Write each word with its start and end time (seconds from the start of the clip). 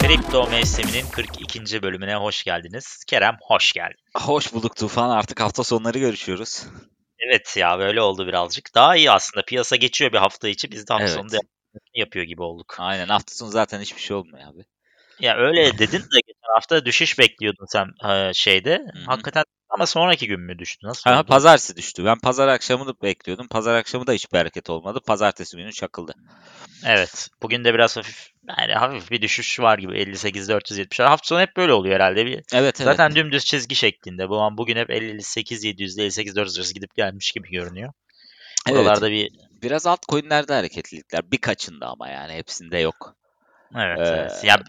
Kripto 0.00 0.46
mevsiminin 0.50 1.04
42. 1.10 1.82
bölümüne 1.82 2.14
hoş 2.14 2.44
geldiniz. 2.44 3.04
Kerem 3.06 3.36
hoş 3.42 3.72
geldin. 3.72 3.96
Hoş 4.16 4.52
bulduk 4.54 4.76
Tufan. 4.76 5.10
Artık 5.10 5.40
hafta 5.40 5.64
sonları 5.64 5.98
görüşüyoruz. 5.98 6.66
Evet 7.28 7.56
ya 7.56 7.78
böyle 7.78 8.00
oldu 8.02 8.26
birazcık. 8.26 8.74
Daha 8.74 8.96
iyi 8.96 9.10
aslında. 9.10 9.44
Piyasa 9.44 9.76
geçiyor 9.76 10.12
bir 10.12 10.18
hafta 10.18 10.48
içi. 10.48 10.70
Biz 10.70 10.88
de 10.88 10.92
hafta 10.92 11.04
Evet. 11.06 11.14
sonunda 11.14 11.36
yapıyor 11.94 12.24
gibi 12.24 12.42
olduk. 12.42 12.76
Aynen 12.78 13.08
hafta 13.08 13.34
sonu 13.34 13.50
zaten 13.50 13.80
hiçbir 13.80 14.00
şey 14.00 14.16
olmuyor 14.16 14.48
abi. 14.48 14.64
Ya 15.20 15.36
öyle 15.36 15.78
dedin 15.78 15.98
de 16.00 16.20
geçen 16.26 16.54
hafta 16.54 16.84
düşüş 16.84 17.18
bekliyordun 17.18 17.66
sen 17.68 18.10
e, 18.10 18.32
şeyde. 18.34 18.74
hı. 18.94 19.04
Hakikaten 19.06 19.44
ama 19.68 19.86
sonraki 19.86 20.26
gün 20.26 20.40
mü 20.40 20.58
düştü? 20.58 20.86
Nasıl 20.86 21.10
Ha, 21.10 21.20
oldu? 21.20 21.26
pazartesi 21.26 21.76
düştü. 21.76 22.04
Ben 22.04 22.18
pazar 22.18 22.48
akşamı 22.48 22.86
da 22.86 22.94
bekliyordum. 23.02 23.48
Pazar 23.48 23.74
akşamı 23.74 24.06
da 24.06 24.12
hiçbir 24.12 24.38
hareket 24.38 24.70
olmadı. 24.70 25.00
Pazartesi 25.06 25.56
günü 25.56 25.72
çakıldı. 25.72 26.14
Evet. 26.84 27.28
Bugün 27.42 27.64
de 27.64 27.74
biraz 27.74 27.96
hafif 27.96 28.30
yani 28.58 28.72
hafif 28.72 29.10
bir 29.10 29.22
düşüş 29.22 29.60
var 29.60 29.78
gibi 29.78 29.98
58 29.98 30.48
470. 30.48 31.00
Hafta 31.00 31.26
sonu 31.26 31.40
hep 31.40 31.56
böyle 31.56 31.72
oluyor 31.72 31.94
herhalde. 31.94 32.26
Bir, 32.26 32.34
Evet 32.34 32.44
evet. 32.52 32.76
Zaten 32.76 33.14
dümdüz 33.14 33.44
çizgi 33.44 33.74
şeklinde. 33.74 34.28
Bu 34.28 34.40
an 34.40 34.58
bugün 34.58 34.76
hep 34.76 34.90
58 34.90 35.64
700 35.64 35.96
ile 35.96 36.04
58 36.04 36.36
400 36.36 36.58
arası 36.58 36.74
gidip 36.74 36.94
gelmiş 36.96 37.32
gibi 37.32 37.50
görünüyor. 37.50 37.92
Evet. 38.68 38.78
Buralarda 38.78 39.10
bir 39.10 39.30
Biraz 39.62 39.86
altcoin'lerde 39.86 40.54
hareketlilikler. 40.54 41.30
Birkaçında 41.32 41.86
ama 41.86 42.08
yani 42.08 42.32
hepsinde 42.32 42.78
yok. 42.78 43.16
Evet, 43.76 43.98
Ee, 43.98 44.02
evet. 44.02 44.44
Ya 44.44 44.64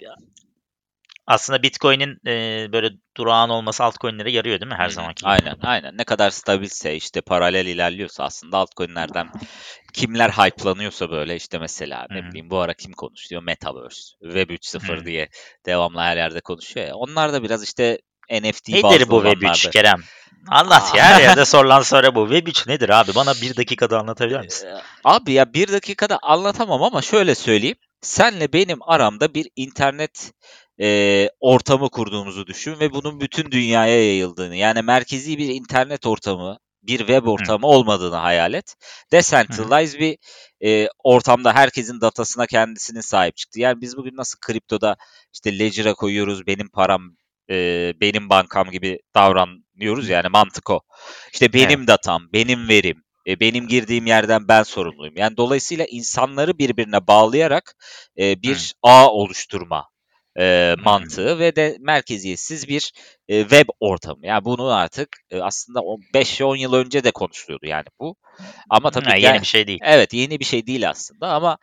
aslında 1.27 1.63
Bitcoin'in 1.63 2.17
e, 2.27 2.67
böyle 2.71 2.89
durağan 3.17 3.49
olması 3.49 3.83
altcoin'lere 3.83 4.31
yarıyor 4.31 4.59
değil 4.59 4.71
mi 4.71 4.77
her 4.77 4.89
hı. 4.89 4.93
zamanki? 4.93 5.21
gibi? 5.21 5.29
Aynen 5.29 5.55
aynen. 5.61 5.97
Ne 5.97 6.03
kadar 6.03 6.29
stabilse 6.29 6.95
işte 6.95 7.21
paralel 7.21 7.65
ilerliyorsa 7.65 8.23
aslında 8.23 8.57
altcoin'lerden 8.57 9.29
kimler 9.93 10.29
hype'lanıyorsa 10.29 11.09
böyle 11.09 11.35
işte 11.35 11.59
mesela 11.59 12.07
ne 12.09 12.19
hı. 12.19 12.29
bileyim 12.29 12.49
bu 12.49 12.59
ara 12.59 12.73
kim 12.73 12.93
konuşuyor? 12.93 13.43
Metaverse, 13.43 14.01
Web 14.21 14.49
3.0 14.49 15.01
Hı. 15.01 15.05
diye 15.05 15.29
devamlı 15.65 15.99
her 15.99 16.17
yerde 16.17 16.41
konuşuyor 16.41 16.87
ya. 16.87 16.95
Onlar 16.95 17.33
da 17.33 17.43
biraz 17.43 17.63
işte 17.63 17.99
NFT 18.31 18.69
Nedir 18.69 18.83
bazlı 18.83 19.09
bu 19.09 19.23
Web 19.23 19.37
3 19.37 19.43
olanlardı. 19.43 19.69
Kerem? 19.69 19.99
Anlat 20.47 20.93
Aa. 20.93 20.97
ya 20.97 21.03
her 21.03 21.21
yerde 21.21 21.45
sorulan 21.45 21.81
soru 21.81 22.15
bu. 22.15 22.29
Web 22.29 22.47
3 22.47 22.67
nedir 22.67 22.89
abi? 22.89 23.15
Bana 23.15 23.33
bir 23.33 23.57
dakikada 23.57 23.99
anlatabilir 23.99 24.39
misin? 24.39 24.69
Abi 25.03 25.31
ya 25.31 25.53
bir 25.53 25.71
dakikada 25.71 26.19
anlatamam 26.21 26.83
ama 26.83 27.01
şöyle 27.01 27.35
söyleyeyim. 27.35 27.77
Senle 28.01 28.53
benim 28.53 28.77
aramda 28.81 29.33
bir 29.33 29.49
internet 29.55 30.31
e, 30.81 31.29
ortamı 31.39 31.89
kurduğumuzu 31.89 32.47
düşün 32.47 32.79
ve 32.79 32.93
bunun 32.93 33.19
bütün 33.21 33.51
dünyaya 33.51 34.05
yayıldığını. 34.05 34.55
Yani 34.55 34.81
merkezi 34.81 35.37
bir 35.37 35.49
internet 35.49 36.05
ortamı, 36.05 36.57
bir 36.83 36.97
web 36.97 37.25
ortamı 37.27 37.67
olmadığını 37.67 38.15
hayal 38.15 38.53
et. 38.53 38.75
Decentralized 39.11 39.99
bir 39.99 40.17
e, 40.65 40.87
ortamda 41.03 41.53
herkesin 41.53 42.01
datasına 42.01 42.45
kendisinin 42.45 43.01
sahip 43.01 43.37
çıktı. 43.37 43.59
Yani 43.59 43.81
biz 43.81 43.97
bugün 43.97 44.17
nasıl 44.17 44.39
kriptoda 44.39 44.95
işte 45.33 45.59
Ledger'a 45.59 45.93
koyuyoruz, 45.93 46.47
benim 46.47 46.69
param, 46.69 47.01
e, 47.49 47.93
benim 48.01 48.29
bankam 48.29 48.71
gibi 48.71 48.99
davranıyoruz 49.15 50.09
yani 50.09 50.27
mantık 50.29 50.69
o. 50.69 50.81
İşte 51.33 51.53
benim 51.53 51.87
datam, 51.87 52.29
benim 52.33 52.69
verim, 52.69 53.03
e, 53.27 53.39
benim 53.39 53.67
girdiğim 53.67 54.05
yerden 54.05 54.47
ben 54.47 54.63
sorumluyum. 54.63 55.13
Yani 55.17 55.37
dolayısıyla 55.37 55.85
insanları 55.85 56.57
birbirine 56.57 57.07
bağlayarak 57.07 57.75
e, 58.19 58.41
bir 58.41 58.73
ağ 58.83 59.07
oluşturma 59.11 59.85
e, 60.39 60.75
mantığı 60.83 61.39
ve 61.39 61.55
de 61.55 61.77
merkeziyetsiz 61.79 62.67
bir 62.67 62.91
e, 63.27 63.41
web 63.41 63.67
ortamı. 63.79 64.25
Yani 64.25 64.45
bunu 64.45 64.73
artık 64.73 65.09
e, 65.31 65.41
aslında 65.41 65.79
5-10 66.13 66.57
yıl 66.57 66.73
önce 66.73 67.03
de 67.03 67.11
konuşuluyordu 67.11 67.65
yani 67.65 67.85
bu. 67.99 68.15
Ama 68.69 68.91
tabii 68.91 69.09
Ha, 69.09 69.15
yeni 69.15 69.41
bir 69.41 69.45
şey 69.45 69.67
değil. 69.67 69.79
Evet 69.83 70.13
yeni 70.13 70.39
bir 70.39 70.45
şey 70.45 70.67
değil 70.67 70.89
aslında 70.89 71.27
ama 71.33 71.57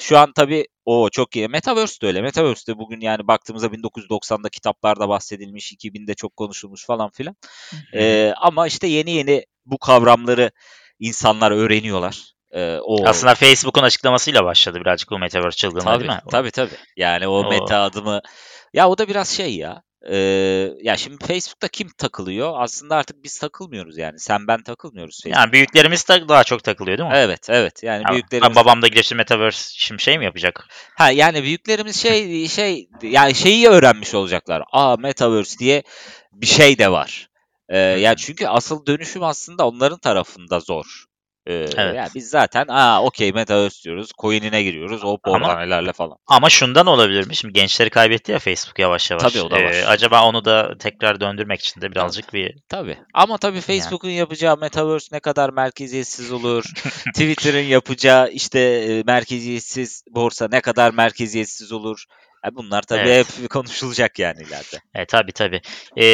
şu 0.00 0.18
an 0.18 0.32
tabii 0.32 0.66
o 0.84 1.10
çok 1.10 1.36
iyi. 1.36 1.48
Metaverse 1.48 2.00
de 2.00 2.06
öyle. 2.06 2.22
Metaverse 2.22 2.72
de 2.72 2.78
bugün 2.78 3.00
yani 3.00 3.26
baktığımızda 3.26 3.66
1990'da 3.66 4.48
kitaplarda 4.48 5.08
bahsedilmiş, 5.08 5.72
2000'de 5.72 6.14
çok 6.14 6.36
konuşulmuş 6.36 6.86
falan 6.86 7.10
filan. 7.10 7.36
Ee, 7.94 8.32
ama 8.36 8.66
işte 8.66 8.86
yeni 8.86 9.10
yeni 9.10 9.44
bu 9.66 9.78
kavramları 9.78 10.50
insanlar 10.98 11.50
öğreniyorlar. 11.50 12.32
Ee, 12.52 12.78
o 12.82 13.08
Aslında 13.08 13.34
Facebook'un 13.34 13.82
açıklamasıyla 13.82 14.44
başladı 14.44 14.80
birazcık 14.80 15.10
bu 15.10 15.18
Metaverse 15.18 15.56
çılgınlığı 15.56 15.84
tabii, 15.84 16.00
değil 16.00 16.12
mi? 16.12 16.20
tabii 16.30 16.50
tabii. 16.50 16.76
Yani 16.96 17.28
o, 17.28 17.32
O- 17.32 17.50
meta 17.50 17.80
adımı 17.80 18.20
ya 18.74 18.88
o 18.88 18.98
da 18.98 19.08
biraz 19.08 19.28
şey 19.28 19.56
ya. 19.56 19.82
Ee, 20.10 20.16
ya 20.82 20.96
şimdi 20.96 21.26
Facebook'ta 21.26 21.68
kim 21.68 21.88
takılıyor? 21.98 22.52
Aslında 22.56 22.96
artık 22.96 23.24
biz 23.24 23.38
takılmıyoruz 23.38 23.98
yani. 23.98 24.18
Sen 24.18 24.46
ben 24.46 24.62
takılmıyoruz 24.62 25.16
Facebook'ta. 25.22 25.40
Yani 25.40 25.52
büyüklerimiz 25.52 26.08
daha 26.08 26.44
çok 26.44 26.64
takılıyor 26.64 26.98
değil 26.98 27.08
mi? 27.08 27.14
Evet, 27.16 27.46
evet. 27.50 27.82
Yani 27.82 28.02
Ya, 28.02 28.12
büyüklerimiz 28.12 28.56
Babam 28.56 28.82
da 28.82 28.88
girişim 28.88 29.18
Metaverse 29.18 29.70
şimdi 29.74 30.02
şey 30.02 30.18
mi 30.18 30.24
yapacak? 30.24 30.66
Ha 30.96 31.10
yani 31.10 31.42
büyüklerimiz 31.42 32.02
şey 32.02 32.48
şey 32.48 32.88
yani 33.02 33.34
şeyi 33.34 33.68
öğrenmiş 33.68 34.14
olacaklar. 34.14 34.62
Aa 34.72 34.96
Metaverse 34.96 35.58
diye 35.58 35.82
bir 36.32 36.46
şey 36.46 36.78
de 36.78 36.90
var. 36.90 37.28
Ee, 37.68 37.78
ya 37.78 38.16
çünkü 38.16 38.46
asıl 38.46 38.86
dönüşüm 38.86 39.22
aslında 39.22 39.68
onların 39.68 39.98
tarafında 39.98 40.60
zor. 40.60 41.09
Ee, 41.50 41.66
Evet. 41.76 41.96
Yani 41.96 42.08
biz 42.14 42.28
zaten 42.28 42.64
aa 42.68 43.02
okey 43.02 43.32
Metaverse 43.32 43.82
diyoruz. 43.84 44.10
Coin'ine 44.18 44.62
giriyoruz. 44.62 45.04
Oradan 45.04 45.66
ilerle 45.66 45.92
falan. 45.92 46.16
Ama 46.26 46.50
şundan 46.50 46.86
olabilir 46.86 47.26
mi? 47.26 47.36
Şimdi 47.36 47.54
gençleri 47.54 47.90
kaybetti 47.90 48.32
ya 48.32 48.38
Facebook 48.38 48.78
yavaş 48.78 49.10
yavaş. 49.10 49.22
Tabii, 49.22 49.42
o 49.42 49.50
da 49.50 49.56
var. 49.56 49.72
Ee, 49.72 49.86
acaba 49.86 50.24
onu 50.24 50.44
da 50.44 50.78
tekrar 50.78 51.20
döndürmek 51.20 51.60
için 51.60 51.80
de 51.80 51.90
birazcık 51.90 52.34
bir 52.34 52.54
Tabii. 52.68 52.98
Ama 53.14 53.38
tabii 53.38 53.60
Facebook'un 53.60 54.08
yapacağı 54.08 54.56
Metaverse 54.56 55.08
ne 55.12 55.20
kadar 55.20 55.50
merkeziyetsiz 55.50 56.32
olur. 56.32 56.64
Twitter'ın 57.14 57.64
yapacağı 57.64 58.30
işte 58.30 58.60
e, 58.60 59.02
merkeziyetsiz 59.02 60.04
borsa 60.10 60.48
ne 60.52 60.60
kadar 60.60 60.94
merkeziyetsiz 60.94 61.72
olur. 61.72 62.04
Bunlar 62.52 62.82
tabii 62.82 63.00
Evet. 63.08 63.40
hep 63.40 63.50
konuşulacak 63.50 64.18
yani 64.18 64.42
ileride. 64.42 64.80
E, 64.94 65.06
tabii 65.06 65.32
tabii. 65.32 65.60
E, 65.96 66.06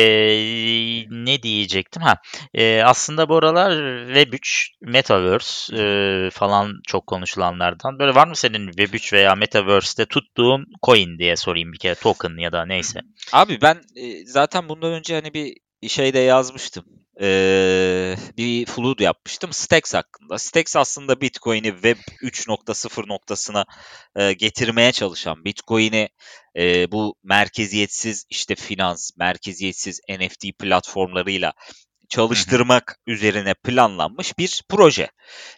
ne 1.11 1.43
diyecektim? 1.43 2.03
Ha, 2.03 2.17
e, 2.55 2.83
aslında 2.83 3.29
bu 3.29 3.37
aralar 3.37 3.73
Web3, 4.15 4.69
Metaverse 4.81 5.77
e, 5.77 6.31
falan 6.31 6.73
çok 6.87 7.07
konuşulanlardan. 7.07 7.99
Böyle 7.99 8.15
var 8.15 8.27
mı 8.29 8.37
senin 8.37 8.69
Web3 8.69 9.13
veya 9.13 9.35
Metaverse'de 9.35 10.07
tuttuğun 10.07 10.67
coin 10.87 11.19
diye 11.19 11.37
sorayım 11.37 11.73
bir 11.73 11.79
kere 11.79 11.95
token 11.95 12.41
ya 12.41 12.53
da 12.53 12.67
neyse. 12.67 13.01
Abi 13.33 13.59
ben 13.63 13.81
e, 13.97 14.27
zaten 14.27 14.69
bundan 14.69 14.93
önce 14.93 15.15
hani 15.15 15.35
bir 15.35 15.57
şeyde 15.89 16.19
yazmıştım. 16.19 16.85
Ee, 17.21 18.17
bir 18.37 18.67
flood 18.67 19.01
yapmıştım 19.01 19.53
Stacks 19.53 19.95
hakkında. 19.95 20.39
Stacks 20.39 20.77
aslında 20.77 21.21
Bitcoin'i 21.21 21.73
Web 21.73 21.97
3.0 22.23 23.09
noktasına 23.09 23.65
e, 24.17 24.33
getirmeye 24.33 24.93
çalışan, 24.93 25.45
Bitcoin'i 25.45 26.09
e, 26.57 26.93
bu 26.93 27.17
merkeziyetsiz 27.23 28.25
işte 28.31 28.55
finans, 28.55 29.11
merkeziyetsiz 29.17 30.01
NFT 30.09 30.59
platformlarıyla 30.59 31.53
çalıştırmak 32.09 32.97
üzerine 33.07 33.55
planlanmış 33.55 34.39
bir 34.39 34.63
proje. 34.69 35.09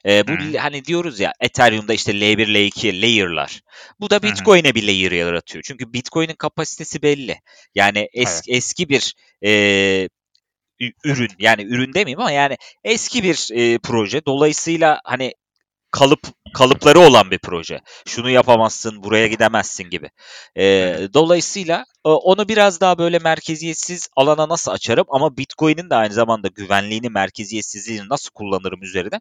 E, 0.06 0.28
bu 0.28 0.32
Hı. 0.32 0.38
li- 0.38 0.58
hani 0.58 0.84
diyoruz 0.84 1.20
ya 1.20 1.32
Ethereum'da 1.40 1.94
işte 1.94 2.12
L1, 2.12 2.46
L2 2.48 3.02
layer'lar. 3.02 3.60
Bu 4.00 4.10
da. 4.10 4.22
Bitcoin'e 4.22 4.74
bir 4.74 4.86
layer 4.86 5.12
yaratıyor. 5.12 5.64
Çünkü 5.68 5.92
Bitcoin'in 5.92 6.34
kapasitesi 6.34 7.02
belli. 7.02 7.40
Yani 7.74 8.08
es- 8.14 8.44
eski 8.48 8.88
bir 8.88 9.14
e, 9.44 10.08
ürün 11.04 11.30
yani 11.38 11.62
ürün 11.62 11.94
demeyeyim 11.94 12.20
ama 12.20 12.30
yani 12.30 12.56
eski 12.84 13.22
bir 13.22 13.48
e, 13.52 13.78
proje. 13.78 14.26
Dolayısıyla 14.26 15.00
hani 15.04 15.34
kalıp 15.90 16.20
kalıpları 16.54 17.00
olan 17.00 17.30
bir 17.30 17.38
proje. 17.38 17.80
Şunu 18.06 18.30
yapamazsın, 18.30 19.02
buraya 19.02 19.26
gidemezsin 19.26 19.84
gibi. 19.90 20.10
E, 20.56 20.64
dolayısıyla 21.14 21.84
e, 22.06 22.08
onu 22.08 22.48
biraz 22.48 22.80
daha 22.80 22.98
böyle 22.98 23.18
merkeziyetsiz 23.18 24.08
alana 24.16 24.48
nasıl 24.48 24.72
açarım 24.72 25.06
ama 25.08 25.36
Bitcoin'in 25.36 25.90
de 25.90 25.94
aynı 25.94 26.12
zamanda 26.12 26.48
güvenliğini, 26.48 27.08
merkeziyetsizliğini 27.10 28.08
nasıl 28.08 28.30
kullanırım 28.30 28.82
üzerine. 28.82 29.20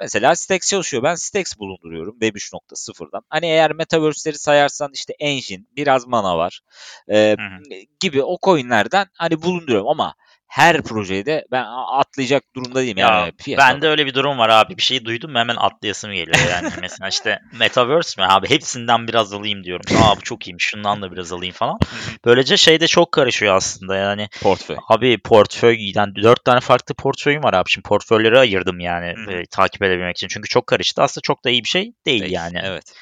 Mesela 0.00 0.36
Stacks 0.36 0.70
çalışıyor. 0.70 1.02
Ben 1.02 1.14
Stacks 1.14 1.58
bulunduruyorum 1.58 2.12
Web 2.20 2.36
3.0'dan. 2.36 3.22
Hani 3.28 3.46
eğer 3.46 3.72
Metaverse'leri 3.72 4.38
sayarsan 4.38 4.90
işte 4.94 5.14
Engine, 5.18 5.64
biraz 5.76 6.06
Mana 6.06 6.38
var 6.38 6.60
e, 7.08 7.36
Hı 7.38 7.62
gibi 8.00 8.22
o 8.22 8.38
coinlerden 8.42 9.06
hani 9.14 9.42
bulunduruyorum 9.42 9.88
ama 9.88 10.14
her 10.52 10.82
projeye 10.82 11.26
de 11.26 11.44
ben 11.52 11.64
atlayacak 11.92 12.42
durumda 12.56 12.80
değilim. 12.80 12.98
Ya 12.98 13.06
Yani 13.08 13.32
piyasada. 13.32 13.68
bende 13.74 13.88
öyle 13.88 14.06
bir 14.06 14.14
durum 14.14 14.38
var 14.38 14.48
abi. 14.48 14.76
Bir 14.76 14.82
şeyi 14.82 15.04
duydum 15.04 15.32
mu 15.32 15.38
hemen 15.38 15.56
atlayasım 15.56 16.12
geliyor 16.12 16.36
yani. 16.50 16.68
Mesela 16.80 17.08
işte 17.08 17.38
Metaverse 17.58 18.22
mi 18.22 18.26
abi? 18.30 18.50
Hepsinden 18.50 19.08
biraz 19.08 19.32
alayım 19.32 19.64
diyorum. 19.64 19.96
Aa 20.02 20.16
bu 20.16 20.20
çok 20.20 20.46
iyiymiş. 20.48 20.64
Şundan 20.64 21.02
da 21.02 21.12
biraz 21.12 21.32
alayım 21.32 21.54
falan. 21.54 21.78
Böylece 22.24 22.56
şey 22.56 22.80
de 22.80 22.86
çok 22.86 23.12
karışıyor 23.12 23.54
aslında 23.56 23.96
yani. 23.96 24.28
portföy. 24.42 24.76
Abi 24.88 25.18
portföy 25.18 25.76
yani 25.94 26.14
dört 26.16 26.44
tane 26.44 26.60
farklı 26.60 26.94
portföyüm 26.94 27.42
var 27.42 27.54
abi. 27.54 27.70
Şimdi 27.70 27.88
portföyleri 27.88 28.38
ayırdım 28.38 28.80
yani 28.80 29.14
e, 29.30 29.46
takip 29.46 29.82
edebilmek 29.82 30.16
için. 30.16 30.28
Çünkü 30.28 30.48
çok 30.48 30.66
karıştı. 30.66 31.02
Aslında 31.02 31.22
çok 31.22 31.44
da 31.44 31.50
iyi 31.50 31.64
bir 31.64 31.68
şey 31.68 31.92
değil 32.06 32.20
Değil, 32.22 32.32
yani. 32.32 32.60
Evet. 32.64 32.94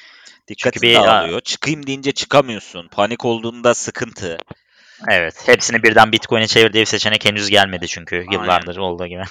Dikkatini 0.47 0.81
bir- 0.81 0.95
dağılıyor. 0.95 1.41
Çıkayım 1.41 1.87
deyince 1.87 2.11
çıkamıyorsun. 2.11 2.87
Panik 2.87 3.25
olduğunda 3.25 3.73
sıkıntı. 3.73 4.37
Evet. 5.09 5.47
Hepsini 5.47 5.83
birden 5.83 6.11
Bitcoin'e 6.11 6.47
çevir 6.47 6.73
diye 6.73 6.81
bir 6.81 6.85
seçenek 6.85 7.25
henüz 7.25 7.49
gelmedi 7.49 7.87
çünkü 7.87 8.25
yıllardır 8.31 8.77
olduğu 8.77 9.07
gibi. 9.07 9.23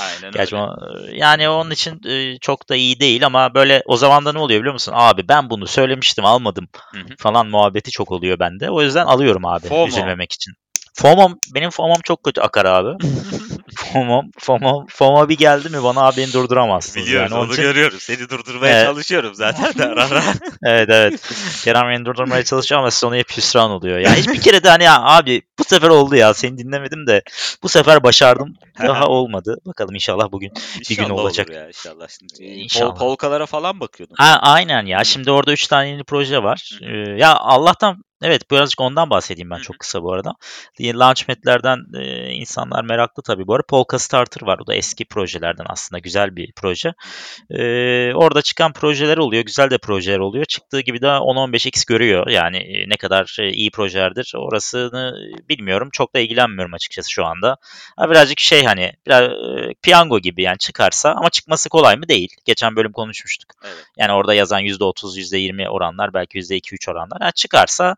Aynen 0.00 0.32
Gerçi 0.36 0.56
öyle. 0.56 0.64
o, 0.64 0.76
yani 1.12 1.48
onun 1.48 1.70
için 1.70 2.00
e, 2.08 2.38
çok 2.38 2.68
da 2.68 2.76
iyi 2.76 3.00
değil 3.00 3.26
ama 3.26 3.54
böyle 3.54 3.82
o 3.86 3.96
zaman 3.96 4.24
da 4.24 4.32
ne 4.32 4.38
oluyor 4.38 4.60
biliyor 4.60 4.72
musun? 4.72 4.92
Abi 4.96 5.28
ben 5.28 5.50
bunu 5.50 5.66
söylemiştim 5.66 6.24
almadım 6.24 6.68
Hı 6.92 6.98
hı. 6.98 7.16
falan 7.18 7.46
muhabbeti 7.46 7.90
çok 7.90 8.10
oluyor 8.12 8.38
bende. 8.38 8.70
O 8.70 8.82
yüzden 8.82 9.06
alıyorum 9.06 9.44
abi 9.46 9.68
FOMO. 9.68 9.86
üzülmemek 9.88 10.32
için. 10.32 10.54
FOMO'm, 11.02 11.38
benim 11.54 11.70
FOMO'm 11.70 12.00
çok 12.04 12.24
kötü 12.24 12.40
akar 12.40 12.64
abi. 12.64 13.04
FOMO'm, 13.92 14.30
FOMO, 14.38 14.86
FOMO 14.88 15.28
bir 15.28 15.36
geldi 15.36 15.68
mi 15.68 15.82
bana 15.82 16.00
abi 16.00 16.16
beni 16.16 16.32
durduramazsınız. 16.32 17.06
Biliyoruz 17.06 17.32
yani. 17.32 17.40
Onu 17.42 17.52
için- 17.52 17.62
görüyoruz. 17.62 18.02
Seni 18.02 18.28
durdurmaya 18.28 18.76
Evet. 18.76 18.86
çalışıyorum 18.86 19.34
zaten 19.34 19.78
de 19.78 19.84
ara 19.84 20.04
ara. 20.04 20.22
Evet 20.66 20.88
evet. 20.92 21.20
Kerem 21.64 21.88
beni 21.88 22.04
durdurmaya 22.04 22.44
çalışıyor 22.44 22.80
ama 22.80 22.90
sonu 22.90 23.16
hep 23.16 23.36
hüsran 23.36 23.70
oluyor. 23.70 23.98
Ya 23.98 24.14
hiçbir 24.14 24.40
kere 24.40 24.64
de 24.64 24.68
hani 24.68 24.84
ya 24.84 25.02
abi 25.02 25.42
bu 25.58 25.64
sefer 25.64 25.88
oldu 25.88 26.16
ya 26.16 26.34
seni 26.34 26.58
dinlemedim 26.58 27.06
de 27.06 27.22
bu 27.62 27.68
sefer 27.68 28.02
başardım. 28.02 28.54
Daha 28.82 29.06
olmadı. 29.06 29.56
Bakalım 29.66 29.94
inşallah 29.94 30.32
bugün. 30.32 30.52
İnşallah 30.90 31.10
olacak. 31.10 31.48
olur 31.48 31.56
ya 31.56 31.68
inşallah. 31.68 32.08
Şimdi 32.08 32.44
İnşallah. 32.44 32.90
Pol, 32.90 32.98
polkalara 32.98 33.46
falan 33.46 33.80
bakıyordum. 33.80 34.14
Ha, 34.18 34.38
aynen 34.42 34.86
ya. 34.86 35.04
Şimdi 35.04 35.30
orada 35.30 35.52
3 35.52 35.66
tane 35.66 35.88
yeni 35.88 36.04
proje 36.04 36.42
var. 36.42 36.78
Ee, 36.82 37.10
ya 37.20 37.36
Allah'tan 37.36 38.04
evet 38.22 38.50
birazcık 38.50 38.80
ondan 38.80 39.10
bahsedeyim 39.10 39.50
ben 39.50 39.58
çok 39.58 39.78
kısa 39.78 40.02
bu 40.02 40.12
arada. 40.12 40.34
Launchpad'lerden 40.80 41.78
e, 41.94 42.30
insanlar 42.30 42.84
meraklı 42.84 43.22
tabii 43.22 43.46
bu 43.46 43.54
arada. 43.54 43.66
Polka 43.68 43.98
Starter 43.98 44.46
var. 44.46 44.58
O 44.58 44.66
da 44.66 44.74
eski 44.74 45.04
projelerden 45.04 45.66
aslında 45.68 45.98
güzel 45.98 46.36
bir 46.36 46.52
proje. 46.52 46.94
Orada 48.14 48.42
çıkan 48.42 48.72
projeler 48.72 49.16
oluyor. 49.16 49.44
Güzel 49.44 49.70
de 49.70 49.78
projeler 49.78 50.18
oluyor. 50.18 50.44
Çıktığı 50.44 50.80
gibi 50.80 51.02
de 51.02 51.06
10-15x 51.06 51.86
görüyor. 51.86 52.26
Yani 52.28 52.56
e, 52.56 52.88
ne 52.88 52.96
kadar 52.96 53.36
e, 53.40 53.50
iyi 53.52 53.70
projelerdir 53.70 54.32
orasını 54.36 55.14
bilmiyorum. 55.48 55.88
Çok 55.92 56.14
da 56.14 56.18
ilgilenmiyorum 56.18 56.74
açıkçası 56.74 57.10
şu 57.10 57.24
anda. 57.26 57.56
Ha, 57.96 58.10
birazcık 58.10 58.40
şey 58.40 58.64
hani 58.64 58.92
biraz 59.06 59.22
e, 59.22 59.74
piyango 59.82 60.18
gibi 60.18 60.42
yani 60.42 60.58
çıkarsa 60.58 61.10
ama 61.10 61.30
çıkması 61.30 61.68
kolay 61.68 61.96
mı? 61.96 62.08
Değil. 62.08 62.36
Geçen 62.44 62.76
bölüm 62.76 62.92
konuşmuştuk. 62.92 63.50
Evet. 63.64 63.84
Yani 63.96 64.12
orada 64.12 64.34
yazan 64.34 64.62
%30, 64.62 65.18
%20 65.18 65.68
oranlar 65.68 66.14
belki 66.14 66.38
%2-3 66.38 66.90
oranlar. 66.90 67.22
Ha, 67.22 67.30
çıkarsa 67.32 67.96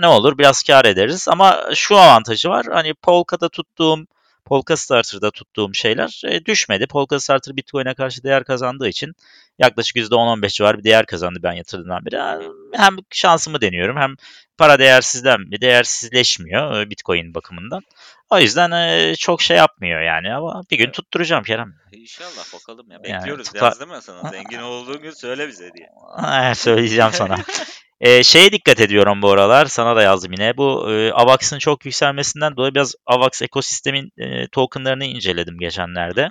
ne 0.00 0.06
olur 0.06 0.38
biraz 0.38 0.62
kar 0.62 0.84
ederiz. 0.84 1.28
Ama 1.28 1.60
şu 1.74 1.96
avantajı 1.96 2.48
var. 2.48 2.66
Hani 2.72 2.94
Polka'da 2.94 3.48
tuttuğum 3.48 4.06
Polka 4.44 4.76
Starter'da 4.76 5.30
tuttuğum 5.30 5.74
şeyler 5.74 6.22
e, 6.26 6.44
düşmedi. 6.44 6.86
Polka 6.86 7.20
Starter 7.20 7.56
Bitcoin'e 7.56 7.94
karşı 7.94 8.22
değer 8.22 8.44
kazandığı 8.44 8.88
için 8.88 9.14
yaklaşık 9.58 9.96
%10-15 9.96 10.48
civarı 10.48 10.78
bir 10.78 10.84
değer 10.84 11.06
kazandı 11.06 11.38
ben 11.42 11.52
yatırdığımdan 11.52 12.06
beri. 12.06 12.48
Hem 12.72 12.96
şansımı 13.10 13.60
deniyorum 13.60 13.96
hem 13.96 14.14
para 14.58 14.78
değersizlenmiyor, 14.78 15.60
değersizleşmiyor 15.60 16.80
e, 16.80 16.90
Bitcoin 16.90 17.34
bakımından. 17.34 17.82
O 18.30 18.38
yüzden 18.38 18.70
e, 18.70 19.16
çok 19.16 19.42
şey 19.42 19.56
yapmıyor 19.56 20.00
yani 20.00 20.34
ama 20.34 20.62
bir 20.70 20.78
gün 20.78 20.90
tutturacağım 20.90 21.44
Kerem. 21.44 21.74
İnşallah 21.92 22.54
bakalım 22.54 22.90
ya. 22.90 22.98
Yani 23.04 23.18
Bekliyoruz. 23.18 23.48
tuta- 23.48 23.64
Yazdım 23.64 23.90
ya 23.90 24.00
sana. 24.00 24.30
Zengin 24.30 24.60
olduğun 24.60 25.02
gün 25.02 25.10
söyle 25.10 25.48
bize 25.48 25.70
diye. 25.74 25.90
Söyleyeceğim 26.54 27.10
sana. 27.12 27.36
Ee, 28.00 28.22
şeye 28.22 28.52
dikkat 28.52 28.80
ediyorum 28.80 29.22
bu 29.22 29.30
aralar. 29.30 29.66
Sana 29.66 29.96
da 29.96 30.02
yazdım 30.02 30.32
yine. 30.32 30.56
Bu 30.56 30.90
e, 30.92 31.12
AVAX'ın 31.12 31.58
çok 31.58 31.84
yükselmesinden 31.84 32.56
dolayı 32.56 32.74
biraz 32.74 32.94
AVAX 33.06 33.42
ekosistemin 33.42 34.12
e, 34.18 34.48
tokenlarını 34.48 35.04
inceledim 35.04 35.58
geçenlerde. 35.58 36.28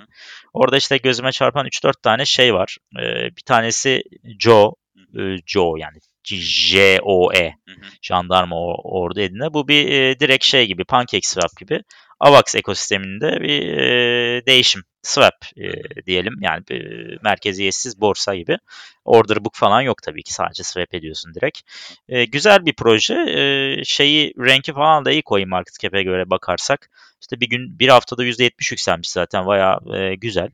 Orada 0.52 0.76
işte 0.76 0.96
gözüme 0.96 1.32
çarpan 1.32 1.66
3-4 1.66 2.02
tane 2.02 2.24
şey 2.24 2.54
var. 2.54 2.76
Ee, 2.98 3.36
bir 3.36 3.42
tanesi 3.46 4.02
Joe. 4.38 4.74
E, 5.18 5.36
Joe 5.46 5.78
yani 5.78 5.98
J-O-E. 6.24 7.54
Jandarma 8.02 8.56
ordu 8.84 9.20
edine. 9.20 9.54
Bu 9.54 9.68
bir 9.68 9.88
e, 9.88 10.20
direkt 10.20 10.44
şey 10.44 10.66
gibi, 10.66 10.84
PancakeSwap 10.84 11.56
gibi. 11.56 11.82
AVAX 12.20 12.54
ekosisteminde 12.54 13.40
bir 13.40 13.68
e, 13.68 14.46
değişim. 14.46 14.82
Swap 15.02 15.34
e, 15.56 15.72
diyelim. 16.06 16.34
Yani 16.40 16.62
e, 16.70 16.76
merkeziyetsiz 17.22 18.00
borsa 18.00 18.34
gibi. 18.34 18.58
Order 19.04 19.44
book 19.44 19.54
falan 19.54 19.80
yok 19.80 20.02
tabii 20.02 20.22
ki. 20.22 20.32
Sadece 20.32 20.62
swap 20.62 20.94
ediyorsun 20.94 21.34
direkt. 21.34 21.60
E, 22.08 22.24
güzel 22.24 22.66
bir 22.66 22.74
proje. 22.74 23.14
E, 23.14 23.84
şeyi, 23.84 24.34
renki 24.38 24.72
falan 24.72 25.04
da 25.04 25.10
iyi 25.10 25.22
CoinMarketCap'e 25.22 26.02
göre 26.02 26.30
bakarsak. 26.30 26.90
İşte 27.20 27.40
bir 27.40 27.48
gün, 27.48 27.78
bir 27.78 27.88
haftada 27.88 28.24
%70 28.24 28.72
yükselmiş 28.72 29.10
zaten. 29.10 29.46
Bayağı 29.46 29.78
e, 29.94 30.14
güzel. 30.14 30.48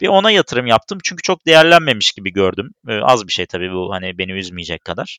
Bir 0.00 0.08
ona 0.08 0.30
yatırım 0.30 0.66
yaptım. 0.66 0.98
Çünkü 1.04 1.22
çok 1.22 1.46
değerlenmemiş 1.46 2.12
gibi 2.12 2.32
gördüm. 2.32 2.70
E, 2.88 3.00
az 3.00 3.28
bir 3.28 3.32
şey 3.32 3.46
tabii 3.46 3.72
bu 3.72 3.92
hani 3.92 4.18
beni 4.18 4.32
üzmeyecek 4.32 4.84
kadar. 4.84 5.18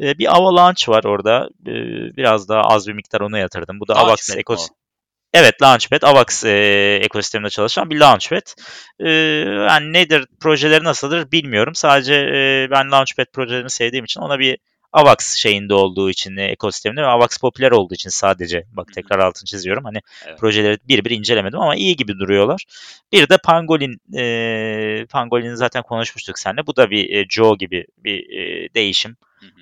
E, 0.00 0.18
bir 0.18 0.36
Avalanche 0.36 0.92
var 0.92 1.04
orada. 1.04 1.48
E, 1.66 1.72
biraz 2.16 2.48
daha 2.48 2.60
az 2.60 2.88
bir 2.88 2.92
miktar 2.92 3.20
ona 3.20 3.38
yatırdım. 3.38 3.80
Bu 3.80 3.88
da 3.88 3.92
Launchpad 3.92 4.08
Avax 4.08 4.28
mi 4.28 4.36
o? 4.36 4.40
ekosistemi. 4.40 4.80
Evet 5.32 5.62
Launchpad, 5.62 6.02
Avax 6.02 6.44
e, 6.44 7.00
ekosisteminde 7.02 7.50
çalışan 7.50 7.90
bir 7.90 8.00
Launchpad. 8.00 8.54
E, 9.00 9.10
yani 9.68 9.92
nedir, 9.92 10.26
projeleri 10.40 10.84
nasıldır 10.84 11.32
bilmiyorum. 11.32 11.74
Sadece 11.74 12.14
e, 12.14 12.68
ben 12.70 12.90
Launchpad 12.90 13.26
projelerini 13.32 13.70
sevdiğim 13.70 14.04
için 14.04 14.20
ona 14.20 14.38
bir 14.38 14.58
Avax 14.92 15.34
şeyinde 15.34 15.74
olduğu 15.74 16.10
için 16.10 16.36
e, 16.36 16.44
ekosisteminde 16.44 17.02
ve 17.02 17.06
Avax 17.06 17.38
popüler 17.38 17.70
olduğu 17.70 17.94
için 17.94 18.10
sadece 18.10 18.64
bak 18.72 18.92
tekrar 18.94 19.18
altını 19.18 19.44
çiziyorum. 19.44 19.84
Hani 19.84 19.98
Evet. 20.26 20.38
projeleri 20.38 20.78
bir 20.88 21.04
bir 21.04 21.10
incelemedim 21.10 21.60
ama 21.60 21.76
iyi 21.76 21.96
gibi 21.96 22.18
duruyorlar. 22.18 22.64
Bir 23.12 23.28
de 23.28 23.38
Pangolin, 23.38 24.00
e, 24.18 25.06
Pangolin'i 25.10 25.56
zaten 25.56 25.82
konuşmuştuk 25.82 26.38
seninle. 26.38 26.66
Bu 26.66 26.76
da 26.76 26.90
bir 26.90 27.10
e, 27.10 27.26
Joe 27.28 27.56
gibi 27.58 27.86
bir 27.98 28.38
e, 28.38 28.74
değişim. 28.74 29.16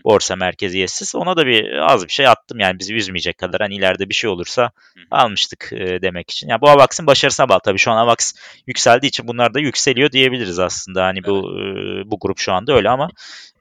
Borsa 0.04 0.36
merkeziyetsiz. 0.36 1.14
Ona 1.14 1.36
da 1.36 1.46
bir 1.46 1.92
az 1.92 2.04
bir 2.04 2.12
şey 2.12 2.26
attım 2.26 2.60
yani 2.60 2.78
bizi 2.78 2.94
üzmeyecek 2.94 3.38
kadar. 3.38 3.60
Hani 3.60 3.74
ileride 3.74 4.08
bir 4.08 4.14
şey 4.14 4.30
olursa 4.30 4.70
almıştık 5.10 5.72
e, 5.72 6.02
demek 6.02 6.30
için. 6.30 6.48
Ya 6.48 6.60
bu 6.60 6.68
Avax'ın 6.68 7.06
başarısına 7.06 7.48
bağlı. 7.48 7.60
Tabii 7.64 7.78
şu 7.78 7.90
an 7.90 7.96
Avax 7.96 8.34
yükseldiği 8.66 9.08
için 9.08 9.28
bunlar 9.28 9.54
da 9.54 9.60
yükseliyor 9.60 10.12
diyebiliriz 10.12 10.58
aslında. 10.58 11.04
Hani 11.04 11.24
bu 11.24 11.38
e, 11.38 11.64
bu 12.10 12.18
grup 12.20 12.38
şu 12.38 12.52
anda 12.52 12.72
öyle 12.72 12.88
ama 12.88 13.10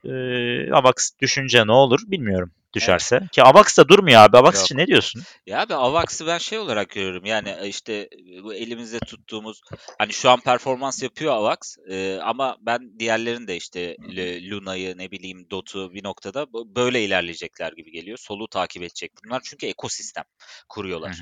e, 0.04 0.10
Avax 0.72 1.10
düşünce 1.20 1.66
ne 1.66 1.72
olur 1.72 2.00
bilmiyorum 2.06 2.50
düşerse. 2.80 3.20
Ki 3.32 3.42
Avax 3.42 3.78
da 3.78 3.88
durmuyor 3.88 4.20
abi. 4.20 4.36
Avax 4.38 4.54
Yok. 4.54 4.64
için 4.64 4.76
ne 4.76 4.86
diyorsun? 4.86 5.22
Ya 5.46 5.60
abi 5.60 5.74
AVAX'ı 5.74 6.26
ben 6.26 6.38
şey 6.38 6.58
olarak 6.58 6.90
görüyorum 6.90 7.24
yani 7.24 7.56
e, 7.60 7.68
işte 7.68 7.92
e, 7.94 8.42
bu 8.42 8.54
elimizde 8.54 8.98
tuttuğumuz 8.98 9.60
hani 9.98 10.12
şu 10.12 10.30
an 10.30 10.40
performans 10.40 11.02
yapıyor 11.02 11.32
AVAX 11.32 11.76
e, 11.90 12.18
ama 12.22 12.56
ben 12.60 12.98
diğerlerini 12.98 13.48
de 13.48 13.56
işte 13.56 13.96
Luna'yı 14.50 14.98
ne 14.98 15.10
bileyim 15.10 15.50
Dot'u 15.50 15.94
bir 15.94 16.04
noktada 16.04 16.46
böyle 16.52 17.04
ilerleyecekler 17.04 17.72
gibi 17.72 17.92
geliyor. 17.92 18.18
Solu 18.18 18.48
takip 18.48 18.82
edecek 18.82 19.12
bunlar 19.24 19.40
çünkü 19.44 19.66
ekosistem 19.66 20.24
kuruyorlar. 20.68 21.18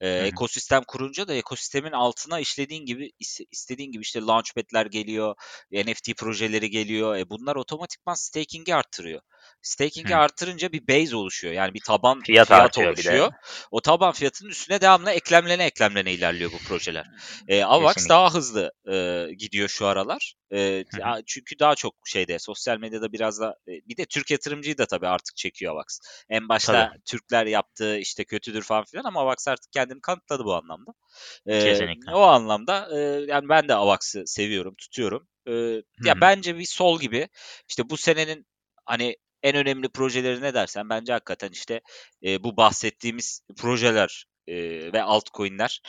E, 0.00 0.08
ekosistem 0.10 0.82
kurunca 0.88 1.28
da 1.28 1.34
ekosistemin 1.34 1.92
altına 1.92 2.40
işlediğin 2.40 2.86
gibi 2.86 3.12
is- 3.20 3.46
istediğin 3.50 3.92
gibi 3.92 4.02
işte 4.02 4.20
launchpad'ler 4.20 4.86
geliyor, 4.86 5.34
NFT 5.72 6.14
projeleri 6.16 6.70
geliyor. 6.70 7.16
E, 7.16 7.30
bunlar 7.30 7.56
otomatikman 7.56 8.14
staking'i 8.14 8.74
arttırıyor. 8.74 9.20
Staking'i 9.62 10.16
artırınca 10.16 10.72
bir 10.72 10.88
base 10.88 11.16
oluşuyor. 11.16 11.54
Yani 11.54 11.74
bir 11.74 11.80
taban 11.86 12.20
Fiyat 12.20 12.48
fiyat, 12.48 12.78
oluşuyor. 12.78 13.32
O 13.70 13.80
taban 13.80 14.12
fiyatının 14.12 14.50
üstüne 14.50 14.80
devamlı 14.80 15.10
eklemlene 15.10 15.64
eklemlene 15.64 16.12
ilerliyor 16.12 16.52
bu 16.52 16.58
projeler. 16.68 17.06
E, 17.48 17.64
AVAX 17.64 17.94
Kesinlikle. 17.94 18.14
daha 18.14 18.34
hızlı 18.34 18.72
e, 18.92 19.26
gidiyor 19.34 19.68
şu 19.68 19.86
aralar. 19.86 20.34
E, 20.52 20.84
Hı 20.92 21.22
çünkü 21.26 21.58
daha 21.58 21.74
çok 21.74 21.94
şeyde 22.06 22.38
sosyal 22.38 22.78
medyada 22.78 23.12
biraz 23.12 23.40
da 23.40 23.56
e, 23.68 23.72
bir 23.88 23.96
de 23.96 24.04
Türk 24.04 24.30
yatırımcıyı 24.30 24.78
da 24.78 24.86
tabii 24.86 25.08
artık 25.08 25.36
çekiyor 25.36 25.74
AVAX. 25.74 25.98
En 26.28 26.48
başta 26.48 26.92
Türkler 27.06 27.46
yaptığı 27.46 27.98
işte 27.98 28.24
kötüdür 28.24 28.62
falan 28.62 28.84
filan 28.84 29.04
ama 29.04 29.20
AVAX 29.20 29.48
artık 29.48 29.72
kendini 29.72 30.00
kanıtladı 30.00 30.44
bu 30.44 30.54
anlamda. 30.54 30.90
E, 31.46 31.60
Kesinlikle. 31.60 32.14
o 32.14 32.20
anlamda 32.20 32.88
e, 32.92 32.98
yani 33.28 33.48
ben 33.48 33.68
de 33.68 33.74
AVAX'ı 33.74 34.22
seviyorum, 34.26 34.74
tutuyorum. 34.78 35.28
E, 35.48 35.52
ya 36.04 36.20
bence 36.20 36.58
bir 36.58 36.64
sol 36.64 37.00
gibi 37.00 37.28
işte 37.68 37.90
bu 37.90 37.96
senenin 37.96 38.46
hani 38.84 39.16
en 39.42 39.56
önemli 39.56 39.88
projeleri 39.88 40.42
ne 40.42 40.54
dersen 40.54 40.88
bence 40.88 41.12
hakikaten 41.12 41.50
işte 41.52 41.80
e, 42.24 42.44
bu 42.44 42.56
bahsettiğimiz 42.56 43.40
projeler 43.56 44.24
e, 44.46 44.56
ve 44.92 45.02
altcoin'ler 45.02 45.80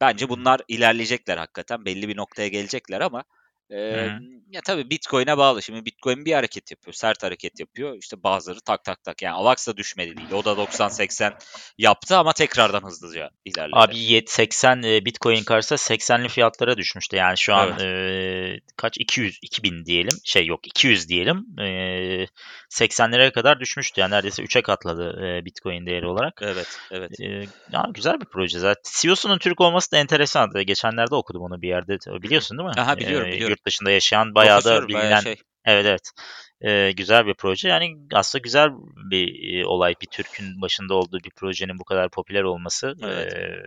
bence 0.00 0.28
bunlar 0.28 0.60
ilerleyecekler 0.68 1.36
hakikaten. 1.38 1.84
Belli 1.84 2.08
bir 2.08 2.16
noktaya 2.16 2.48
gelecekler 2.48 3.00
ama 3.00 3.24
e, 3.70 3.76
Hı. 3.76 4.20
ya 4.50 4.60
tabii 4.60 4.90
Bitcoin'e 4.90 5.38
bağlı. 5.38 5.62
Şimdi 5.62 5.84
Bitcoin 5.84 6.24
bir 6.24 6.32
hareket 6.32 6.70
yapıyor, 6.70 6.94
sert 6.94 7.22
hareket 7.22 7.60
yapıyor. 7.60 7.96
İşte 8.02 8.22
bazıları 8.22 8.60
tak 8.60 8.84
tak 8.84 9.04
tak. 9.04 9.22
Yani 9.22 9.34
AVAX 9.34 9.68
da 9.68 9.76
düşmedi 9.76 10.16
değil. 10.16 10.30
O 10.32 10.44
da 10.44 10.50
90-80 10.50 11.32
yaptı 11.78 12.16
ama 12.16 12.32
tekrardan 12.32 12.82
hızlıca 12.82 13.30
ilerledi. 13.44 13.76
Abi 13.78 13.94
yet- 13.94 14.30
80 14.30 14.82
e, 14.82 15.04
Bitcoin 15.04 15.44
karşısında 15.44 15.78
80'li 15.78 16.28
fiyatlara 16.28 16.76
düşmüştü. 16.76 17.16
Yani 17.16 17.38
şu 17.38 17.54
an 17.54 17.78
e, 17.80 18.60
kaç 18.76 18.98
200 18.98 19.38
2000 19.42 19.84
diyelim. 19.84 20.14
Şey 20.24 20.46
yok 20.46 20.66
200 20.66 21.08
diyelim. 21.08 21.46
E, 21.60 22.26
80 22.68 23.12
liraya 23.12 23.32
kadar 23.32 23.60
düşmüştü. 23.60 24.00
Yani 24.00 24.10
neredeyse 24.10 24.42
3'e 24.42 24.62
katladı 24.62 25.26
e, 25.26 25.44
Bitcoin 25.44 25.86
değeri 25.86 26.06
olarak. 26.06 26.40
Evet, 26.42 26.78
evet. 26.90 27.20
E, 27.20 27.26
ya 27.72 27.86
güzel 27.94 28.20
bir 28.20 28.26
proje 28.26 28.58
zaten. 28.58 28.82
CEO'sunun 29.00 29.38
Türk 29.38 29.60
olması 29.60 29.92
da 29.92 29.96
enteresan. 29.96 30.50
Geçenlerde 30.66 31.14
okudum 31.14 31.42
onu 31.42 31.62
bir 31.62 31.68
yerde. 31.68 31.98
Biliyorsun 32.22 32.58
değil 32.58 32.68
mi? 32.68 32.74
Aha, 32.78 32.98
biliyorum, 32.98 33.28
E, 33.28 33.32
biliyorum. 33.32 33.56
Yurt 33.58 33.66
dışında 33.66 33.90
yaşayan 33.90 34.34
bayağı 34.34 34.64
da 34.64 34.88
bilinen 34.88 35.02
bayağı 35.02 35.22
şey. 35.22 35.36
Evet 35.64 35.86
evet. 35.86 36.12
Ee, 36.60 36.92
güzel 36.92 37.26
bir 37.26 37.34
proje. 37.34 37.68
Yani 37.68 37.96
aslında 38.12 38.42
güzel 38.42 38.70
bir 39.10 39.54
e, 39.54 39.66
olay. 39.66 39.94
Bir 40.02 40.06
Türk'ün 40.06 40.60
başında 40.60 40.94
olduğu 40.94 41.18
bir 41.24 41.30
projenin 41.30 41.78
bu 41.78 41.84
kadar 41.84 42.10
popüler 42.10 42.42
olması 42.42 42.94
Evet. 43.02 43.32
e, 43.32 43.60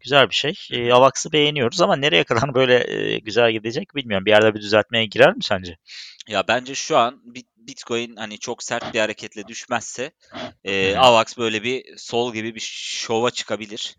güzel 0.00 0.30
bir 0.30 0.34
şey. 0.34 0.54
E, 0.70 0.92
Avax'ı 0.92 1.32
beğeniyoruz 1.32 1.80
ama 1.80 1.96
nereye 1.96 2.24
kadar 2.24 2.40
böyle 2.54 2.92
e, 2.92 3.18
güzel 3.18 3.52
gidecek 3.52 3.94
bilmiyorum. 3.94 4.26
Bir 4.26 4.30
yerde 4.30 4.54
bir 4.54 4.60
düzeltmeye 4.60 5.06
girer 5.06 5.36
mi 5.36 5.44
sence? 5.44 5.76
Ya 6.28 6.44
bence 6.48 6.74
şu 6.74 6.96
an 6.96 7.22
Bitcoin 7.56 8.16
hani 8.16 8.38
çok 8.38 8.62
sert 8.62 8.94
bir 8.94 9.00
hareketle 9.00 9.48
düşmezse 9.48 10.12
e. 10.64 10.96
AVAX 10.96 11.38
böyle 11.38 11.62
bir 11.62 11.96
sol 11.96 12.32
gibi 12.32 12.54
bir 12.54 12.60
şova 12.60 13.30
çıkabilir. 13.30 13.96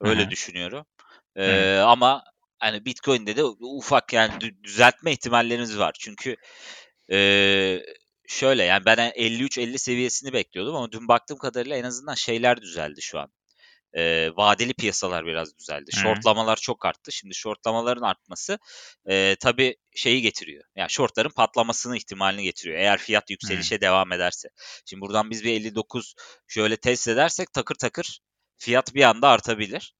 Öyle 0.00 0.22
Hı 0.22 0.26
hı. 0.26 0.30
düşünüyorum. 0.30 0.86
E, 1.36 1.76
ama 1.78 2.24
hani 2.58 2.84
Bitcoin'de 2.84 3.36
de 3.36 3.44
ufak 3.60 4.12
yani 4.12 4.32
dü- 4.34 4.62
düzeltme 4.64 5.12
ihtimallerimiz 5.12 5.78
var. 5.78 5.94
Çünkü 5.98 6.36
e, 7.12 7.18
şöyle 8.28 8.64
yani 8.64 8.84
ben 8.84 8.98
53-50 8.98 9.78
seviyesini 9.78 10.32
bekliyordum 10.32 10.76
ama 10.76 10.92
dün 10.92 11.08
baktığım 11.08 11.38
kadarıyla 11.38 11.76
en 11.76 11.84
azından 11.84 12.14
şeyler 12.14 12.60
düzeldi 12.60 13.02
şu 13.02 13.18
an. 13.18 13.28
E, 13.94 14.30
vadeli 14.36 14.74
piyasalar 14.74 15.26
biraz 15.26 15.58
düzeldi. 15.58 15.90
hı. 15.96 16.00
Shortlamalar 16.00 16.56
çok 16.56 16.86
arttı. 16.86 17.12
Şimdi 17.12 17.34
shortlamaların 17.34 18.02
artması 18.02 18.58
e, 19.08 19.36
tabii 19.40 19.76
şeyi 19.94 20.22
getiriyor. 20.22 20.64
Yani 20.76 20.90
shortların 20.90 21.30
patlamasını 21.30 21.96
ihtimalini 21.96 22.42
getiriyor. 22.42 22.78
Eğer 22.78 22.98
fiyat 22.98 23.30
yükselişe 23.30 23.80
devam 23.80 24.12
ederse. 24.12 24.48
Şimdi 24.86 25.00
buradan 25.00 25.30
biz 25.30 25.44
bir 25.44 25.52
59 25.52 26.14
şöyle 26.46 26.76
test 26.76 27.08
edersek 27.08 27.52
takır 27.52 27.74
takır 27.74 28.20
fiyat 28.58 28.94
bir 28.94 29.02
anda 29.02 29.28
artabilir. 29.28 29.94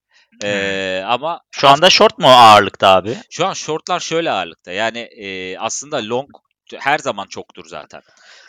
E, 0.45 1.03
ama 1.07 1.41
Şu 1.51 1.69
anda 1.69 1.91
short 1.91 2.19
mu 2.19 2.29
ağırlıkta 2.29 2.89
abi? 2.89 3.17
şu 3.31 3.47
an 3.47 3.53
shortlar 3.53 4.01
şöyle 4.01 4.31
ağırlıkta. 4.31 4.73
Yani 4.73 4.99
e, 4.99 5.59
aslında 5.59 5.97
long 6.09 6.29
her 6.75 6.99
zaman 6.99 7.27
çoktur 7.27 7.65
zaten. 7.69 8.03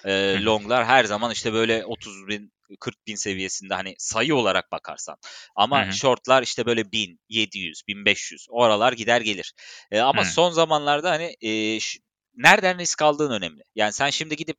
E, 0.06 0.42
longlar 0.44 0.86
her 0.86 1.04
zaman 1.04 1.32
işte 1.32 1.54
böyle 1.54 1.86
30 1.86 2.28
bin 2.28 2.54
40 2.80 3.08
bin 3.08 3.16
seviyesinde 3.16 3.74
hani 3.74 3.96
sayı 3.98 4.36
olarak 4.36 4.72
bakarsan. 4.72 5.16
Ama 5.56 5.86
Hı 5.86 5.90
hı. 5.90 5.94
shortlar 5.94 6.44
işte 6.44 6.66
böyle 6.66 6.92
1000, 6.92 7.20
700, 7.30 7.82
1500 7.88 8.48
oralar 8.50 8.94
gider 8.94 9.22
gelir. 9.22 9.54
E, 9.92 10.00
ama 10.00 10.22
Hı. 10.22 10.26
son 10.26 10.52
zamanlarda 10.52 11.12
hani 11.12 11.36
e, 11.42 11.80
nereden 12.38 12.80
risk 12.80 13.02
aldığın 13.02 13.32
önemli. 13.32 13.64
Yani 13.76 13.94
sen 13.94 14.10
şimdi 14.10 14.36
gidip 14.36 14.58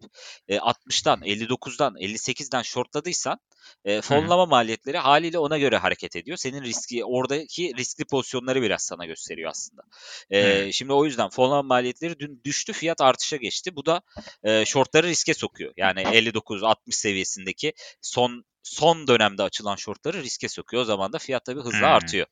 e, 0.49 0.56
60'tan, 0.56 1.25
59'dan, 1.25 1.94
58'den 1.97 2.62
shortladıysan 2.62 3.38
e, 3.85 4.00
fonlama 4.00 4.47
maliyetleri 4.47 4.99
haliyle 4.99 5.38
ona 5.38 5.58
göre 5.58 5.76
hareket 5.76 6.16
ediyor. 6.16 6.37
Senin 6.37 6.62
riski 6.62 7.04
oradaki 7.04 7.73
riskli 7.76 8.04
pozisyonları 8.04 8.62
biraz 8.62 8.82
sana 8.82 9.06
gösteriyor 9.06 9.50
aslında. 9.50 9.82
E, 10.30 10.64
Hmm. 10.64 10.73
Şimdi 10.73 10.92
o 10.92 11.04
yüzden 11.04 11.28
fonlama 11.28 11.62
maliyetleri 11.62 12.18
dün 12.18 12.40
düştü, 12.44 12.73
fiyat 12.73 13.00
artışa 13.00 13.37
geçti. 13.37 13.76
Bu 13.76 13.87
da 13.87 14.02
e, 14.42 14.64
shortları 14.64 15.06
riske 15.06 15.35
sokuyor. 15.35 15.73
Yani 15.76 16.00
59-60 16.02 16.75
seviyesindeki 16.92 17.73
son 18.02 18.44
son 18.62 19.06
dönemde 19.08 19.42
açılan 19.42 19.76
shortları 19.76 20.23
riske 20.23 20.49
sokuyor. 20.49 20.82
O 20.82 20.85
zaman 20.85 21.12
da 21.12 21.18
fiyat 21.18 21.44
tabii 21.44 21.61
hızla 21.61 21.78
Hmm. 21.78 21.85
artıyor. 21.85 22.26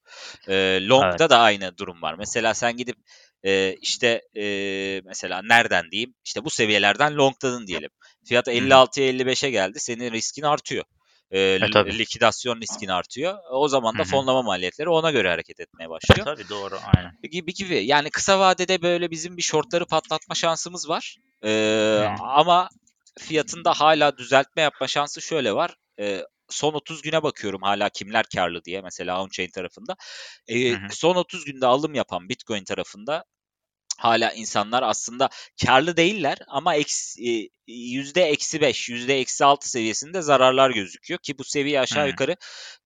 E, 0.49 0.87
long'da 0.89 1.17
Evet. 1.21 1.31
da 1.31 1.39
aynı 1.39 1.79
durum 1.79 2.03
var. 2.03 2.15
Mesela 2.19 2.55
sen 2.55 2.77
gidip 2.77 2.97
e, 3.47 3.77
işte 3.81 4.23
e, 4.37 4.45
mesela 5.05 5.43
nereden 5.43 5.91
diyeyim? 5.91 6.15
İşte 6.25 6.45
bu 6.45 6.51
seviyelerden 6.51 7.17
longladın 7.17 7.67
diyelim. 7.67 7.91
Fiyat 8.25 8.47
Hı 8.47 8.51
hı. 8.51 8.55
56'ya 8.55 9.11
55'e 9.11 9.51
geldi. 9.51 9.81
Senin 9.81 10.13
riskin 10.13 10.43
artıyor. 10.43 10.85
E, 11.31 11.41
E 11.41 11.71
tabii. 11.71 11.99
likidasyon 11.99 12.61
riskin 12.61 12.89
artıyor. 12.89 13.39
O 13.51 13.69
zaman 13.69 13.99
da 13.99 14.03
hı. 14.03 14.07
fonlama 14.07 14.43
maliyetleri 14.43 14.89
ona 14.89 15.11
göre 15.11 15.29
hareket 15.29 15.61
etmeye 15.61 15.91
başlıyor. 15.91 16.25
Tabii 16.25 16.49
doğru 16.49 16.79
aynen. 16.97 17.13
Gibi 17.33 17.55
gibi. 17.55 17.87
Yani 17.87 18.11
kısa 18.11 18.41
vadede 18.41 18.83
böyle 18.83 19.11
bizim 19.11 19.37
bir 19.37 19.43
shortları 19.43 19.87
patlatma 19.87 20.35
şansımız 20.35 20.89
var. 20.89 21.17
E, 21.45 21.49
Hı. 21.49 22.09
ama 22.23 22.69
fiyatında 23.19 23.73
hala 23.75 24.19
düzeltme 24.19 24.63
yapma 24.63 24.89
şansı 24.89 25.23
şöyle 25.23 25.55
var. 25.55 25.75
E, 26.01 26.23
son 26.49 26.73
30 26.73 27.03
güne 27.03 27.23
bakıyorum 27.23 27.63
hala 27.63 27.89
kimler 27.89 28.25
karlı 28.35 28.65
diye 28.65 28.81
mesela 28.81 29.17
on-chain 29.19 29.51
tarafında. 29.51 29.97
E, 30.49 30.71
Hı 30.71 30.77
hı. 30.77 30.89
son 30.91 31.17
30 31.17 31.45
günde 31.45 31.67
alım 31.67 31.95
yapan 31.95 32.29
Bitcoin 32.29 32.65
tarafında 32.65 33.25
hala 33.99 34.33
insanlar 34.33 34.83
aslında 34.83 35.29
karlı 35.67 35.97
değiller 35.97 36.39
ama 36.49 36.75
eksi, 36.75 37.31
e, 37.31 37.49
yüzde 37.73 38.23
eksi 38.23 38.61
5, 38.61 38.89
yüzde 38.89 39.21
eksi 39.21 39.45
6 39.45 39.71
seviyesinde 39.71 40.23
zararlar 40.23 40.71
gözüküyor 40.71 41.21
ki 41.21 41.39
bu 41.39 41.45
seviye 41.45 41.81
aşağı 41.81 42.05
Hı. 42.05 42.09
yukarı 42.09 42.37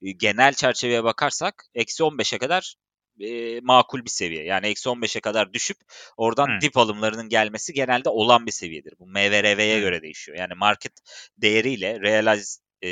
e, 0.02 0.10
genel 0.12 0.54
çerçeveye 0.54 1.04
bakarsak 1.04 1.64
eksi 1.74 2.02
15'e 2.02 2.38
kadar 2.38 2.74
e, 3.20 3.60
makul 3.60 4.04
bir 4.04 4.10
seviye. 4.10 4.44
Yani 4.44 4.66
eksi 4.66 4.88
15'e 4.88 5.20
kadar 5.20 5.52
düşüp 5.52 5.76
oradan 6.16 6.48
Hı. 6.48 6.60
dip 6.60 6.76
alımlarının 6.76 7.28
gelmesi 7.28 7.72
genelde 7.72 8.08
olan 8.08 8.46
bir 8.46 8.52
seviyedir. 8.52 8.94
Bu 8.98 9.06
MVRV'ye 9.06 9.76
Hı. 9.76 9.80
göre 9.80 10.02
değişiyor. 10.02 10.38
Yani 10.38 10.54
market 10.54 10.92
değeriyle 11.36 12.00
realize 12.00 12.60
e, 12.82 12.88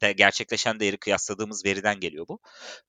de 0.00 0.12
gerçekleşen 0.12 0.80
değeri 0.80 0.96
kıyasladığımız 0.96 1.64
veriden 1.64 2.00
geliyor 2.00 2.28
bu. 2.28 2.40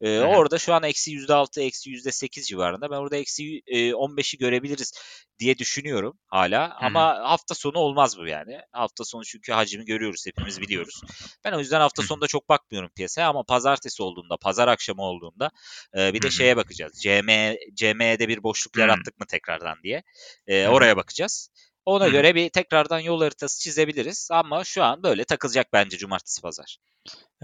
E, 0.01 0.19
orada 0.19 0.57
şu 0.57 0.73
an 0.73 0.83
eksi 0.83 1.11
%6, 1.11 1.61
eksi 1.61 1.89
%8 1.89 2.47
civarında. 2.47 2.91
Ben 2.91 2.95
orada 2.95 3.15
eksi 3.15 3.61
e, 3.67 3.89
15'i 3.89 4.37
görebiliriz 4.37 4.93
diye 5.39 5.57
düşünüyorum 5.57 6.19
hala. 6.27 6.69
Hı 6.69 6.73
hı. 6.73 6.85
Ama 6.85 7.29
hafta 7.29 7.55
sonu 7.55 7.77
olmaz 7.77 8.17
bu 8.17 8.27
yani. 8.27 8.59
Hafta 8.71 9.03
sonu 9.03 9.23
çünkü 9.25 9.51
hacmi 9.51 9.85
görüyoruz, 9.85 10.25
hepimiz 10.25 10.61
biliyoruz. 10.61 11.01
Ben 11.45 11.51
o 11.51 11.59
yüzden 11.59 11.79
hafta 11.79 12.03
sonunda 12.03 12.27
çok 12.27 12.49
bakmıyorum 12.49 12.89
piyasaya 12.95 13.29
ama 13.29 13.43
pazartesi 13.43 14.03
olduğunda, 14.03 14.37
pazar 14.37 14.67
akşamı 14.67 15.01
olduğunda 15.01 15.51
e, 15.97 16.13
bir 16.13 16.21
de 16.21 16.27
hı. 16.27 16.31
şeye 16.31 16.57
bakacağız. 16.57 16.93
CM, 17.01 17.55
CM'de 17.73 18.27
bir 18.27 18.43
boşluk 18.43 18.75
Hı. 18.75 18.79
yarattık 18.79 19.19
mı 19.19 19.25
tekrardan 19.25 19.77
diye. 19.83 20.03
E, 20.47 20.67
oraya 20.67 20.97
bakacağız. 20.97 21.49
Ona 21.85 22.05
Hı 22.05 22.11
göre 22.11 22.35
bir 22.35 22.49
tekrardan 22.49 22.99
yol 22.99 23.21
haritası 23.21 23.61
çizebiliriz 23.63 24.29
ama 24.31 24.63
şu 24.63 24.83
an 24.83 25.03
böyle 25.03 25.23
takılacak 25.23 25.67
bence 25.73 25.97
cumartesi 25.97 26.41
pazar. 26.41 26.77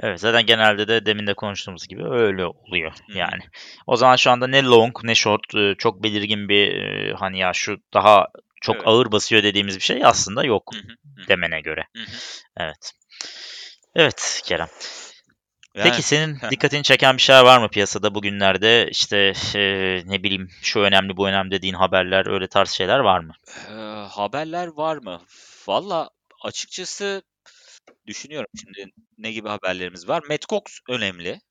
Evet 0.04 0.20
zaten 0.20 0.46
genelde 0.46 0.88
de 0.88 1.06
demin 1.06 1.28
de 1.28 1.34
konuştuğumuz 1.34 1.88
gibi 1.88 2.04
öyle 2.06 2.46
oluyor 2.46 2.92
Hı 3.08 3.18
yani. 3.18 3.42
O 3.88 3.96
zaman 3.96 4.16
şu 4.16 4.32
anda 4.32 4.48
ne 4.48 4.64
long 4.64 5.04
ne 5.04 5.16
short 5.16 5.56
e, 5.56 5.76
çok 5.78 6.04
belirgin 6.04 6.50
bir 6.50 6.76
e, 6.76 7.14
hani 7.14 7.40
ya 7.40 7.54
şu 7.54 7.78
daha 7.94 8.28
çok 8.62 8.76
Evet. 8.76 8.88
ağır 8.88 9.12
basıyor 9.12 9.44
dediğimiz 9.44 9.76
bir 9.76 9.82
şey 9.82 10.06
aslında 10.06 10.44
yok 10.44 10.72
Hı 10.74 10.78
hı, 10.78 11.22
hı 11.22 11.28
demene 11.28 11.62
göre. 11.62 11.88
hı, 11.96 12.02
hı. 12.02 12.16
Evet. 12.58 12.92
Evet 13.96 14.42
Kerem. 14.46 14.68
Yani 15.76 15.90
Peki 15.90 16.02
senin 16.02 16.38
dikkatini 16.50 16.84
çeken 16.84 17.18
bir 17.18 17.22
şey 17.22 17.36
var 17.36 17.60
mı 17.60 17.70
piyasada 17.70 18.16
bugünlerde? 18.16 18.90
İşte 18.92 19.34
e, 19.56 19.62
ne 20.06 20.24
bileyim 20.24 20.50
şu 20.62 20.80
önemli 20.80 21.18
bu 21.18 21.28
önemli 21.28 21.52
dediğin 21.52 21.74
haberler 21.74 22.28
öyle 22.28 22.48
tarz 22.48 22.70
şeyler 22.70 23.00
var 23.00 23.20
mı? 23.20 23.34
Eee, 23.70 24.06
haberler 24.10 24.68
var 24.68 24.98
mı? 24.98 25.22
Valla 25.68 26.10
açıkçası 26.44 27.22
düşünüyorum 28.08 28.50
şimdi 28.62 28.92
ne 29.18 29.32
gibi 29.32 29.50
haberlerimiz 29.50 30.08
var. 30.08 30.24
Matt 30.30 30.42
Cox 30.50 30.62
önemli 30.90 31.42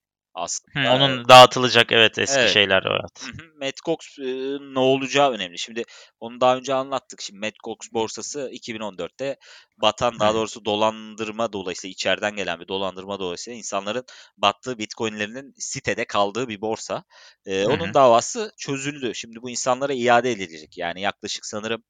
Hı, 0.73 0.81
aslında. 0.81 0.95
onun 0.95 1.29
dağıtılacak 1.29 1.93
evet 1.93 2.19
eski 2.19 2.37
Evet. 2.41 2.53
şeyler 2.53 2.83
evet. 2.83 3.11
Hı 3.21 3.27
hı. 3.27 3.47
Matt 3.61 3.77
Cox 3.85 4.19
eee, 4.19 4.59
ne 4.61 4.79
olacağı 4.79 5.31
önemli. 5.31 5.59
Şimdi 5.59 5.85
onu 6.21 6.41
daha 6.41 6.57
önce 6.57 6.75
anlattık. 6.75 7.21
Şimdi 7.23 7.41
Matt 7.41 7.55
Cox 7.65 7.77
borsası 7.93 8.49
2014'te 8.53 9.37
batan 9.83 10.13
Hı 10.13 10.17
daha 10.21 10.31
hı. 10.31 10.35
doğrusu 10.35 10.65
dolandırma 10.65 11.53
dolayısıyla 11.53 11.93
içeriden 11.93 12.37
gelen 12.37 12.61
bir 12.61 12.69
dolandırma 12.69 13.21
dolayısıyla 13.21 13.59
insanların 13.59 14.05
battığı 14.37 14.79
bitcoinlerinin 14.79 15.55
sitede 15.59 16.05
kaldığı 16.05 16.49
bir 16.49 16.61
borsa. 16.61 17.05
Hı 17.47 17.67
onun 17.67 17.91
hı. 17.91 17.95
davası 17.95 18.53
çözüldü. 18.59 19.15
Şimdi 19.15 19.43
bu 19.43 19.51
insanlara 19.51 19.93
iade 19.93 20.33
edilecek. 20.33 20.79
Yani 20.79 21.01
yaklaşık 21.01 21.47
sanırım 21.47 21.83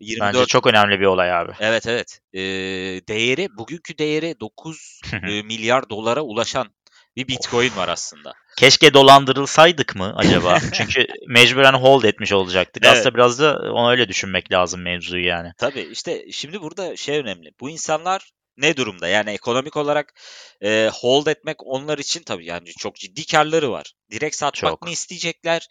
Bence 0.00 0.10
24 0.12 0.48
çok 0.48 0.66
önemli 0.66 1.00
bir 1.00 1.06
olay 1.06 1.32
abi. 1.32 1.52
Evet, 1.58 1.86
evet. 1.86 2.20
Eee, 2.32 3.06
değeri 3.08 3.48
bugünkü 3.58 3.98
değeri 3.98 4.40
9 4.40 5.00
Hı 5.10 5.16
hı. 5.16 5.26
eee, 5.26 5.42
milyar 5.42 5.88
dolara 5.90 6.22
ulaşan 6.22 6.66
bir 7.16 7.28
Bitcoin 7.28 7.76
var 7.76 7.88
aslında. 7.88 8.32
Keşke 8.58 8.94
dolandırılsaydık 8.94 9.96
mı 9.96 10.14
acaba? 10.16 10.58
Çünkü 10.72 11.06
mecburen 11.28 11.74
hold 11.74 12.02
etmiş 12.04 12.32
olacaktık. 12.32 12.84
Evet. 12.86 12.96
Aslında 12.96 13.14
biraz 13.14 13.38
da 13.40 13.58
onu 13.72 13.90
öyle 13.90 14.08
düşünmek 14.08 14.52
lazım 14.52 14.82
mevzuyu 14.82 15.26
yani. 15.26 15.52
Tabii 15.58 15.80
işte 15.80 16.32
şimdi 16.32 16.60
burada 16.60 16.96
şey 16.96 17.18
önemli. 17.18 17.50
Bu 17.60 17.70
insanlar 17.70 18.30
ne 18.56 18.76
durumda? 18.76 19.08
Yani 19.08 19.30
ekonomik 19.30 19.76
olarak 19.76 20.14
eee, 20.62 20.90
hold 20.94 21.26
etmek 21.26 21.56
onlar 21.66 21.98
için 21.98 22.22
tabii 22.22 22.46
yani 22.46 22.68
çok 22.78 22.96
ciddi 22.96 23.26
karları 23.26 23.70
var. 23.70 23.92
Direkt 24.10 24.36
satmak 24.36 24.82
mı 24.82 24.90
Çok. 24.90 24.90
isteyecekler? 24.90 25.68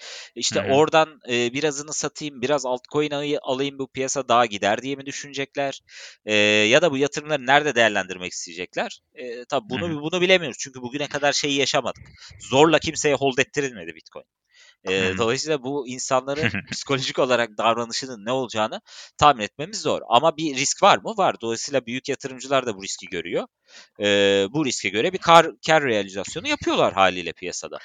Hı 0.52 0.56
İşte 0.56 0.62
hı. 0.62 0.82
oradan 0.82 1.20
eee, 1.28 1.50
birazını 1.54 1.94
satayım, 1.94 2.42
biraz 2.42 2.66
altcoin 2.66 3.12
ayı- 3.12 3.40
alayım 3.42 3.80
bu 3.80 3.88
piyasa 3.92 4.28
daha 4.28 4.46
gider 4.46 4.82
diye 4.82 4.96
mi 4.96 5.06
düşünecekler? 5.06 5.82
Eee, 6.26 6.36
ya 6.68 6.82
da 6.82 6.92
bu 6.92 6.98
yatırımları 6.98 7.46
nerede 7.46 7.76
değerlendirmek 7.76 8.32
isteyecekler? 8.32 9.00
Eee 9.16 9.46
tabii 9.50 9.70
bunu 9.70 9.90
hı. 9.90 9.98
bunu 10.02 10.22
bilemiyoruz. 10.22 10.58
Çünkü 10.60 10.82
bugüne 10.82 11.08
kadar 11.08 11.34
şeyi 11.34 11.60
yaşamadık. 11.60 12.12
Zorla 12.40 12.80
kimseye 12.80 13.16
hold 13.16 13.38
ettirilmedi 13.38 13.96
Bitcoin. 13.96 14.26
Hı. 14.88 15.18
dolayısıyla 15.18 15.64
bu 15.64 15.88
insanların 15.88 16.52
psikolojik 16.72 17.20
olarak 17.20 17.58
davranışının 17.58 18.26
ne 18.26 18.32
olacağını 18.32 18.82
tahmin 19.18 19.44
etmemiz 19.44 19.82
zor. 19.82 20.02
Ama 20.10 20.38
bir 20.38 20.56
risk 20.56 20.84
var 20.84 20.98
mı? 20.98 21.14
Var. 21.18 21.36
Dolayısıyla 21.42 21.86
büyük 21.86 22.10
yatırımcılar 22.10 22.66
da 22.66 22.76
bu 22.76 22.84
riski 22.84 23.08
görüyor. 23.08 23.48
Eee, 24.00 24.48
bu 24.50 24.66
riske 24.66 24.90
göre 24.90 25.14
bir 25.14 25.18
kar, 25.18 25.48
kar 25.68 25.84
realizasyonu 25.84 26.48
yapıyorlar 26.48 26.94
haliyle 26.94 27.34
piyasada. 27.34 27.78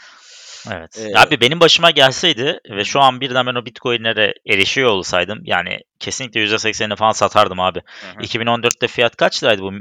Evet. 0.72 0.98
Ee, 0.98 1.18
Abi 1.18 1.40
benim 1.40 1.60
başıma 1.60 1.90
gelseydi 1.90 2.60
ve 2.70 2.84
şu 2.84 3.00
an 3.00 3.20
birden 3.20 3.46
ben 3.46 3.54
o 3.54 3.66
Bitcoin'lere 3.66 4.34
erişiyor 4.46 4.90
olsaydım 4.90 5.40
yani 5.44 5.78
kesinlikle 5.98 6.40
%80'ini 6.40 6.96
falan 6.96 7.12
satardım 7.12 7.60
abi. 7.60 7.82
Hı 7.86 8.18
hı. 8.18 8.22
2014'te 8.22 8.88
fiyat 8.88 9.16
kaç 9.16 9.44
liraydı 9.44 9.62
bu 9.62 9.72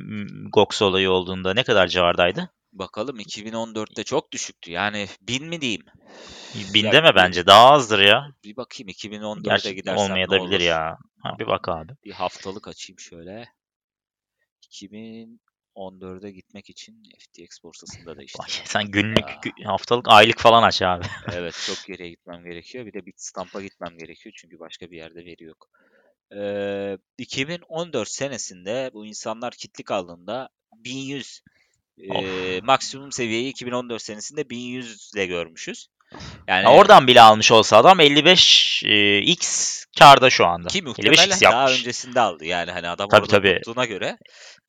GOX 0.51 0.81
olayı 0.81 1.11
olduğunda? 1.11 1.53
Ne 1.53 1.63
kadar 1.63 1.87
civardaydı? 1.87 2.49
Bakalım 2.75 3.19
2014'te 3.19 4.03
çok 4.03 4.31
düşüktü. 4.31 4.71
Yani 4.71 5.07
bin 5.21 5.45
mi 5.45 5.61
diyeyim? 5.61 5.85
Bin 6.73 6.91
deme 6.91 7.15
bence. 7.15 7.45
Daha 7.45 7.71
azdır 7.71 7.99
ya. 7.99 8.31
Bir 8.43 8.55
bakayım 8.55 8.89
2014'e 8.89 9.41
Gerçi 9.41 9.75
gidersem 9.75 10.17
ne 10.17 10.25
olmayabilir 10.25 10.59
ya. 10.59 10.97
Ha, 11.19 11.35
bir 11.39 11.47
bak 11.47 11.69
abi. 11.69 11.93
Bir 12.03 12.11
haftalık 12.11 12.67
açayım 12.67 12.99
şöyle. 12.99 13.47
2014'e 14.71 16.31
gitmek 16.31 16.69
için 16.69 17.03
FTX 17.19 17.63
borsasında 17.63 18.17
da 18.17 18.23
işte. 18.23 18.39
Vay, 18.39 18.49
sen 18.65 18.91
günlük, 18.91 19.29
Ya. 19.57 19.71
haftalık, 19.71 20.05
aylık 20.09 20.39
falan 20.39 20.63
aç 20.63 20.81
abi. 20.81 21.05
Evet 21.33 21.63
çok 21.65 21.83
geriye 21.87 22.09
gitmem 22.09 22.43
gerekiyor. 22.43 22.85
Bir 22.85 22.93
de 22.93 23.05
Bitstamp'a 23.05 23.61
gitmem 23.61 23.97
gerekiyor 23.97 24.35
çünkü 24.37 24.59
başka 24.59 24.91
bir 24.91 24.97
yerde 24.97 25.25
veri 25.25 25.43
yok. 25.43 25.69
Ee, 26.35 26.97
2014 27.17 28.09
senesinde 28.09 28.91
bu 28.93 29.05
insanlar 29.05 29.53
kitli 29.53 29.83
kaldığında 29.83 30.49
1100 30.73 31.41
e, 31.97 32.61
maksimum 32.63 33.11
seviyeyi 33.11 33.49
2014 33.49 34.01
senesinde 34.01 34.49
1100 34.49 35.11
ile 35.15 35.25
görmüşüz. 35.25 35.87
Yani 36.47 36.63
Ya 36.63 36.71
oradan 36.71 37.07
bile 37.07 37.21
almış 37.21 37.51
olsa 37.51 37.77
adam 37.77 37.99
55 37.99 38.83
e, 38.85 39.17
x 39.19 39.75
karda 39.99 40.29
şu 40.29 40.45
anda. 40.45 40.67
ki 40.67 40.77
55 40.79 40.87
muhtemelen 40.87 41.29
daha 41.41 41.61
yapmış. 41.61 41.79
öncesinde 41.79 42.19
aldı. 42.21 42.45
Yani 42.45 42.71
hani 42.71 42.89
adam 42.89 43.09
Tabii, 43.09 43.21
orada 43.21 43.31
tabii. 43.31 43.55
tuttuğuna 43.55 43.85
göre. 43.85 44.17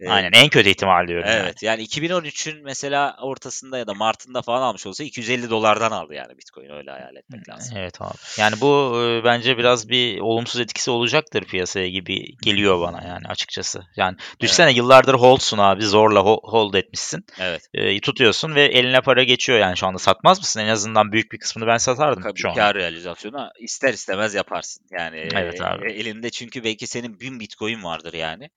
E, 0.00 0.08
Aynen 0.08 0.30
en 0.32 0.48
kötü 0.48 0.68
ihtimal 0.68 1.08
diyorum 1.08 1.28
yani. 1.28 1.40
Evet 1.42 1.62
yani 1.62 1.82
2013'ün 1.82 2.62
mesela 2.64 3.16
ortasında 3.22 3.78
ya 3.78 3.86
da 3.86 3.94
Mart'ında 3.94 4.42
falan 4.42 4.62
almış 4.62 4.86
olsa 4.86 5.04
250 5.04 5.50
dolardan 5.50 5.90
aldı 5.90 6.14
yani 6.14 6.38
Bitcoin 6.38 6.70
öyle 6.70 6.90
hayal 6.90 7.16
etmek 7.16 7.48
lazım. 7.48 7.76
Evet 7.78 8.02
abi. 8.02 8.14
Yani 8.38 8.60
bu 8.60 9.00
e, 9.02 9.24
bence 9.24 9.58
biraz 9.58 9.88
bir 9.88 10.20
olumsuz 10.20 10.60
etkisi 10.60 10.90
olacaktır 10.90 11.44
piyasaya 11.44 11.88
gibi 11.88 12.36
geliyor 12.42 12.80
bana 12.80 13.02
yani 13.08 13.26
açıkçası. 13.28 13.82
Yani 13.96 14.16
düşünsene 14.40 14.72
yıllardır 14.72 15.14
holdsun 15.14 15.58
abi 15.58 15.84
zorla 15.84 16.20
ho- 16.20 16.50
hold 16.50 16.74
etmişsin. 16.74 17.24
Evet. 17.40 17.62
E, 17.74 18.00
tutuyorsun 18.00 18.54
ve 18.54 18.64
eline 18.64 19.00
para 19.00 19.22
geçiyor 19.22 19.58
yani 19.58 19.76
şu 19.76 19.86
anda 19.86 19.98
satmaz 19.98 20.38
mısın? 20.38 20.60
En 20.60 20.68
azından 20.68 21.12
büyük 21.12 21.32
bir 21.32 21.38
kısmını 21.38 21.66
ben 21.66 21.76
satardım 21.76 22.22
Tabii 22.22 22.38
şu 22.38 22.48
anda. 22.50 22.60
kar 22.60 22.74
realizasyonu 22.76 23.48
ister 23.60 23.92
istemez 23.94 24.34
yaparsın. 24.34 24.86
Yani 24.90 25.28
Evet 25.34 25.60
abi. 25.60 25.92
e, 25.92 25.92
elinde 25.92 26.30
çünkü 26.30 26.64
belki 26.64 26.86
senin 26.86 27.20
1000 27.20 27.40
Bitcoin 27.40 27.82
vardır 27.82 28.12
yani. 28.14 28.50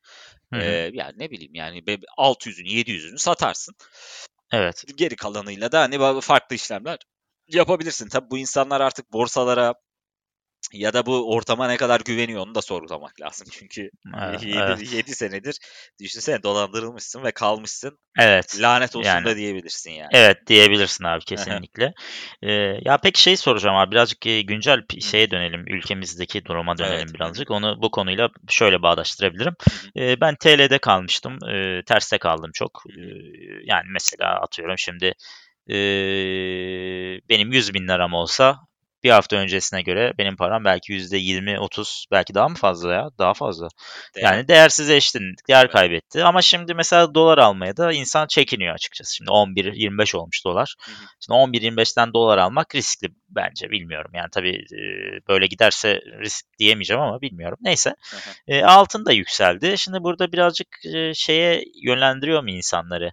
Hı 0.54 0.60
hı. 0.60 0.64
E, 0.64 0.92
yani 0.94 1.14
ne 1.18 1.32
bileyim 1.32 1.56
yani 1.56 1.88
be- 1.88 2.00
600'ünü 2.18 2.68
700'ünü 2.68 3.18
satarsın. 3.18 3.76
Evet. 4.52 4.84
Geri 4.96 5.16
kalanıyla 5.16 5.72
da 5.72 5.82
hani 5.82 6.22
farklı 6.22 6.56
işlemler 6.56 6.98
yapabilirsin. 7.48 8.10
Tabii 8.10 8.32
bu 8.32 8.38
insanlar 8.38 8.82
artık 8.82 9.14
borsalara 9.14 9.74
ya 10.74 10.94
da 10.94 11.06
bu 11.06 11.34
ortama 11.34 11.68
ne 11.68 11.78
kadar 11.78 12.02
güveniyor 12.02 12.42
onu 12.42 12.56
da 12.56 12.62
sorgulamak 12.62 13.22
lazım. 13.22 13.48
Çünkü 13.52 13.90
Evet, 14.22 14.44
7, 14.44 14.58
evet. 14.58 15.18
senedir 15.18 15.58
düşünsene 16.00 16.44
dolandırılmışsın 16.44 17.24
ve 17.24 17.32
kalmışsın. 17.32 18.00
Evet. 18.20 18.58
Lanet 18.60 18.96
olsun 18.96 19.10
Yani. 19.10 19.26
da 19.26 19.36
diyebilirsin 19.36 19.92
yani. 19.92 20.10
Evet 20.14 20.38
diyebilirsin 20.48 21.04
abi 21.04 21.26
kesinlikle. 21.26 21.94
Ee, 22.42 22.52
ya 22.86 22.98
peki 23.04 23.22
şey 23.22 23.38
soracağım 23.38 23.76
abi 23.76 23.92
birazcık 23.92 24.22
güncel 24.22 24.82
şeye 25.02 25.32
dönelim 25.32 25.68
ülkemizdeki 25.68 26.46
duruma 26.46 26.78
dönelim 26.78 26.98
Evet, 26.98 27.14
birazcık. 27.14 27.52
Onu 27.52 27.82
bu 27.82 27.92
konuyla 27.92 28.30
şöyle 28.50 28.82
bağdaştırabilirim. 28.82 29.54
Ee, 29.98 30.22
ben 30.22 30.36
TL'de 30.36 30.78
kalmıştım. 30.78 31.38
Ee, 31.50 31.82
terste 31.86 32.18
kaldım 32.18 32.52
çok. 32.54 32.84
Ee, 32.90 33.02
yani 33.66 33.86
mesela 33.94 34.42
atıyorum 34.42 34.78
şimdi 34.78 35.14
ee, 35.70 35.74
benim 37.30 37.52
100 37.52 37.74
bin 37.74 37.88
liram 37.88 38.14
olsa 38.14 38.58
bir 39.04 39.10
hafta 39.10 39.36
öncesine 39.36 39.82
göre 39.82 40.14
benim 40.18 40.36
param 40.36 40.66
belki 40.66 40.94
%20-30 40.94 42.06
belki 42.12 42.34
daha 42.34 42.50
mı 42.50 42.56
fazla 42.56 42.94
ya? 42.94 43.10
Daha 43.20 43.34
fazla. 43.34 43.68
Değer- 44.16 44.24
Yani 44.24 44.48
değersizleşti, 44.48 45.20
değer 45.50 45.62
Evet. 45.64 45.72
kaybetti. 45.72 46.24
Ama 46.24 46.42
şimdi 46.42 46.74
mesela 46.74 47.14
dolar 47.16 47.38
almaya 47.38 47.78
da 47.78 47.92
insan 47.94 48.28
çekiniyor 48.28 48.74
açıkçası. 48.74 49.16
Şimdi 49.16 49.32
11-25 49.32 50.16
olmuş 50.16 50.46
dolar. 50.46 50.76
Hı 50.86 50.92
hı. 50.92 50.96
Şimdi 51.20 51.38
11-25'ten 51.38 52.14
dolar 52.14 52.38
almak 52.38 52.76
riskli 52.76 53.08
bence. 53.30 53.70
Bilmiyorum 53.72 54.12
yani 54.14 54.30
tabii 54.32 54.56
e, 54.56 54.82
böyle 55.28 55.48
giderse 55.48 56.00
risk 56.22 56.46
diyemeyeceğim 56.60 57.02
ama 57.02 57.22
bilmiyorum. 57.22 57.58
Neyse. 57.62 57.90
Hı 58.12 58.18
hı. 58.18 58.32
E, 58.48 58.64
altın 58.66 59.06
da 59.06 59.12
yükseldi. 59.12 59.78
Şimdi 59.78 60.04
burada 60.04 60.32
birazcık 60.32 60.68
e, 60.96 61.14
şeye 61.14 61.64
yönlendiriyor 61.84 62.44
mu 62.44 62.50
insanları? 62.50 63.12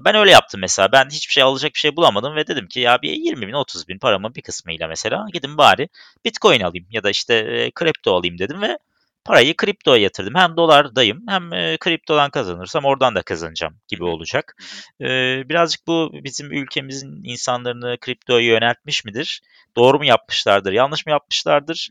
Ben 0.00 0.14
öyle 0.14 0.30
yaptım 0.30 0.60
mesela. 0.60 0.92
Ben 0.92 1.08
hiçbir 1.10 1.32
şey 1.32 1.42
alacak 1.42 1.74
bir 1.74 1.78
şey 1.78 1.96
bulamadım 1.96 2.36
ve 2.36 2.46
dedim 2.46 2.68
ki 2.68 2.80
ya 2.80 3.02
bir 3.02 3.12
20 3.12 3.46
bin 3.46 3.52
30 3.52 3.88
bin 3.88 3.98
paramın 3.98 4.34
bir 4.34 4.42
kısmıyla 4.42 4.88
mesela 4.88 5.26
gidin 5.32 5.58
bari 5.58 5.88
Bitcoin 6.24 6.60
alayım 6.60 6.86
ya 6.90 7.02
da 7.02 7.10
işte 7.10 7.34
e, 7.34 7.70
kripto 7.70 8.14
alayım 8.16 8.38
dedim 8.38 8.62
ve 8.62 8.78
parayı 9.24 9.56
kriptoya 9.56 10.02
yatırdım. 10.02 10.34
Hem 10.34 10.56
dolardayım 10.56 11.22
hem 11.28 11.52
e, 11.52 11.76
kriptodan 11.80 12.30
kazanırsam 12.30 12.84
oradan 12.84 13.14
da 13.14 13.22
kazanacağım 13.22 13.76
gibi 13.88 14.04
olacak. 14.04 14.56
E, 15.00 15.06
birazcık 15.48 15.86
bu 15.86 16.10
bizim 16.24 16.52
ülkemizin 16.52 17.20
insanlarını 17.24 17.98
kriptoya 18.00 18.46
yöneltmiş 18.46 19.04
midir? 19.04 19.42
Doğru 19.76 19.98
mu 19.98 20.04
yapmışlardır? 20.04 20.72
Yanlış 20.72 21.06
mı 21.06 21.12
yapmışlardır? 21.12 21.88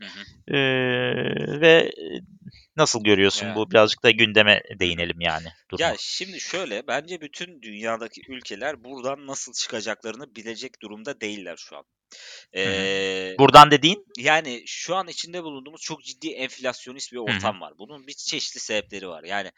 E, 0.48 0.56
ve 1.60 1.92
nasıl 2.76 3.04
görüyorsun 3.04 3.46
Ya. 3.46 3.56
bu? 3.56 3.70
Birazcık 3.70 4.02
da 4.02 4.10
gündeme 4.10 4.62
değinelim 4.80 5.20
yani. 5.20 5.46
Durumu. 5.70 5.88
Ya 5.88 5.94
şimdi 5.98 6.40
şöyle 6.40 6.86
bence 6.86 7.20
bütün 7.20 7.62
dünyadaki 7.62 8.20
ülkeler 8.28 8.84
buradan 8.84 9.26
nasıl 9.26 9.52
çıkacaklarını 9.52 10.34
bilecek 10.36 10.82
durumda 10.82 11.20
değiller 11.20 11.56
şu 11.56 11.76
an. 11.76 11.84
Ee, 12.56 13.34
Buradan 13.38 13.70
dediğin? 13.70 14.06
yani 14.18 14.62
şu 14.66 14.96
an 14.96 15.08
içinde 15.08 15.42
bulunduğumuz 15.42 15.80
çok 15.80 16.02
ciddi 16.02 16.30
enflasyonist 16.30 17.12
bir 17.12 17.16
ortam 17.16 17.60
var. 17.60 17.72
Bunun 17.78 18.06
bir 18.06 18.12
çeşitli 18.12 18.60
sebepleri 18.60 19.08
var. 19.08 19.24
Yani 19.24 19.50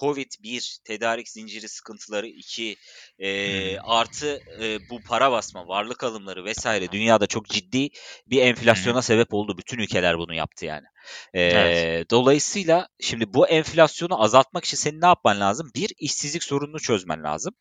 Covid 0.00 0.32
bir, 0.42 0.78
tedarik 0.84 1.28
zinciri 1.28 1.68
sıkıntıları 1.68 2.26
iki, 2.26 2.76
e, 3.18 3.28
Hı. 3.74 3.80
artı 3.82 4.40
e, 4.62 4.78
bu 4.90 5.02
para 5.02 5.32
basma, 5.32 5.68
varlık 5.68 6.04
alımları 6.04 6.44
vesaire 6.44 6.92
dünyada 6.92 7.26
çok 7.26 7.48
ciddi 7.48 7.88
bir 8.26 8.42
enflasyona 8.42 9.02
sebep 9.02 9.34
oldu. 9.34 9.58
Bütün 9.58 9.78
ülkeler 9.78 10.18
bunu 10.18 10.34
yaptı 10.34 10.66
yani. 10.66 10.86
Ee, 11.34 11.42
Evet. 11.42 12.10
Dolayısıyla 12.10 12.88
şimdi 13.00 13.34
bu 13.34 13.48
enflasyonu 13.48 14.22
azaltmak 14.22 14.64
için 14.64 14.76
senin 14.76 15.00
ne 15.00 15.06
yapman 15.06 15.40
lazım? 15.40 15.70
Bir, 15.76 15.92
işsizlik 15.98 16.42
sorununu 16.42 16.80
çözmen 16.80 17.24
lazım. 17.24 17.54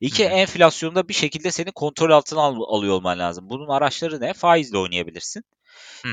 İki, 0.00 0.24
enflasyonda 0.24 1.08
bir 1.08 1.14
şekilde 1.14 1.50
seni 1.50 1.72
kontrol 1.72 2.10
altına 2.10 2.40
al- 2.40 2.76
alıyor 2.76 2.94
olman 2.94 3.18
lazım. 3.18 3.50
Bunun 3.50 3.68
araçları 3.68 4.20
ne? 4.20 4.32
Faizle 4.32 4.78
oynayabilirsin. 4.78 5.44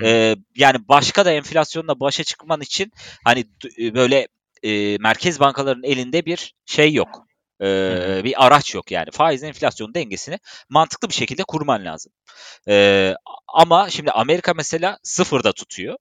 Ee, 0.04 0.36
yani 0.56 0.78
başka 0.88 1.26
da 1.26 1.32
enflasyonla 1.32 2.00
başa 2.00 2.24
çıkman 2.24 2.62
için 2.62 2.91
hani 3.26 3.45
d- 3.45 3.93
böyle 3.95 4.28
e, 4.63 4.97
merkez 4.97 5.39
bankalarının 5.39 5.84
elinde 5.84 6.26
bir 6.26 6.54
şey 6.65 6.93
yok. 6.93 7.26
Ee, 7.62 8.21
bir 8.24 8.45
araç 8.45 8.76
yok 8.76 8.91
yani. 8.91 9.12
Faiz 9.12 9.43
enflasyon 9.43 9.93
dengesini 9.93 10.39
mantıklı 10.69 11.10
bir 11.10 11.13
şekilde 11.13 11.43
kurman 11.43 11.86
lazım. 11.86 12.13
Ee, 12.67 13.13
ama 13.47 13.89
şimdi 13.89 14.12
Amerika 14.12 14.54
mesela 14.54 14.97
sıfırda 15.04 15.54
tutuyor. 15.54 15.97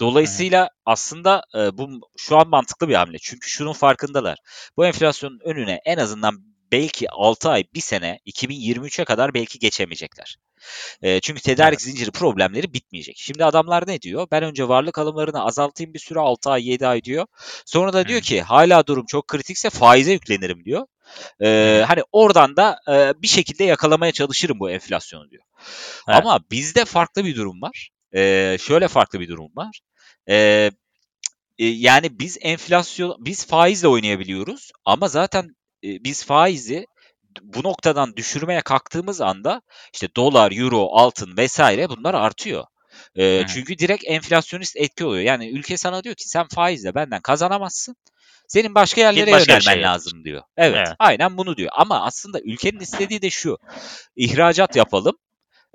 Dolayısıyla 0.00 0.70
aslında 0.86 1.42
e, 1.54 1.78
bu 1.78 2.00
şu 2.16 2.36
an 2.38 2.48
mantıklı 2.48 2.88
bir 2.88 2.94
hamle. 2.94 3.18
Çünkü 3.18 3.50
şunun 3.50 3.72
farkındalar. 3.72 4.38
Bu 4.76 4.86
enflasyonun 4.86 5.40
önüne 5.44 5.80
en 5.84 5.98
azından 5.98 6.51
belki 6.72 7.10
6 7.10 7.50
ay, 7.50 7.64
1 7.74 7.80
sene 7.80 8.18
2023'e 8.26 9.04
kadar 9.04 9.34
belki 9.34 9.58
geçemeyecekler. 9.58 10.36
E, 11.02 11.20
çünkü 11.20 11.42
tedarik 11.42 11.78
Evet. 11.78 11.82
zinciri 11.82 12.10
problemleri 12.10 12.74
bitmeyecek. 12.74 13.16
Şimdi 13.18 13.44
adamlar 13.44 13.84
ne 13.86 14.00
diyor? 14.00 14.26
Ben 14.30 14.42
önce 14.42 14.68
varlık 14.68 14.98
alımlarını 14.98 15.44
azaltayım 15.44 15.94
bir 15.94 15.98
süre 15.98 16.20
6 16.20 16.50
ay 16.50 16.68
7 16.68 16.86
ay 16.86 17.04
diyor. 17.04 17.26
Sonra 17.66 17.92
da 17.92 18.08
diyor 18.08 18.20
Hı. 18.20 18.24
ki 18.24 18.42
hala 18.42 18.86
durum 18.86 19.06
çok 19.06 19.28
kritikse 19.28 19.70
faize 19.70 20.12
yüklenirim 20.12 20.64
diyor. 20.64 20.86
E, 21.42 21.84
hani 21.86 22.02
oradan 22.12 22.56
da 22.56 22.78
e, 22.88 23.22
bir 23.22 23.28
şekilde 23.28 23.64
yakalamaya 23.64 24.12
çalışırım 24.12 24.60
bu 24.60 24.70
enflasyonu 24.70 25.30
diyor. 25.30 25.42
Evet. 26.08 26.20
Ama 26.20 26.40
bizde 26.50 26.84
farklı 26.84 27.24
bir 27.24 27.36
durum 27.36 27.62
var. 27.62 27.90
E, 28.14 28.56
şöyle 28.60 28.88
farklı 28.88 29.20
bir 29.20 29.28
durum 29.28 29.50
var. 29.56 29.80
E, 30.28 30.70
yani 31.58 32.18
biz 32.18 32.38
enflasyon, 32.40 33.16
biz 33.18 33.46
faizle 33.46 33.88
oynayabiliyoruz 33.88 34.70
ama 34.84 35.08
zaten 35.08 35.56
e, 35.84 36.04
biz 36.04 36.24
faizi 36.24 36.86
bu 37.42 37.62
noktadan 37.62 38.16
düşürmeye 38.16 38.60
kalktığımız 38.60 39.20
anda 39.20 39.62
işte 39.94 40.08
dolar, 40.16 40.52
euro, 40.52 40.88
altın 40.92 41.36
vesaire 41.36 41.88
bunlar 41.88 42.14
artıyor. 42.14 42.64
E, 43.16 43.46
çünkü 43.46 43.78
direkt 43.78 44.04
enflasyonist 44.06 44.76
etki 44.76 45.04
oluyor. 45.04 45.22
Yani 45.22 45.50
ülke 45.50 45.76
sana 45.76 46.04
diyor 46.04 46.14
ki 46.14 46.28
sen 46.28 46.46
faizle 46.48 46.94
benden 46.94 47.20
kazanamazsın. 47.20 47.96
Senin 48.48 48.74
başka 48.74 49.00
yerlere 49.00 49.32
başka 49.32 49.46
bir 49.46 49.48
yönelmen 49.48 49.72
şey 49.72 49.82
lazım 49.82 50.24
diyor. 50.24 50.42
Evet, 50.56 50.76
Evet. 50.76 50.96
aynen 50.98 51.36
bunu 51.36 51.56
diyor. 51.56 51.70
Ama 51.72 52.04
aslında 52.04 52.40
ülkenin 52.40 52.80
istediği 52.80 53.22
de 53.22 53.30
şu. 53.30 53.58
ihracat 54.16 54.76
yapalım. 54.76 55.18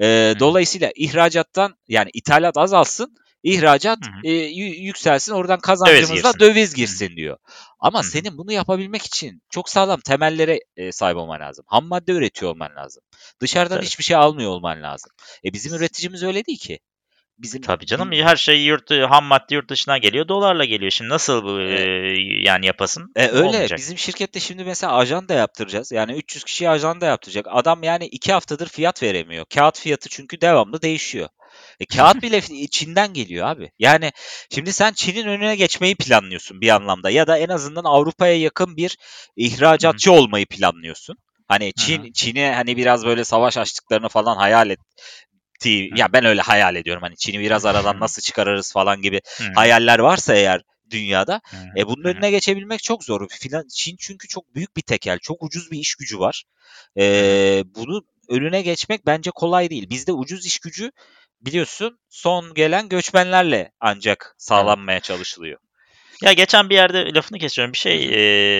E, 0.01 0.35
dolayısıyla 0.39 0.91
ihracattan 0.95 1.75
yani 1.87 2.09
ithalat 2.13 2.57
azalsın. 2.57 3.15
İhracat 3.43 3.97
Hı 4.05 4.11
hı. 4.11 4.27
e, 4.27 4.31
yü- 4.31 4.75
yükselsin 4.81 5.33
oradan 5.33 5.59
kazancımızla 5.59 6.15
girsin. 6.31 6.39
döviz 6.39 6.73
girsin 6.73 7.15
diyor. 7.15 7.37
Ama 7.79 7.99
Hı 7.99 8.03
senin 8.03 8.37
bunu 8.37 8.51
yapabilmek 8.51 9.03
için 9.05 9.41
çok 9.49 9.69
sağlam 9.69 9.99
temellere 9.99 10.59
e, 10.77 10.91
sahip 10.91 11.17
olman 11.17 11.39
lazım. 11.39 11.65
Ham 11.67 11.85
madde 11.85 12.11
üretiyor 12.11 12.51
olman 12.51 12.75
lazım. 12.75 13.03
Dışarıdan 13.41 13.75
Tabii. 13.75 13.85
hiçbir 13.85 14.03
şey 14.03 14.17
almıyor 14.17 14.51
olman 14.51 14.83
lazım. 14.83 15.11
E 15.45 15.53
bizim 15.53 15.73
üreticimiz 15.73 16.23
öyle 16.23 16.45
değil 16.45 16.59
ki. 16.59 16.79
Bizim 17.37 17.61
Tabii 17.61 17.85
canım 17.85 18.11
her 18.11 18.35
şey 18.35 18.63
yurt 18.65 18.91
ham 18.91 19.25
madde 19.25 19.55
yurt 19.55 19.69
dışından 19.69 20.01
geliyor 20.01 20.27
dolarla 20.27 20.65
geliyor. 20.65 20.91
Şimdi 20.91 21.09
nasıl 21.09 21.43
bu 21.43 21.61
e, 21.61 21.81
yani 22.43 22.65
yapasın? 22.65 23.11
E 23.15 23.27
öyle. 23.27 23.47
Olmayacak. 23.47 23.79
Bizim 23.79 23.97
şirkette 23.97 24.39
şimdi 24.39 24.63
mesela 24.63 24.95
ajanda 24.95 25.33
yaptıracağız. 25.33 25.91
Yani 25.91 26.13
300 26.13 26.43
kişiye 26.43 26.69
ajanda 26.69 27.05
yaptıracak. 27.05 27.45
Adam 27.49 27.83
yani 27.83 28.05
2 28.05 28.33
haftadır 28.33 28.67
fiyat 28.67 29.03
veremiyor. 29.03 29.45
Kağıt 29.53 29.79
fiyatı 29.79 30.09
çünkü 30.09 30.41
devamlı 30.41 30.81
değişiyor. 30.81 31.29
E, 31.79 31.85
kağıt 31.85 32.21
bile 32.21 32.41
Çin'den 32.71 33.13
geliyor 33.13 33.47
abi. 33.47 33.71
Yani 33.79 34.11
şimdi 34.53 34.73
sen 34.73 34.93
Çin'in 34.93 35.27
önüne 35.27 35.55
geçmeyi 35.55 35.95
planlıyorsun 35.95 36.61
bir 36.61 36.69
anlamda 36.69 37.09
ya 37.09 37.27
da 37.27 37.37
en 37.37 37.49
azından 37.49 37.83
Avrupa'ya 37.83 38.39
yakın 38.39 38.77
bir 38.77 38.97
ihracatçı 39.35 40.11
olmayı 40.11 40.45
planlıyorsun. 40.45 41.17
Hani 41.47 41.73
Çin 41.73 42.11
Çin'e 42.11 42.53
hani 42.53 42.77
biraz 42.77 43.05
böyle 43.05 43.23
savaş 43.23 43.57
açtıklarını 43.57 44.09
falan 44.09 44.37
hayal 44.37 44.69
et. 44.69 44.79
Ya 45.95 46.13
ben 46.13 46.25
öyle 46.25 46.41
hayal 46.41 46.75
ediyorum. 46.75 47.03
Hani 47.03 47.17
Çin'i 47.17 47.39
biraz 47.39 47.65
aradan 47.65 47.99
nasıl 47.99 48.21
çıkarırız 48.21 48.71
falan 48.71 49.01
gibi 49.01 49.21
hayaller 49.55 49.99
varsa 49.99 50.35
eğer 50.35 50.61
dünyada 50.89 51.41
e 51.77 51.87
bunun 51.87 52.03
önüne 52.03 52.31
geçebilmek 52.31 52.83
çok 52.83 53.03
zor. 53.03 53.27
Filan, 53.29 53.67
Çin 53.73 53.95
çünkü 53.99 54.27
çok 54.27 54.55
büyük 54.55 54.77
bir 54.77 54.81
tekel. 54.81 55.19
Çok 55.19 55.43
ucuz 55.43 55.71
bir 55.71 55.79
iş 55.79 55.95
gücü 55.95 56.19
var. 56.19 56.43
E, 56.97 57.03
bunu 57.75 58.03
önüne 58.29 58.61
geçmek 58.61 59.05
bence 59.05 59.31
kolay 59.31 59.69
değil. 59.69 59.89
Bizde 59.89 60.11
ucuz 60.11 60.45
iş 60.45 60.59
gücü 60.59 60.91
biliyorsun 61.41 61.99
son 62.09 62.53
gelen 62.53 62.89
göçmenlerle 62.89 63.71
ancak 63.79 64.35
sağlanmaya 64.37 64.99
çalışılıyor. 64.99 65.59
Ya 66.23 66.33
geçen 66.33 66.69
bir 66.69 66.75
yerde 66.75 67.13
lafını 67.13 67.39
kesiyorum. 67.39 67.73
Bir 67.73 67.77
şey 67.77 68.05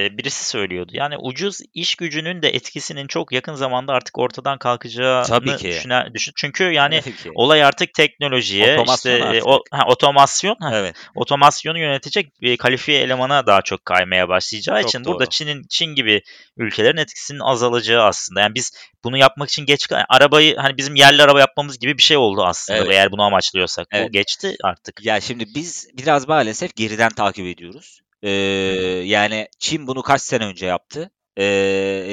e, 0.06 0.18
birisi 0.18 0.46
söylüyordu. 0.46 0.92
Yani 0.96 1.18
ucuz 1.18 1.60
iş 1.74 1.96
gücünün 1.96 2.42
de 2.42 2.50
etkisinin 2.50 3.08
çok 3.08 3.32
yakın 3.32 3.54
zamanda 3.54 3.94
artık 3.94 4.18
ortadan 4.18 4.58
kalkacağını 4.58 5.26
Tabii 5.28 5.58
ki. 5.58 5.68
düşünen, 5.68 6.14
düşün. 6.14 6.34
Çünkü 6.36 6.64
yani 6.64 7.02
Tabii 7.02 7.16
ki. 7.16 7.32
olay 7.36 7.64
artık 7.64 7.94
teknolojiye, 7.94 8.74
Otomasyon 8.74 9.16
işte 9.16 9.26
artık. 9.28 9.48
o, 9.48 9.64
ha, 9.72 9.84
otomasyon, 9.88 10.56
ha, 10.60 10.72
Evet. 10.74 10.96
otomasyonu 11.16 11.80
yönetecek 11.80 12.42
bir 12.42 12.58
kalifiye 12.58 13.02
elemana 13.02 13.48
daha 13.48 13.62
çok 13.62 13.86
kaymaya 13.86 14.30
başlayacağı 14.30 14.82
Çok 14.82 14.90
için 14.90 15.06
burada 15.06 15.20
doğru. 15.20 15.30
Çin'in 15.30 15.64
Çin 15.70 15.96
gibi 15.96 16.22
ülkelerin 16.58 16.98
etkisinin 16.98 17.40
azalacağı 17.40 18.04
aslında. 18.04 18.42
Yani 18.42 18.56
biz 18.56 18.72
bunu 19.04 19.18
yapmak 19.18 19.50
için 19.50 19.66
geç 19.66 19.88
arabayı 20.10 20.56
hani 20.56 20.78
bizim 20.78 20.96
yerli 20.96 21.24
araba 21.24 21.40
yapmamız 21.40 21.80
gibi 21.80 21.98
bir 21.98 22.04
şey 22.04 22.18
oldu 22.18 22.46
aslında 22.46 22.80
Evet. 22.80 22.92
eğer 22.92 23.12
bunu 23.12 23.24
amaçlıyorsak. 23.24 23.88
Evet. 23.92 24.08
Bu 24.08 24.12
geçti 24.12 24.56
artık. 24.64 25.06
Ya 25.06 25.22
şimdi 25.22 25.46
biz 25.56 25.88
biraz 25.98 26.28
maalesef 26.28 26.76
geriden 26.76 27.10
takip 27.10 27.47
ediyoruz. 27.50 28.02
Ee, 28.22 28.30
yani 29.06 29.48
Çin 29.60 29.88
bunu 29.88 30.02
kaç 30.04 30.22
sene 30.22 30.46
önce 30.46 30.66
yaptı? 30.66 31.12
Ee, 31.38 31.44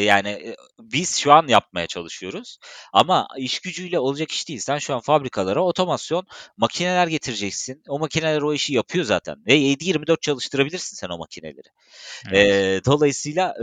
yani 0.04 0.28
e, 0.28 0.56
biz 0.80 1.16
şu 1.16 1.32
an 1.32 1.48
yapmaya 1.48 1.86
çalışıyoruz. 1.86 2.58
Ama 2.92 3.28
iş 3.38 3.60
gücüyle 3.60 3.98
olacak 3.98 4.30
iş 4.30 4.48
değil. 4.48 4.60
Sen 4.60 4.78
şu 4.78 4.94
an 4.94 5.00
fabrikalara 5.00 5.60
otomasyon 5.60 6.26
makineler 6.56 7.06
getireceksin. 7.06 7.82
O 7.88 7.98
makineler 7.98 8.42
o 8.42 8.54
işi 8.54 8.74
yapıyor 8.74 9.04
zaten. 9.04 9.36
Ve 9.46 9.58
7-24 9.58 10.20
çalıştırabilirsin 10.20 10.96
sen 10.96 11.08
o 11.08 11.18
makineleri. 11.18 11.68
Evet. 12.32 12.50
Ee, 12.50 12.80
dolayısıyla 12.84 13.54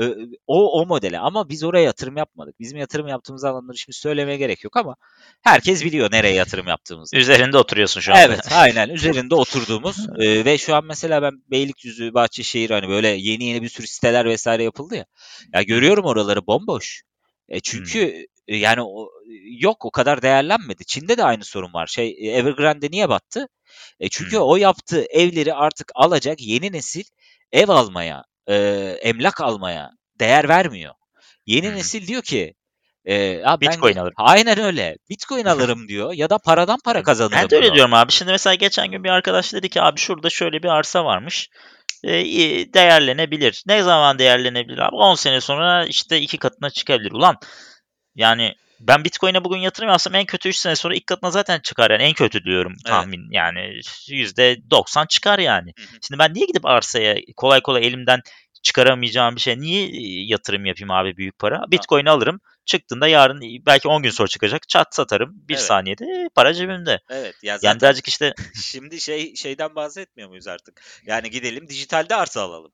o 0.47 0.82
o 0.82 0.86
modele 0.86 1.19
ama 1.19 1.50
biz 1.50 1.63
oraya 1.63 1.84
yatırım 1.84 2.17
yapmadık. 2.17 2.60
Bizim 2.60 2.78
yatırım 2.78 3.08
yaptığımız 3.08 3.43
alanları 3.43 3.78
şimdi 3.78 3.97
söylemeye 3.97 4.38
gerek 4.38 4.63
yok 4.63 4.78
ama 4.78 4.95
herkes 5.41 5.86
biliyor 5.86 6.12
nereye 6.12 6.34
yatırım 6.34 6.67
yaptığımızı. 6.67 7.17
Üzerinde 7.17 7.58
oturuyorsun 7.58 8.02
şu 8.02 8.12
anda. 8.12 8.21
Evet 8.21 8.52
aynen 8.52 8.89
üzerinde 8.89 9.36
oturduğumuz 9.36 9.97
e, 10.19 10.45
ve 10.45 10.58
şu 10.58 10.76
an 10.76 10.86
mesela 10.86 11.21
ben 11.21 11.34
Beylikdüzü, 11.52 12.13
Bahçeşehir 12.13 12.69
hani 12.69 12.88
böyle 12.88 13.08
yeni 13.08 13.43
yeni 13.43 13.62
bir 13.62 13.69
sürü 13.69 13.88
siteler 13.88 14.26
vesaire 14.26 14.63
yapıldı 14.63 14.95
ya. 14.95 15.06
Ya 15.54 15.62
görüyorum 15.62 16.06
oraları 16.06 16.48
bomboş. 16.48 17.02
E 17.50 17.60
çünkü 17.60 18.26
e, 18.48 18.58
yani 18.58 18.82
o, 18.84 19.10
yok 19.60 19.86
o 19.86 19.92
kadar 19.92 20.22
değerlenmedi. 20.22 20.86
Çin'de 20.86 21.18
de 21.18 21.24
aynı 21.24 21.44
sorun 21.46 21.74
var. 21.74 21.88
Şey 21.88 22.10
e, 22.20 22.32
Evergrande 22.32 22.88
niye 22.92 23.10
battı? 23.10 23.48
E 24.00 24.10
çünkü 24.10 24.38
Hmm. 24.38 24.44
o 24.44 24.56
yaptığı 24.56 25.06
evleri 25.10 25.54
artık 25.54 25.92
alacak 25.96 26.42
yeni 26.42 26.72
nesil 26.72 27.04
ev 27.52 27.70
almaya, 27.70 28.24
e, 28.48 28.56
emlak 29.02 29.42
almaya 29.42 29.90
değer 30.20 30.50
vermiyor. 30.50 30.94
Yeni 31.46 31.68
Hmm. 31.70 31.76
nesil 31.76 32.08
diyor 32.08 32.22
ki 32.22 32.54
e, 33.06 33.44
"Abi 33.46 33.66
ben 33.66 33.72
Bitcoin 33.72 33.94
ge- 33.94 34.00
alırım." 34.00 34.14
Aynen 34.18 34.60
öyle. 34.60 34.98
Bitcoin 35.10 35.46
alırım 35.76 35.88
diyor 35.88 36.14
ya 36.14 36.30
da 36.30 36.38
paradan 36.38 36.80
para 36.86 37.04
kazanırım 37.04 37.38
Ben 37.44 37.50
de 37.50 37.56
öyle 37.56 37.64
diyor. 37.66 37.76
diyorum 37.76 37.94
abi. 37.94 38.12
Şimdi 38.12 38.32
mesela 38.32 38.54
geçen 38.56 38.92
gün 38.92 39.04
bir 39.04 39.10
arkadaş 39.10 39.54
dedi 39.54 39.70
ki 39.70 39.82
abi 39.82 40.00
şurada 40.00 40.30
şöyle 40.30 40.64
bir 40.64 40.68
arsa 40.68 41.06
varmış. 41.06 41.50
E, 42.04 42.14
değerlenebilir. 42.74 43.64
Ne 43.68 43.84
zaman 43.84 44.20
değerlenebilir 44.20 44.78
abi? 44.78 44.96
10 44.96 45.16
sene 45.16 45.42
sonra 45.42 45.86
işte 45.86 46.22
iki 46.22 46.38
katına 46.38 46.70
çıkabilir. 46.70 47.12
Ulan 47.12 47.38
yani 48.16 48.56
ben 48.80 49.04
Bitcoin'e 49.04 49.44
bugün 49.44 49.58
yatırım 49.58 49.90
yapsam 49.90 50.16
en 50.16 50.26
kötü 50.26 50.50
3 50.50 50.56
sene 50.56 50.76
sonra 50.76 50.96
ilk 50.96 51.08
katına 51.08 51.32
zaten 51.32 51.60
çıkar. 51.60 51.92
Yani 51.92 52.04
en 52.04 52.14
kötü 52.14 52.44
diyorum 52.44 52.74
Evet. 52.76 52.86
tahmin. 52.86 53.32
Yani 53.32 53.60
%90 54.10 55.08
çıkar 55.08 55.40
yani. 55.40 55.74
Hı 55.78 55.84
hı. 55.84 55.98
Şimdi 56.08 56.20
ben 56.20 56.34
niye 56.34 56.46
gidip 56.46 56.66
arsaya 56.66 57.18
kolay 57.38 57.62
kolay 57.62 57.88
elimden 57.88 58.20
çıkaramayacağım 58.64 59.36
bir 59.36 59.42
şey 59.42 59.60
niye 59.60 59.84
e, 59.84 60.26
yatırım 60.26 60.66
yapayım 60.66 60.92
abi 60.92 61.18
büyük 61.18 61.40
para? 61.40 61.64
Bitcoin 61.72 62.06
alırım. 62.06 62.40
Çıktığında 62.65 63.08
yarın 63.08 63.41
belki 63.65 63.88
10 63.88 64.04
gün 64.04 64.10
sonra 64.10 64.28
çıkacak. 64.28 64.69
Çat 64.69 64.95
satarım. 64.95 65.30
Bir 65.34 65.54
Evet. 65.54 65.63
saniyede 65.63 66.30
para 66.36 66.54
cebimde. 66.54 67.00
Evet 67.10 67.36
ya 67.43 67.52
Yani 67.54 67.60
zaten 67.62 67.80
birazcık 67.82 68.08
işte 68.08 68.34
şimdi 68.63 69.02
şey 69.02 69.36
şeyden 69.36 69.76
bahsetmiyor 69.76 70.30
muyuz 70.30 70.47
artık? 70.47 70.82
Yani 71.06 71.30
gidelim 71.30 71.67
dijitalde 71.69 72.15
arsa 72.15 72.41
alalım. 72.41 72.71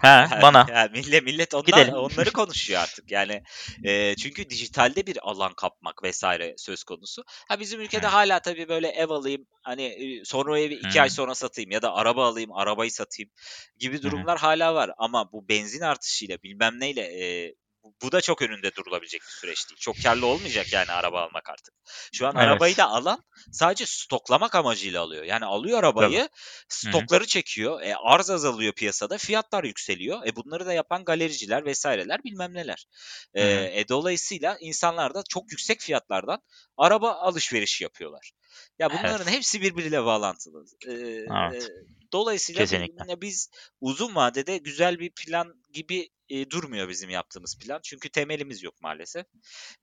ha 0.00 0.38
bana 0.42 0.66
Yani 0.70 0.90
millet 0.92 1.22
millet 1.24 1.54
onlar, 1.54 1.64
Gidelim. 1.66 1.94
onları 1.94 2.30
konuşuyor 2.32 2.80
artık. 2.80 3.10
Yani 3.10 3.42
e, 3.84 4.16
çünkü 4.16 4.50
dijitalde 4.50 5.06
bir 5.06 5.18
alan 5.30 5.52
kapmak 5.54 6.02
vesaire 6.02 6.54
söz 6.58 6.84
konusu. 6.84 7.24
Ha 7.48 7.60
bizim 7.60 7.80
ülkede 7.80 8.06
hala 8.06 8.40
tabii 8.40 8.68
böyle 8.68 8.88
ev 8.88 9.08
alayım 9.10 9.46
hani 9.62 9.96
sonra 10.24 10.52
o 10.52 10.56
evi 10.56 10.74
iki 10.74 11.02
ay 11.02 11.10
sonra 11.10 11.34
satayım 11.34 11.70
ya 11.70 11.82
da 11.82 11.94
araba 11.94 12.26
alayım 12.28 12.52
arabayı 12.52 12.90
satayım 12.90 13.30
gibi 13.78 14.02
durumlar 14.02 14.38
hala 14.38 14.74
var. 14.74 14.90
Ama 14.98 15.32
bu 15.32 15.48
benzin 15.48 15.80
artışıyla 15.80 16.38
bilmem 16.42 16.80
neyle 16.80 17.00
e, 17.02 17.54
bu- 18.02 18.12
da 18.12 18.20
çok 18.20 18.42
önünde 18.42 18.74
durulabilecek 18.74 19.20
bir 19.20 19.32
süreç 19.32 19.68
değil. 19.70 19.78
Çok 19.80 19.96
karlı 20.02 20.26
olmayacak 20.26 20.72
yani 20.72 20.92
araba 20.92 21.20
almak 21.22 21.50
artık. 21.50 21.74
Şu 22.12 22.26
an 22.26 22.34
Evet. 22.34 22.46
arabayı 22.48 22.76
da 22.76 22.88
alan 22.88 23.24
sadece 23.52 23.86
stoklamak 23.86 24.54
amacıyla 24.54 25.02
alıyor. 25.02 25.24
Yani 25.24 25.44
alıyor 25.44 25.78
arabayı, 25.78 26.28
stokları 26.68 27.26
çekiyor, 27.26 27.82
e, 27.82 27.94
arz 27.96 28.30
azalıyor 28.30 28.72
piyasada, 28.72 29.18
fiyatlar 29.18 29.64
yükseliyor. 29.64 30.26
E 30.26 30.36
bunları 30.36 30.66
da 30.66 30.72
yapan 30.72 31.04
galericiler 31.04 31.64
vesaireler 31.64 32.24
bilmem 32.24 32.54
neler. 32.54 32.86
E, 33.34 33.44
e, 33.80 33.88
dolayısıyla 33.88 34.56
insanlar 34.60 35.14
da 35.14 35.22
çok 35.28 35.50
yüksek 35.52 35.80
fiyatlardan 35.80 36.42
araba 36.76 37.12
alışverişi 37.12 37.84
yapıyorlar. 37.84 38.32
Ya 38.78 38.90
bunların 38.90 39.26
hepsi 39.32 39.62
birbiriyle 39.62 40.04
bağlantılı. 40.04 40.64
E, 40.88 40.92
Evet. 41.30 41.54
e, 41.56 41.68
dolayısıyla 42.14 42.58
Kesinlikle. 42.58 43.20
biz 43.20 43.50
uzun 43.80 44.14
vadede 44.14 44.58
güzel 44.58 44.98
bir 44.98 45.10
plan 45.10 45.54
gibi 45.72 46.08
e, 46.28 46.50
durmuyor 46.50 46.88
bizim 46.88 47.10
yaptığımız 47.10 47.58
plan. 47.58 47.80
Çünkü 47.82 48.08
temelimiz 48.08 48.62
yok 48.62 48.74
maalesef. 48.82 49.26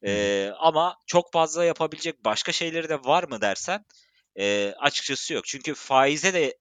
E, 0.05 0.51
ama 0.59 0.97
çok 1.07 1.33
fazla 1.33 1.65
yapabilecek 1.65 2.25
başka 2.25 2.51
şeyleri 2.51 2.89
de 2.89 3.03
var 3.03 3.23
mı 3.23 3.41
dersen 3.41 3.85
e, 4.39 4.73
açıkçası 4.79 5.33
yok. 5.33 5.45
Çünkü 5.45 5.73
faize 5.73 6.33
de 6.33 6.57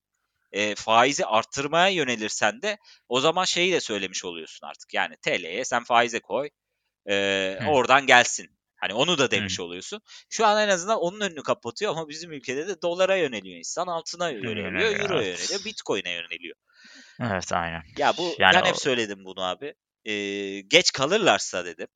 e, 0.53 0.75
faizi 0.75 1.27
arttırmaya 1.27 1.89
yönelirsen 1.89 2.63
de 2.63 2.79
o 3.09 3.21
zaman 3.21 3.45
şeyi 3.45 3.73
de 3.73 3.81
söylemiş 3.81 4.25
oluyorsun 4.25 4.67
artık. 4.67 4.95
Yani 4.95 5.17
TL'ye 5.23 5.65
sen 5.65 5.85
faize 5.85 6.21
koy 6.21 6.51
e, 7.11 7.15
Hı. 7.61 7.67
oradan 7.69 8.07
gelsin. 8.07 8.60
Hani 8.81 8.95
onu 8.95 9.19
da 9.19 9.31
demiş 9.31 9.61
oluyorsun. 9.61 10.01
Şu 10.31 10.47
an 10.47 10.63
en 10.63 10.69
azından 10.69 10.99
onun 10.99 11.21
önünü 11.21 11.43
kapatıyor 11.43 11.93
ama 11.93 12.09
bizim 12.09 12.33
ülkede 12.33 12.69
de 12.69 12.83
dolara 12.83 13.17
yöneliyor 13.17 13.59
insan, 13.59 13.87
altına 13.87 14.31
yöneliyor, 14.31 14.57
yöneliyor, 14.67 15.01
euroya 15.01 15.29
yöneliyor, 15.29 15.65
bitcoin'e 15.65 16.11
yöneliyor. 16.11 16.57
Evet 17.21 17.53
aynen. 17.53 17.83
Ya 17.99 18.17
bu 18.17 18.37
Yani 18.39 18.55
ben 18.55 18.63
o- 18.63 18.67
hep 18.67 18.77
söyledim 18.77 19.25
bunu 19.25 19.43
abi. 19.43 19.75
Ee, 20.05 20.61
geç 20.61 20.93
kalırlarsa 20.93 21.65
dedim. 21.65 21.89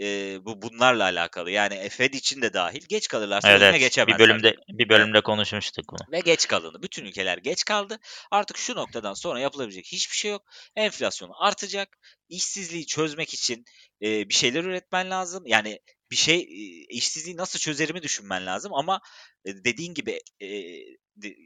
Ee, 0.00 0.38
bu 0.44 0.62
bunlarla 0.62 1.04
alakalı. 1.04 1.50
Yani 1.50 1.88
Fed 1.88 2.14
için 2.14 2.42
de 2.42 2.52
dahil. 2.52 2.82
Geç 2.88 3.08
kalırlarsa 3.08 3.50
Evet, 3.50 3.62
önüne 3.62 3.78
geçemezler. 3.78 4.18
Bir 4.18 4.24
bölümde 4.24 4.56
bir 4.68 4.88
bölümde 4.88 5.20
konuşmuştuk 5.20 5.84
bunu. 5.90 6.12
Ve 6.12 6.20
geç 6.20 6.46
kalındı. 6.46 6.82
Bütün 6.82 7.04
ülkeler 7.04 7.38
geç 7.38 7.64
kaldı. 7.64 7.98
Artık 8.30 8.56
şu 8.56 8.76
noktadan 8.76 9.14
sonra 9.14 9.40
yapılabilecek 9.40 9.86
hiçbir 9.86 10.16
şey 10.16 10.30
yok. 10.30 10.42
Enflasyon 10.76 11.30
artacak. 11.38 11.98
İşsizliği 12.28 12.86
çözmek 12.86 13.34
için 13.34 13.64
e, 14.02 14.28
bir 14.28 14.34
şeyler 14.34 14.64
üretmen 14.64 15.10
lazım. 15.10 15.42
Yani 15.46 15.80
bir 16.10 16.16
şey 16.16 16.38
e, 16.40 16.84
işsizliği 16.88 17.36
nasıl 17.36 17.58
çözerimi 17.58 18.02
düşünmen 18.02 18.46
lazım 18.46 18.74
ama 18.74 19.00
e, 19.44 19.64
dediğin 19.64 19.94
gibi 19.94 20.20
e, 20.40 20.48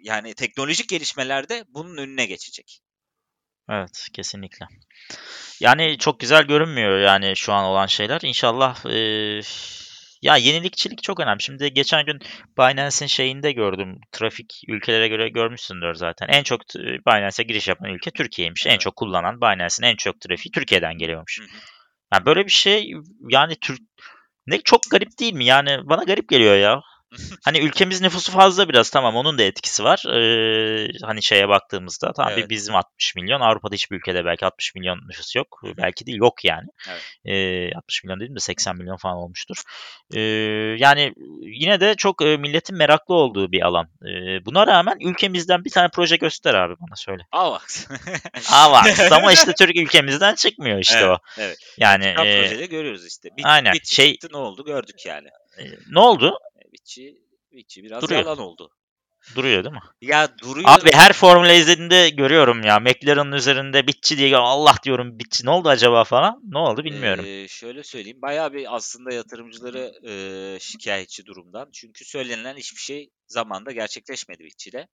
yani 0.02 0.34
teknolojik 0.34 0.88
gelişmelerde 0.88 1.64
bunun 1.68 1.96
önüne 1.96 2.26
geçecek. 2.26 2.80
Evet, 3.72 4.08
kesinlikle. 4.12 4.66
Yani 5.61 5.98
çok 5.98 6.20
güzel 6.20 6.42
görünmüyor 6.44 6.98
yani 6.98 7.37
şu 7.37 7.52
an 7.52 7.64
olan 7.64 7.87
şeyler. 7.87 8.20
İnşallah 8.24 8.85
eee, 8.90 9.40
Ya 10.22 10.37
yenilikçilik 10.37 11.02
çok 11.02 11.20
önemli. 11.20 11.42
Şimdi 11.42 11.74
geçen 11.74 12.06
gün 12.06 12.18
Binance'in 12.58 13.06
şeyinde 13.08 13.52
gördüm. 13.52 14.00
Trafik 14.12 14.61
ülkelere 14.68 15.08
göre 15.08 15.28
görmüşsündür 15.28 15.94
zaten. 15.94 16.28
En 16.28 16.42
çok 16.42 16.61
Binance'e 17.06 17.46
giriş 17.46 17.68
yapan 17.68 17.90
ülke 17.90 18.11
Türkiye'ymiş. 18.11 18.66
En 18.66 18.78
çok 18.78 18.96
kullanan 18.96 19.40
Binance'in 19.40 19.87
en 19.87 19.96
çok 19.96 20.20
trafiği 20.20 20.52
Türkiye'den 20.52 20.98
geliyormuş. 20.98 21.40
Hı 21.40 21.44
hı. 21.44 21.58
Yani 22.14 22.26
böyle 22.26 22.44
bir 22.46 22.50
şey 22.50 22.92
yani 23.30 23.56
Türk 23.61 23.80
ne 24.46 24.61
çok 24.61 24.80
garip 24.90 25.18
değil 25.18 25.32
mi? 25.32 25.44
Yani 25.44 25.78
bana 25.85 26.04
garip 26.04 26.28
geliyor 26.28 26.56
ya. 26.56 26.80
Hani 27.44 27.59
ülkemiz 27.59 28.01
nüfusu 28.01 28.33
fazla 28.33 28.68
biraz 28.68 28.90
tamam 28.90 29.16
onun 29.16 29.38
da 29.38 29.42
etkisi 29.42 29.85
var. 29.85 30.05
Ee, 30.09 30.88
hani 31.03 31.22
şeye 31.22 31.48
baktığımızda 31.48 32.12
tamam 32.12 32.33
Evet. 32.33 32.44
bir 32.44 32.48
bizim 32.51 32.75
60 32.75 33.14
milyon 33.14 33.40
Avrupa'da 33.40 33.75
hiçbir 33.75 33.96
ülkede 33.96 34.25
belki 34.25 34.46
60 34.46 34.75
milyon 34.75 34.98
nüfus 35.09 35.37
yok. 35.37 35.61
Belki 35.77 36.07
değil 36.07 36.18
yok 36.18 36.44
yani. 36.44 36.66
Evet. 36.90 37.03
Ee, 37.25 37.75
60 37.77 38.05
milyon 38.05 38.20
dedim 38.20 38.35
de 38.37 38.40
80 38.40 38.77
milyon 38.77 38.96
falan 38.96 39.16
olmuştur. 39.16 39.57
Ee, 40.14 40.20
yani 40.79 41.14
yine 41.42 41.81
de 41.81 41.94
çok 41.94 42.22
e, 42.22 42.37
milletin 42.37 42.77
meraklı 42.77 43.14
olduğu 43.14 43.53
bir 43.53 43.62
alan. 43.62 43.88
Ee, 44.03 44.44
buna 44.44 44.66
rağmen 44.66 44.96
ülkemizden 45.01 45.64
bir 45.64 45.70
tane 45.70 45.88
proje 45.94 46.16
göster 46.16 46.55
abi 46.55 46.75
bana 46.81 46.96
söyle. 46.96 47.22
Avax. 47.33 47.87
Avax 48.53 49.12
ama 49.12 49.33
işte 49.33 49.53
Türk 49.59 49.77
ülkemizden 49.77 50.35
çıkmıyor 50.35 50.79
işte 50.79 50.98
evet, 50.98 51.09
o. 51.09 51.18
evet. 51.38 51.59
Yani 51.79 52.05
Çıkan 52.05 52.27
e, 52.27 52.46
projede 52.46 52.66
görüyoruz 52.66 53.07
işte. 53.07 53.29
Bit, 53.37 53.46
aynen, 53.46 53.72
Bit 53.72 53.87
şey- 53.87 54.12
çıktı 54.12 54.29
ne 54.33 54.37
oldu 54.37 54.64
gördük 54.64 55.07
yani. 55.07 55.29
e, 55.59 55.64
ne 55.90 56.01
oldu? 56.01 56.38
Bitçi, 56.82 57.22
Bitçi 57.52 57.82
biraz 57.82 58.02
Duruyor. 58.02 58.20
yalan 58.20 58.38
oldu. 58.38 58.70
Duruyor 59.37 59.64
değil 59.64 59.74
mi? 59.74 59.80
Ya 60.00 60.28
duruyor. 60.38 60.68
Abi 60.68 60.90
her 60.92 61.12
formüle 61.12 61.56
izlediğinde 61.56 62.08
görüyorum 62.08 62.62
ya. 62.62 62.80
McLaren'ın 62.80 63.32
üzerinde 63.32 63.87
bitçi 63.87 64.18
diye 64.18 64.37
Allah 64.37 64.74
diyorum 64.85 65.18
bitçi 65.18 65.46
ne 65.46 65.50
oldu 65.50 65.68
acaba 65.68 66.04
falan. 66.04 66.40
Ne 66.44 66.58
oldu 66.58 66.85
bilmiyorum. 66.85 67.24
Ee, 67.28 67.48
şöyle 67.48 67.82
söyleyeyim. 67.85 68.18
Bayağı 68.22 68.52
bir 68.52 68.76
aslında 68.76 69.14
yatırımcıları 69.14 69.92
e, 70.08 70.12
şikayetçi 70.61 71.26
durumdan. 71.26 71.68
Çünkü 71.72 72.04
söylenilen 72.04 72.56
hiçbir 72.56 72.80
şey 72.80 73.11
zamanda 73.26 73.72
gerçekleşmedi 73.72 74.44
Bitçi'de. 74.44 74.87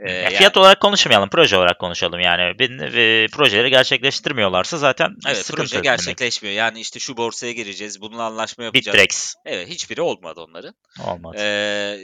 Ee, 0.00 0.12
Ya 0.12 0.20
yani- 0.20 0.36
fiyat 0.36 0.56
olarak 0.56 0.80
konuşmayalım, 0.80 1.28
proje 1.30 1.56
olarak 1.56 1.78
konuşalım 1.78 2.20
yani. 2.20 2.58
Ben, 2.58 2.78
e, 2.78 3.26
projeleri 3.32 3.70
gerçekleştirmiyorlarsa 3.70 4.78
zaten 4.78 5.08
Evet 5.26 5.36
sıkıntı 5.36 5.56
proje 5.62 5.72
demek. 5.72 5.84
gerçekleşmiyor. 5.84 6.54
Yani 6.56 6.80
işte 6.80 7.00
şu 7.00 7.16
borsaya 7.16 7.52
gireceğiz, 7.52 8.00
bununla 8.00 8.22
anlaşma 8.24 8.64
yapacağız. 8.64 8.94
Bittrex 8.98 9.34
Evet 9.44 9.68
hiçbiri 9.68 10.02
olmadı 10.02 10.40
onların. 10.40 10.74
olmadı. 11.06 11.36
Ee, 11.40 11.98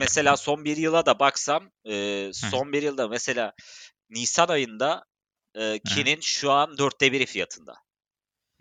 mesela 0.00 0.36
son 0.36 0.64
bir 0.64 0.76
yıla 0.88 1.06
da 1.06 1.18
baksam, 1.18 1.70
e, 1.90 2.30
son 2.32 2.72
bir 2.72 2.82
yılda 2.82 3.08
mesela 3.08 3.52
Nisan 4.10 4.48
ayında 4.48 5.04
e, 5.54 5.78
Ki'nin 5.78 6.20
şu 6.20 6.52
an 6.52 6.78
dörtte 6.78 7.12
biri 7.12 7.26
fiyatında. 7.26 7.74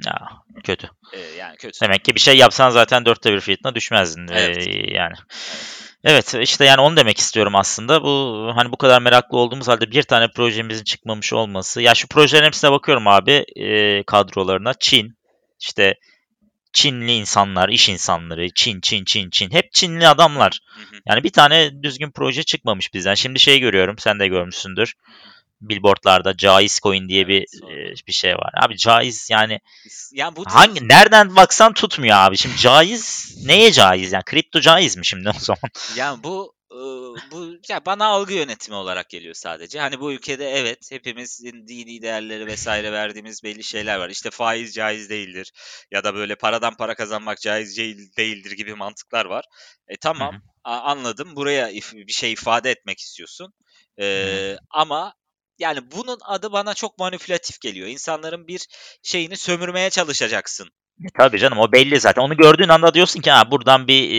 Ya 0.06 0.30
kötü. 0.63 0.90
E, 1.13 1.20
yani 1.20 1.58
kötü. 1.58 1.80
Demek 1.82 2.06
ki 2.06 2.16
bir 2.16 2.20
şey 2.20 2.38
yapsan 2.38 2.70
zaten 2.70 3.06
dörtte 3.06 3.34
bir 3.34 3.40
fiyatına 3.40 3.76
düşmezdin. 3.76 4.28
Evet. 4.32 4.68
Ee, 4.68 4.94
yani. 4.94 5.13
Evet 6.04 6.36
işte 6.42 6.66
yani 6.66 6.82
onu 6.82 6.98
demek 6.98 7.18
istiyorum 7.18 7.56
aslında. 7.56 8.04
Bu 8.04 8.52
hani 8.56 8.72
bu 8.72 8.78
kadar 8.78 9.02
meraklı 9.02 9.38
olduğumuz 9.38 9.68
halde 9.68 9.92
bir 9.92 10.04
tane 10.04 10.28
projemizin 10.32 10.84
çıkmamış 10.84 11.34
olması. 11.34 11.82
Ya 11.82 11.96
şu 11.96 12.08
projelerin 12.08 12.46
hepsine 12.46 12.72
bakıyorum 12.72 13.08
abi 13.08 13.46
e, 13.56 14.04
kadrolarına. 14.04 14.74
Çin, 14.74 15.18
işte 15.60 15.94
Çinli 16.73 17.12
insanlar, 17.12 17.69
iş 17.69 17.89
insanları, 17.89 18.49
Çin, 18.56 18.82
Çin, 18.82 19.06
Çin, 19.06 19.30
Çin. 19.30 19.51
Hep 19.51 19.73
Çinli 19.73 20.08
adamlar. 20.08 20.60
Yani 21.06 21.23
bir 21.23 21.32
tane 21.32 21.84
düzgün 21.84 22.12
proje 22.12 22.43
çıkmamış 22.43 22.93
bizden. 22.93 23.15
Şimdi 23.15 23.39
şey 23.39 23.60
görüyorum, 23.60 23.95
sen 23.99 24.19
de 24.19 24.27
görmüşsündür. 24.27 24.93
Billboardlarda 25.62 26.38
Caiz 26.38 26.80
Coin 26.84 27.10
diye 27.10 27.27
bir 27.27 27.41
e, 27.41 27.93
bir 28.08 28.12
şey 28.13 28.36
var. 28.36 28.51
Abi 28.63 28.77
Caiz 28.77 29.30
yani 29.32 29.60
Yani 30.12 30.36
bu 30.36 30.43
hangi 30.47 30.88
nereden 30.88 31.36
baksan 31.36 31.73
tutmuyor 31.73 32.17
abi. 32.17 32.38
Şimdi 32.38 32.58
Caiz 32.58 33.36
neye 33.45 33.71
caiz 33.71 34.12
yani? 34.12 34.23
Kripto 34.23 34.60
caiz 34.60 34.97
mi 34.97 35.06
şimdi 35.06 35.30
o 35.30 35.39
zaman? 35.39 35.71
Yani 35.95 36.23
bu 36.23 36.57
bu 37.32 37.56
ya 37.70 37.86
bana 37.86 38.06
algı 38.06 38.34
yönetimi 38.34 38.76
olarak 38.78 39.10
geliyor 39.10 39.34
sadece. 39.36 39.80
Hani 39.80 40.00
bu 40.00 40.12
ülkede 40.13 40.50
evet 40.52 40.92
hepimizin 40.92 41.68
dini 41.68 42.02
değerleri 42.02 42.48
vesaire 42.48 42.92
verdiğimiz 42.92 43.44
belli 43.44 43.63
şeyler 43.63 43.98
var. 44.00 44.10
İşte 44.10 44.30
faiz 44.32 44.74
caiz 44.74 45.10
değildir 45.10 45.52
ya 45.92 46.04
da 46.04 46.16
böyle 46.16 46.36
paradan 46.36 46.76
para 46.78 46.96
kazanmak 46.96 47.42
caiz 47.42 47.78
değil- 47.78 48.16
değildir 48.18 48.52
gibi 48.52 48.74
mantıklar 48.76 49.26
var. 49.26 49.46
E 49.88 49.98
tamam 49.98 50.34
Hı 50.34 50.36
hı. 50.36 50.42
a- 50.63 50.80
anladım. 50.82 51.36
Buraya 51.36 51.70
bir 51.94 52.13
şey 52.13 52.32
ifade 52.34 52.72
etmek 52.72 53.00
istiyorsun. 53.00 53.54
E, 54.00 54.56
ama 54.70 55.13
yani 55.60 55.92
bunun 55.92 56.18
adı 56.26 56.52
bana 56.52 56.74
çok 56.74 56.98
manipülatif 57.00 57.62
geliyor. 57.62 57.88
İnsanların 57.88 58.48
bir 58.48 58.68
şeyini 59.04 59.38
sömürmeye 59.38 59.90
çalışacaksın. 59.90 60.70
E, 61.03 61.07
tabii 61.17 61.39
canım 61.39 61.57
o 61.57 61.71
belli 61.71 61.99
zaten. 61.99 62.21
Onu 62.21 62.38
gördüğün 62.38 62.69
anda 62.69 62.93
diyorsun 62.93 63.21
ki 63.21 63.31
ha 63.31 63.51
buradan 63.51 63.88
bir 63.88 64.12
e, 64.12 64.17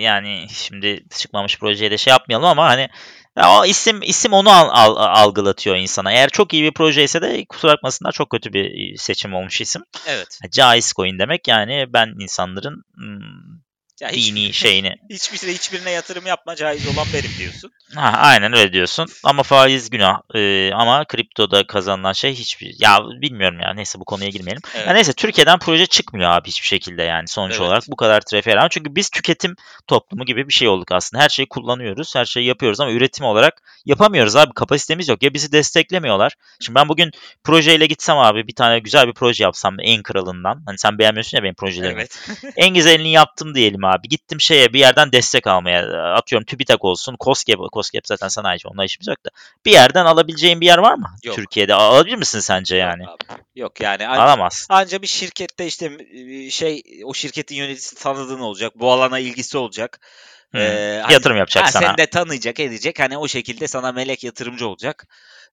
yani 0.00 0.46
şimdi 0.52 1.04
çıkmamış 1.10 1.58
projeye 1.58 1.90
de 1.90 1.98
şey 1.98 2.10
yapmayalım 2.10 2.46
ama 2.48 2.66
hani 2.66 2.88
ya 3.38 3.60
o 3.60 3.64
isim 3.64 4.02
isim 4.02 4.32
onu 4.32 4.50
al- 4.50 4.70
al- 4.72 4.96
algılatıyor 4.96 5.76
insana. 5.76 6.12
Eğer 6.12 6.28
çok 6.30 6.54
iyi 6.54 6.62
bir 6.62 6.72
proje 6.72 7.04
ise 7.04 7.22
de 7.22 7.44
kusura 7.48 7.72
bakmasınlar 7.72 8.12
çok 8.12 8.30
kötü 8.30 8.52
bir 8.52 8.96
seçim 8.96 9.34
olmuş 9.34 9.60
isim. 9.60 9.82
Evet. 10.06 10.38
Caiz 10.50 10.92
coin 10.92 11.18
demek 11.18 11.48
yani 11.48 11.86
ben 11.88 12.14
insanların 12.20 12.84
hmm, 12.94 13.58
Ya 14.00 14.10
hiç, 14.10 14.30
dini 14.30 14.52
şeyini 14.52 14.96
hiçbir 15.10 15.38
hiçbirine 15.38 15.90
yatırım 15.90 16.26
yapma 16.26 16.56
caiz 16.56 16.86
olan 16.88 17.06
benim 17.14 17.30
diyorsun. 17.38 17.72
Ha, 17.94 18.12
aynen 18.16 18.52
öyle 18.52 18.72
diyorsun. 18.72 19.06
Ama 19.24 19.42
faiz 19.42 19.90
günah. 19.90 20.20
Ee, 20.34 20.70
ama 20.72 21.04
kriptoda 21.04 21.66
kazanılan 21.66 22.12
şey 22.12 22.34
hiçbir... 22.34 22.74
Ya 22.78 23.00
bilmiyorum 23.20 23.60
ya. 23.60 23.74
Neyse 23.74 24.00
bu 24.00 24.04
konuya 24.04 24.28
girmeyelim. 24.28 24.62
Evet. 24.74 24.86
Ya 24.86 24.92
neyse 24.92 25.12
Türkiye'den 25.12 25.58
proje 25.58 25.86
çıkmıyor 25.86 26.30
abi 26.30 26.48
hiçbir 26.48 26.66
şekilde 26.66 27.02
yani 27.02 27.28
sonuç 27.28 27.52
Evet. 27.52 27.60
olarak. 27.60 27.82
Bu 27.88 27.96
kadar 27.96 28.20
trafiğe 28.20 28.56
rağmen. 28.56 28.68
Çünkü 28.68 28.94
biz 28.96 29.10
tüketim 29.10 29.56
toplumu 29.86 30.24
gibi 30.24 30.48
bir 30.48 30.52
şey 30.52 30.68
olduk 30.68 30.92
aslında. 30.92 31.22
Her 31.22 31.28
şeyi 31.28 31.48
kullanıyoruz. 31.48 32.14
Her 32.14 32.24
şeyi 32.24 32.46
yapıyoruz 32.46 32.80
ama 32.80 32.92
üretim 32.92 33.26
olarak 33.26 33.62
yapamıyoruz 33.86 34.36
abi. 34.36 34.52
Kapasitemiz 34.54 35.08
yok. 35.08 35.22
Ya 35.22 35.34
bizi 35.34 35.52
desteklemiyorlar. 35.52 36.32
Şimdi 36.60 36.74
ben 36.74 36.88
bugün 36.88 37.10
projeyle 37.44 37.86
gitsem 37.86 38.18
abi 38.18 38.46
bir 38.48 38.54
tane 38.54 38.78
güzel 38.78 39.08
bir 39.08 39.14
proje 39.14 39.44
yapsam 39.44 39.76
en 39.82 40.02
kralından. 40.02 40.62
Hani 40.66 40.78
sen 40.78 40.98
beğenmiyorsun 40.98 41.38
ya 41.38 41.44
benim 41.44 41.54
projelerimi. 41.54 42.00
Evet. 42.00 42.28
En 42.56 42.74
güzelini 42.74 43.12
yaptım 43.12 43.54
diyelim 43.54 43.83
abi. 43.84 44.08
Gittim 44.08 44.40
şeye 44.40 44.72
bir 44.72 44.78
yerden 44.78 45.12
destek 45.12 45.46
almaya. 45.46 46.12
Atıyorum 46.14 46.46
TÜBİTAK 46.46 46.84
olsun. 46.84 47.16
COSGAP, 47.20 47.58
COSGAP 47.72 48.06
zaten 48.06 48.28
sanayi. 48.28 48.58
Onunla 48.64 48.84
işimiz 48.84 49.08
yok 49.08 49.24
da. 49.24 49.30
Bir 49.64 49.72
yerden 49.72 50.04
alabileceğin 50.04 50.60
bir 50.60 50.66
yer 50.66 50.78
var 50.78 50.94
mı? 50.94 51.10
Yok. 51.24 51.36
Türkiye'de. 51.36 51.74
Alabilir 51.74 52.16
misin 52.16 52.40
sence 52.40 52.76
yani? 52.76 53.02
Yok, 53.02 53.18
abi. 53.28 53.40
Yok 53.54 53.80
yani 53.80 54.08
an- 54.08 54.18
Alamaz. 54.18 54.66
anca 54.70 55.02
bir 55.02 55.06
şirkette 55.06 55.66
işte 55.66 55.98
e, 56.14 56.50
şey 56.50 56.82
o 57.04 57.14
şirketin 57.14 57.56
yöneticisi 57.56 58.02
tanıdığın 58.02 58.40
olacak. 58.40 58.72
Bu 58.76 58.92
alana 58.92 59.18
ilgisi 59.18 59.58
olacak. 59.58 60.00
Hı. 60.52 60.58
Ee, 60.58 61.00
hani- 61.02 61.12
Yatırım 61.12 61.36
yapacak 61.36 61.64
ha, 61.64 61.68
sana. 61.72 61.86
Seni 61.86 61.98
de 61.98 62.06
tanıyacak, 62.06 62.60
edecek. 62.60 63.00
Hani 63.00 63.18
o 63.18 63.28
şekilde 63.28 63.68
sana 63.68 63.92
melek 63.92 64.24
yatırımcı 64.24 64.68
olacak. 64.68 65.06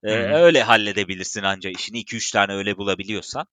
Ee, 0.04 0.10
öyle 0.14 0.64
halledebilirsin 0.64 1.44
anca 1.44 1.70
işini. 1.70 1.98
2-3 2.00 2.32
tane 2.34 2.54
öyle 2.54 2.78
bulabiliyorsan. 2.78 3.48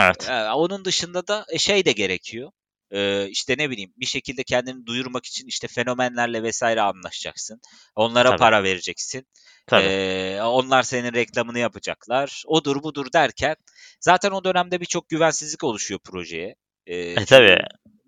Evet. 0.00 0.28
Ee, 0.30 0.50
onun 0.50 0.84
dışında 0.84 1.26
da 1.26 1.46
e, 1.48 1.58
şey 1.58 1.84
de 1.84 1.92
gerekiyor. 1.92 2.50
Ee, 2.90 3.28
işte 3.28 3.54
ne 3.58 3.70
bileyim 3.70 3.92
bir 3.96 4.06
şekilde 4.06 4.44
kendini 4.44 4.86
duyurmak 4.86 5.26
için 5.26 5.46
işte 5.46 5.68
fenomenlerle 5.68 6.42
vesaire 6.42 6.80
anlaşacaksın. 6.80 7.60
Onlara 7.94 8.28
Tabii. 8.28 8.38
para 8.38 8.62
vereceksin. 8.62 9.26
Tabii. 9.66 9.84
Ee, 9.84 10.42
onlar 10.42 10.82
senin 10.82 11.14
reklamını 11.14 11.58
yapacaklar. 11.58 12.42
Odur 12.46 12.82
budur 12.82 13.06
derken 13.12 13.56
zaten 14.00 14.30
o 14.30 14.44
dönemde 14.44 14.80
birçok 14.80 15.08
güvensizlik 15.08 15.64
oluşuyor 15.64 16.00
projeye. 16.04 16.54
Ee, 16.86 16.96
E, 16.96 17.24
tabii. 17.24 17.58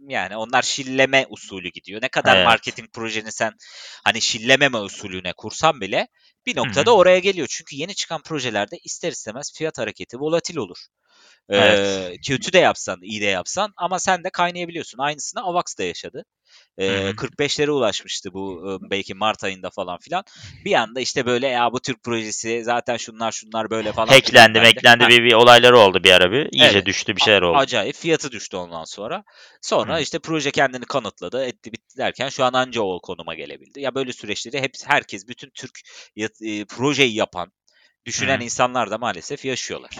Yani 0.08 0.36
onlar 0.36 0.62
şilleme 0.62 1.26
usulü 1.28 1.68
gidiyor. 1.68 2.02
Ne 2.02 2.08
kadar 2.08 2.36
Evet. 2.36 2.46
marketing 2.46 2.92
projeni 2.92 3.32
sen 3.32 3.52
hani 4.04 4.20
şillememe 4.20 4.78
usulüne 4.78 5.32
kursan 5.32 5.80
bile 5.80 6.08
bir 6.46 6.56
noktada 6.56 6.96
oraya 6.96 7.18
geliyor. 7.18 7.46
Çünkü 7.50 7.76
yeni 7.76 7.94
çıkan 7.94 8.22
projelerde 8.22 8.76
ister 8.84 9.12
istemez 9.12 9.52
fiyat 9.56 9.78
hareketi 9.78 10.18
volatil 10.18 10.56
olur. 10.56 10.78
Ee, 11.50 11.56
Evet. 11.56 12.18
kötü 12.26 12.52
de 12.52 12.58
yapsan, 12.58 12.98
iyi 13.02 13.20
de 13.20 13.24
yapsan 13.26 13.72
ama 13.76 13.98
sen 13.98 14.24
de 14.24 14.30
kaynayabiliyorsun. 14.30 14.98
Aynısını 14.98 15.42
Avax 15.42 15.78
da 15.78 15.82
yaşadı. 15.82 16.24
Ee, 16.78 16.86
Hı 16.86 17.08
hı. 17.08 17.12
45'lere 17.12 17.70
ulaşmıştı 17.70 18.32
bu 18.34 18.78
belki 18.90 19.14
Mart 19.14 19.44
ayında 19.44 19.70
falan 19.70 19.98
filan. 19.98 20.24
Bir 20.64 20.74
anda 20.74 21.00
işte 21.00 21.26
böyle 21.26 21.46
ya 21.48 21.72
bu 21.72 21.80
Türk 21.80 22.02
projesi 22.02 22.64
zaten 22.64 22.96
şunlar 22.96 23.32
şunlar 23.32 23.70
böyle 23.70 23.92
falan. 23.92 24.06
Hacklendi, 24.06 24.54
dendi. 24.54 24.66
meklendi 24.66 25.04
Ha, 25.04 25.10
bir, 25.10 25.24
bir 25.24 25.32
olayları 25.32 25.78
oldu 25.78 26.04
bir 26.04 26.10
ara 26.10 26.32
bir. 26.32 26.52
İyice 26.52 26.72
Evet. 26.72 26.86
düştü 26.86 27.16
bir 27.16 27.20
şeyler 27.20 27.42
oldu. 27.42 27.58
Acayip 27.58 27.96
fiyatı 27.96 28.32
düştü 28.32 28.56
ondan 28.56 28.84
sonra. 28.84 29.24
Sonra 29.62 29.98
Hı. 29.98 30.02
işte 30.02 30.18
proje 30.18 30.50
kendini 30.50 30.84
kanıtladı, 30.84 31.44
etti 31.44 31.72
bitti 31.72 31.98
derken 31.98 32.28
şu 32.28 32.44
an 32.44 32.52
anca 32.52 32.82
o 32.82 33.00
konuma 33.00 33.34
gelebildi. 33.34 33.80
Ya 33.80 33.94
böyle 33.94 34.12
süreçleri 34.12 34.60
hep 34.60 34.72
herkes 34.86 35.28
bütün 35.28 35.50
Türk 35.50 35.80
e, 36.16 36.64
projeyi 36.64 37.14
yapan, 37.14 37.52
düşünen 38.06 38.40
Hı. 38.40 38.44
insanlar 38.44 38.90
da 38.90 38.98
maalesef 38.98 39.44
yaşıyorlar. 39.44 39.90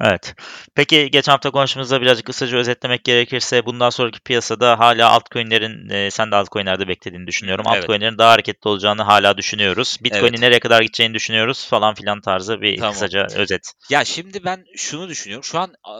Evet. 0.00 0.34
Peki 0.74 1.10
geçen 1.10 1.32
hafta 1.32 1.50
konuşmamızda 1.50 2.00
birazcık 2.00 2.26
kısaca 2.26 2.58
özetlemek 2.58 3.04
gerekirse 3.04 3.66
bundan 3.66 3.90
sonraki 3.90 4.20
piyasada 4.20 4.78
hala 4.78 5.10
altcoin'lerin 5.10 5.88
e, 5.88 6.10
sen 6.10 6.30
de 6.30 6.36
altcoin'lerde 6.36 6.88
beklediğini 6.88 7.26
düşünüyorum. 7.26 7.64
Evet. 7.68 7.78
Altcoin'lerin 7.78 8.18
daha 8.18 8.32
hareketli 8.32 8.68
olacağını 8.68 9.02
hala 9.02 9.36
düşünüyoruz. 9.36 9.96
Bitcoin'in 10.04 10.28
Evet. 10.28 10.40
nereye 10.40 10.60
kadar 10.60 10.82
gideceğini 10.82 11.14
düşünüyoruz 11.14 11.66
falan 11.66 11.94
filan 11.94 12.20
tarzı 12.20 12.60
bir 12.60 12.76
Tamam. 12.76 12.92
kısaca 12.92 13.26
özet. 13.34 13.72
Ya 13.90 14.04
şimdi 14.04 14.44
ben 14.44 14.64
şunu 14.76 15.08
düşünüyorum. 15.08 15.44
Şu 15.44 15.58
an 15.58 15.74
e, 15.88 15.94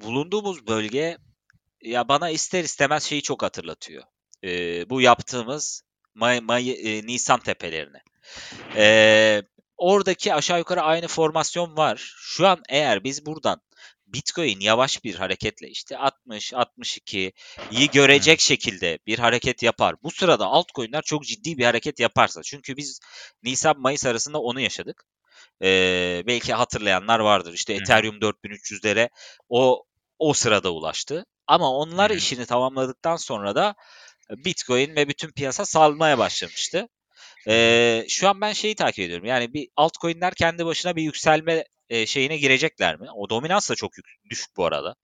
bulunduğumuz 0.00 0.66
bölge 0.66 1.16
ya 1.82 2.08
bana 2.08 2.30
ister 2.30 2.64
istemez 2.64 3.04
şeyi 3.04 3.22
çok 3.22 3.42
hatırlatıyor. 3.42 4.02
Ee, 4.44 4.90
bu 4.90 5.00
yaptığımız 5.00 5.82
May, 6.14 6.40
May, 6.40 6.70
e, 6.70 7.06
Nisan 7.06 7.40
tepelerine. 7.40 8.02
Ee, 8.76 9.42
oradaki 9.78 10.34
aşağı 10.34 10.58
yukarı 10.58 10.82
aynı 10.82 11.08
formasyon 11.08 11.76
var. 11.76 12.14
Şu 12.16 12.46
an 12.46 12.62
eğer 12.68 13.04
biz 13.04 13.26
buradan 13.26 13.60
Bitcoin 14.06 14.60
yavaş 14.60 15.04
bir 15.04 15.14
hareketle 15.14 15.68
işte 15.68 15.98
60 15.98 16.54
62 16.54 17.32
iyi 17.70 17.90
görecek 17.90 18.40
şekilde 18.40 18.98
bir 19.06 19.18
hareket 19.18 19.62
yapar. 19.62 19.94
Bu 20.02 20.10
sırada 20.10 20.46
altcoin'ler 20.46 21.02
çok 21.02 21.24
ciddi 21.24 21.58
bir 21.58 21.64
hareket 21.64 22.00
yaparsa. 22.00 22.42
Çünkü 22.42 22.76
biz 22.76 23.00
Nisan 23.42 23.80
Mayıs 23.80 24.06
arasında 24.06 24.40
onu 24.40 24.60
yaşadık. 24.60 25.04
Ee, 25.62 26.22
belki 26.26 26.52
hatırlayanlar 26.52 27.18
vardır. 27.20 27.52
İşte 27.52 27.74
Ethereum 27.74 28.16
4300'lere 28.16 29.08
o 29.48 29.84
o 30.18 30.32
sırada 30.32 30.70
ulaştı. 30.72 31.26
Ama 31.46 31.72
onlar 31.72 32.10
işini 32.10 32.46
tamamladıktan 32.46 33.16
sonra 33.16 33.54
da 33.54 33.74
Bitcoin 34.30 34.96
ve 34.96 35.08
bütün 35.08 35.30
piyasa 35.30 35.64
salmaya 35.64 36.18
başlamıştı. 36.18 36.88
Ee, 37.48 38.04
şu 38.08 38.28
an 38.28 38.40
ben 38.40 38.52
şeyi 38.52 38.74
takip 38.74 39.04
ediyorum. 39.04 39.26
Yani 39.26 39.52
bir 39.54 39.68
altcoin'ler 39.76 40.34
kendi 40.34 40.66
başına 40.66 40.96
bir 40.96 41.02
yükselme 41.02 41.64
e, 41.90 42.06
şeyine 42.06 42.36
girecekler 42.36 43.00
mi? 43.00 43.06
O 43.16 43.30
dominans 43.30 43.70
da 43.70 43.74
çok 43.74 43.98
yük- 43.98 44.30
düşük 44.30 44.56
bu 44.56 44.66
arada. 44.66 44.94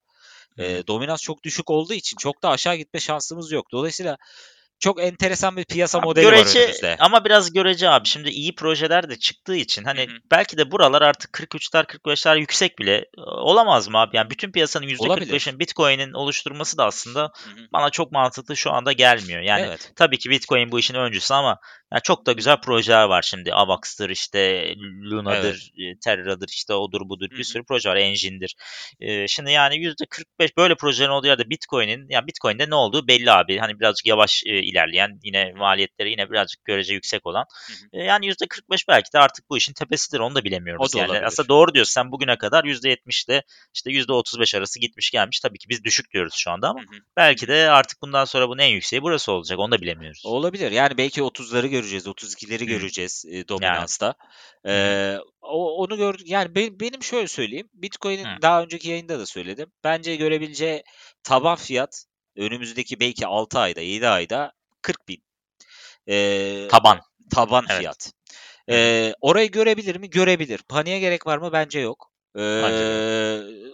E, 0.58 0.86
dominans 0.86 1.22
çok 1.22 1.44
düşük 1.44 1.70
olduğu 1.70 1.94
için 1.94 2.16
çok 2.16 2.42
da 2.42 2.50
aşağı 2.50 2.76
gitme 2.76 3.00
şansımız 3.00 3.52
yok. 3.52 3.72
Dolayısıyla 3.72 4.16
çok 4.82 5.02
enteresan 5.02 5.56
bir 5.56 5.64
piyasa 5.64 5.98
Abi 5.98 6.04
modeli 6.04 6.26
var 6.26 6.32
görece 6.32 6.60
önümüzde. 6.60 6.96
ama 6.98 7.24
biraz 7.24 7.52
görece 7.52 7.88
abi. 7.90 8.08
Şimdi 8.08 8.30
iyi 8.30 8.54
projeler 8.54 9.10
de 9.10 9.18
çıktığı 9.18 9.56
için 9.56 9.84
hani 9.84 10.00
Hı 10.00 10.04
hı. 10.04 10.16
belki 10.30 10.58
de 10.58 10.70
buralar 10.70 11.02
artık 11.02 11.30
43'ler 11.32 11.84
45'ler 11.86 12.38
yüksek 12.38 12.78
bile 12.78 12.96
e, 12.96 13.20
olamaz 13.20 13.88
mı 13.88 13.98
abi? 13.98 14.16
Yani 14.16 14.30
bütün 14.30 14.52
piyasanın 14.52 14.96
Olabilir. 14.98 15.32
%45'ini 15.34 15.58
Bitcoin'in 15.58 16.12
oluşturması 16.12 16.78
da 16.78 16.84
aslında 16.86 17.20
Hı 17.20 17.50
hı. 17.50 17.66
bana 17.72 17.90
çok 17.90 18.12
mantıklı 18.12 18.56
şu 18.56 18.72
anda 18.72 18.92
gelmiyor. 18.92 19.40
Yani 19.40 19.66
evet. 19.66 19.92
tabii 19.96 20.18
ki 20.18 20.30
Bitcoin 20.30 20.72
bu 20.72 20.78
işin 20.78 20.94
öncüsü 20.94 21.34
ama 21.34 21.58
ya 21.92 22.00
çok 22.00 22.26
da 22.26 22.32
güzel 22.32 22.60
projeler 22.60 23.04
var 23.04 23.22
şimdi. 23.22 23.54
Avax'tır 23.54 24.10
işte 24.10 24.74
Luna'dır, 25.10 25.72
e, 25.78 25.98
Terra'dır 25.98 26.48
işte 26.48 26.74
odur 26.74 27.00
budur 27.08 27.30
bir 27.30 27.44
sürü 27.44 27.64
proje 27.64 27.90
var. 27.90 27.96
Engine'dir. 27.96 28.56
E, 29.00 29.28
şimdi 29.28 29.50
yani 29.52 29.74
%45 29.74 30.56
böyle 30.56 30.74
projelerin 30.74 31.12
olduğu 31.12 31.26
yerde 31.26 31.50
Bitcoin'in 31.50 32.06
ya 32.08 32.26
Bitcoin'de 32.26 32.70
ne 32.70 32.74
olduğu 32.74 33.08
belli 33.08 33.32
abi. 33.32 33.58
Hani 33.58 33.80
birazcık 33.80 34.06
yavaş 34.06 34.42
e, 34.46 34.62
ilerleyen 34.62 35.20
yine 35.24 35.52
maliyetleri 35.52 36.10
yine 36.10 36.30
birazcık 36.30 36.64
görece 36.64 36.94
yüksek 36.94 37.26
olan. 37.26 37.44
Hı 37.66 37.72
hı. 37.72 38.02
E, 38.02 38.04
yani 38.04 38.26
%45 38.26 38.84
belki 38.88 39.12
de 39.12 39.18
artık 39.18 39.50
bu 39.50 39.56
işin 39.56 39.72
tepesidir. 39.72 40.20
Onu 40.20 40.34
da 40.34 40.44
bilemiyoruz 40.44 40.90
O 40.90 40.92
da 40.92 40.98
yani. 40.98 41.08
olabilir. 41.08 41.26
Aslında 41.26 41.48
doğru 41.48 41.74
diyorsun. 41.74 41.92
Sen 41.92 42.12
bugüne 42.12 42.38
kadar 42.38 42.64
%70 42.64 43.30
ile 43.30 43.42
işte 43.74 43.90
%35 43.90 44.58
arası 44.58 44.80
gitmiş 44.80 45.10
gelmiş. 45.10 45.40
Tabii 45.40 45.58
ki 45.58 45.68
biz 45.68 45.84
düşük 45.84 46.12
diyoruz 46.12 46.34
şu 46.34 46.50
anda 46.50 46.68
ama 46.68 46.80
Hı 46.80 46.84
hı. 46.84 47.00
belki 47.16 47.48
de 47.48 47.70
artık 47.70 48.02
bundan 48.02 48.24
sonra 48.24 48.48
bunun 48.48 48.58
en 48.58 48.68
yükseği 48.68 49.02
burası 49.02 49.32
olacak. 49.32 49.58
Onu 49.58 49.72
da 49.72 49.80
bilemiyoruz. 49.80 50.22
Olabilir. 50.26 50.70
Yani 50.70 50.98
belki 50.98 51.20
30'ları 51.20 51.66
göreceğiz, 51.82 52.06
32'leri 52.06 52.60
Hı. 52.60 52.64
göreceğiz 52.64 53.24
e, 53.28 53.48
dominansta. 53.48 54.14
hı. 54.66 54.70
Ee, 54.70 55.18
o, 55.40 55.76
onu 55.76 55.96
gördük. 55.96 56.28
Yani 56.28 56.54
be- 56.54 56.80
benim 56.80 57.02
şöyle 57.02 57.28
söyleyeyim. 57.28 57.68
Bitcoin'in 57.74 58.26
daha 58.42 58.62
önceki 58.62 58.90
yayında 58.90 59.18
da 59.18 59.26
söyledim. 59.26 59.72
Bence 59.84 60.16
görebileceği 60.16 60.82
taban 61.22 61.56
fiyat 61.56 62.04
önümüzdeki 62.36 63.00
belki 63.00 63.26
6 63.26 63.58
ayda, 63.58 63.80
7 63.80 64.08
ayda 64.08 64.52
40 64.82 65.08
bin. 65.08 65.22
Ee, 66.08 66.68
Taban. 66.70 67.00
taban 67.30 67.66
Evet. 67.68 67.78
fiyat. 67.78 68.12
Ee, 68.70 69.14
orayı 69.20 69.50
görebilir 69.50 69.96
mi? 69.96 70.10
Görebilir. 70.10 70.60
Paniğe 70.68 70.98
gerek 70.98 71.26
var 71.26 71.38
mı? 71.38 71.52
Bence 71.52 71.80
yok. 71.80 72.12
Ee, 72.36 72.40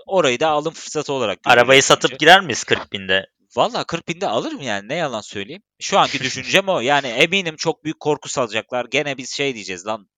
orayı 0.07 0.41
da 0.41 0.49
alım 0.49 0.75
fırsatı 0.75 1.13
olarak 1.13 1.39
Arabayı 1.45 1.83
satıp 1.83 2.19
girer 2.19 2.41
miyiz 2.41 2.65
40 2.65 2.93
binde? 2.93 3.27
Valla 3.57 3.85
40 3.85 4.09
binde 4.09 4.29
alırım 4.29 4.63
yani 4.63 4.89
ne 4.89 4.95
yalan 4.95 5.21
söyleyeyim. 5.21 5.63
Şu 5.81 5.99
anki 5.99 6.21
düşüncem 6.21 6.69
o. 6.69 6.81
Yani 6.81 7.07
eminim 7.07 7.57
çok 7.57 7.85
büyük 7.85 8.01
korku 8.01 8.29
salacaklar. 8.29 8.87
Gene 8.91 9.17
biz 9.17 9.31
şey 9.31 9.55
diyeceğiz 9.55 9.87
lan. 9.87 10.09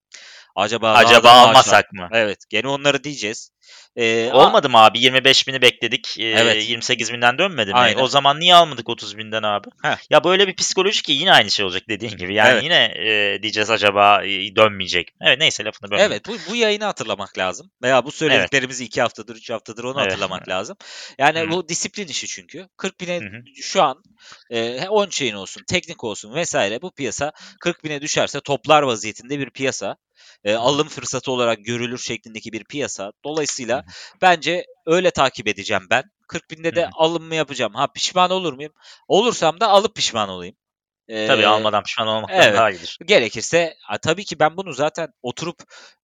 Acaba 0.55 0.93
Acaba 0.93 1.31
almasak 1.31 1.93
mı? 1.93 2.09
Evet 2.11 2.39
gene 2.49 2.67
onları 2.67 3.03
diyeceğiz. 3.03 3.51
Ee, 3.95 4.29
Olmadı 4.33 4.69
mı 4.69 4.77
abi? 4.77 4.99
25 4.99 5.47
bini 5.47 5.61
bekledik. 5.61 6.15
Ee, 6.19 6.23
Evet. 6.23 6.69
28 6.69 7.13
binden 7.13 7.37
dönmedi 7.37 7.69
mi? 7.69 7.75
Aynen. 7.75 8.01
O 8.01 8.07
zaman 8.07 8.39
niye 8.39 8.55
almadık 8.55 8.89
30 8.89 9.17
binden 9.17 9.43
abi? 9.43 9.67
Heh. 9.83 9.97
Ya 10.09 10.23
böyle 10.23 10.47
bir 10.47 10.55
psikoloji 10.55 11.01
ki 11.03 11.11
yine 11.11 11.31
aynı 11.33 11.51
şey 11.51 11.65
olacak 11.65 11.83
dediğin 11.89 12.17
gibi. 12.17 12.33
Yani 12.33 12.49
Evet. 12.49 12.63
yine 12.63 12.93
e, 12.95 13.39
diyeceğiz 13.41 13.69
acaba 13.69 14.23
e, 14.23 14.55
dönmeyecek? 14.55 15.11
Evet 15.21 15.39
neyse 15.39 15.63
lafını 15.63 15.91
bölme. 15.91 16.03
Evet 16.03 16.27
bu, 16.27 16.37
bu 16.49 16.55
yayını 16.55 16.85
hatırlamak 16.85 17.37
lazım. 17.37 17.71
Veya 17.83 18.05
bu 18.05 18.11
söylediklerimizi 18.11 18.85
iki 18.85 19.01
haftadır, 19.01 19.35
üç 19.35 19.49
haftadır 19.49 19.83
onu 19.83 20.01
Evet. 20.01 20.11
hatırlamak 20.11 20.49
lazım. 20.49 20.77
Yani 21.17 21.39
Hı. 21.39 21.51
bu 21.51 21.69
disiplin 21.69 22.07
işi 22.07 22.27
çünkü. 22.27 22.67
40 22.77 23.01
bine 23.01 23.17
Hı 23.19 23.61
şu 23.61 23.83
an 23.83 24.03
e, 24.49 24.85
on-chain 24.85 25.35
olsun, 25.35 25.63
teknik 25.67 26.03
olsun 26.03 26.33
vesaire 26.35 26.81
bu 26.81 26.91
piyasa 26.91 27.31
40 27.59 27.83
bine 27.83 28.01
düşerse 28.01 28.39
toplar 28.39 28.81
vaziyetinde 28.81 29.39
bir 29.39 29.49
piyasa. 29.49 29.97
E, 30.43 30.55
alım 30.55 30.87
fırsatı 30.87 31.31
olarak 31.31 31.65
görülür 31.65 31.97
şeklindeki 31.97 32.51
bir 32.51 32.63
piyasa. 32.63 33.11
Dolayısıyla 33.23 33.77
Hı 33.77 33.83
bence 34.21 34.65
öyle 34.85 35.11
takip 35.11 35.47
edeceğim 35.47 35.83
ben. 35.89 36.03
40 36.27 36.51
binde 36.51 36.75
de 36.75 36.81
Hı 36.81 36.85
hı. 36.85 36.89
alım 36.93 37.23
mı 37.23 37.35
yapacağım? 37.35 37.73
Ha 37.73 37.87
pişman 37.87 38.31
olur 38.31 38.53
muyum? 38.53 38.73
Olursam 39.07 39.59
da 39.59 39.67
alıp 39.67 39.95
pişman 39.95 40.29
olayım. 40.29 40.55
Tabii 41.07 41.41
Ee, 41.41 41.45
almadan 41.45 41.83
pişman 41.83 42.07
olmaktan 42.07 42.39
evet. 42.39 42.57
daha 42.57 42.71
iyidir. 42.71 42.97
Gerekirse 43.05 43.75
ha, 43.83 43.97
tabii 43.97 44.25
ki 44.25 44.39
ben 44.39 44.57
bunu 44.57 44.73
zaten 44.73 45.07
oturup 45.21 45.57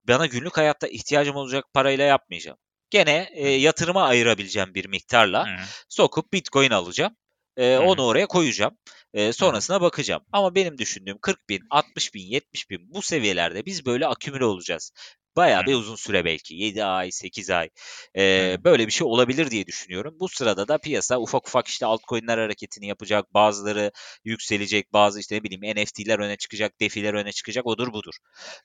bana 0.07 0.25
günlük 0.25 0.57
hayatta 0.57 0.87
ihtiyacım 0.87 1.35
olacak 1.35 1.65
parayla 1.73 2.05
yapmayacağım. 2.05 2.57
Gene 2.89 3.29
e, 3.33 3.49
yatırıma 3.49 4.03
ayırabileceğim 4.03 4.73
bir 4.73 4.85
miktarla 4.85 5.45
Hı. 5.45 5.63
sokup 5.89 6.33
bitcoin 6.33 6.71
alacağım. 6.71 7.15
E, 7.57 7.77
onu 7.77 8.05
oraya 8.05 8.27
koyacağım. 8.27 8.77
E, 9.13 9.33
sonrasına 9.33 9.81
bakacağım. 9.81 10.23
Ama 10.31 10.55
benim 10.55 10.77
düşündüğüm 10.77 11.17
40 11.17 11.49
bin, 11.49 11.61
60 11.69 12.13
bin, 12.13 12.23
70 12.23 12.69
bin 12.69 12.93
bu 12.93 13.01
seviyelerde 13.01 13.65
biz 13.65 13.85
böyle 13.85 14.07
akümüle 14.07 14.45
olacağız. 14.45 14.91
Bayağı 15.35 15.65
bir 15.65 15.75
uzun 15.75 15.95
süre 15.95 16.25
belki. 16.25 16.55
7 16.55 16.83
ay, 16.83 17.11
8 17.11 17.49
ay. 17.49 17.69
E, 18.15 18.53
Hı. 18.53 18.63
böyle 18.63 18.87
bir 18.87 18.91
şey 18.91 19.07
olabilir 19.07 19.51
diye 19.51 19.65
düşünüyorum. 19.65 20.15
Bu 20.19 20.27
sırada 20.29 20.67
da 20.67 20.77
piyasa 20.77 21.19
ufak 21.19 21.47
ufak 21.47 21.67
işte 21.67 21.85
altcoin'ler 21.85 22.37
hareketini 22.37 22.87
yapacak. 22.87 23.33
Bazıları 23.33 23.91
yükselecek. 24.23 24.93
Bazı 24.93 25.19
işte 25.19 25.35
ne 25.35 25.43
bileyim 25.43 25.83
NFT'ler 25.83 26.19
öne 26.19 26.37
çıkacak. 26.37 26.79
DeFi'ler 26.81 27.13
öne 27.13 27.31
çıkacak. 27.31 27.65
Odur 27.65 27.93
budur. 27.93 28.13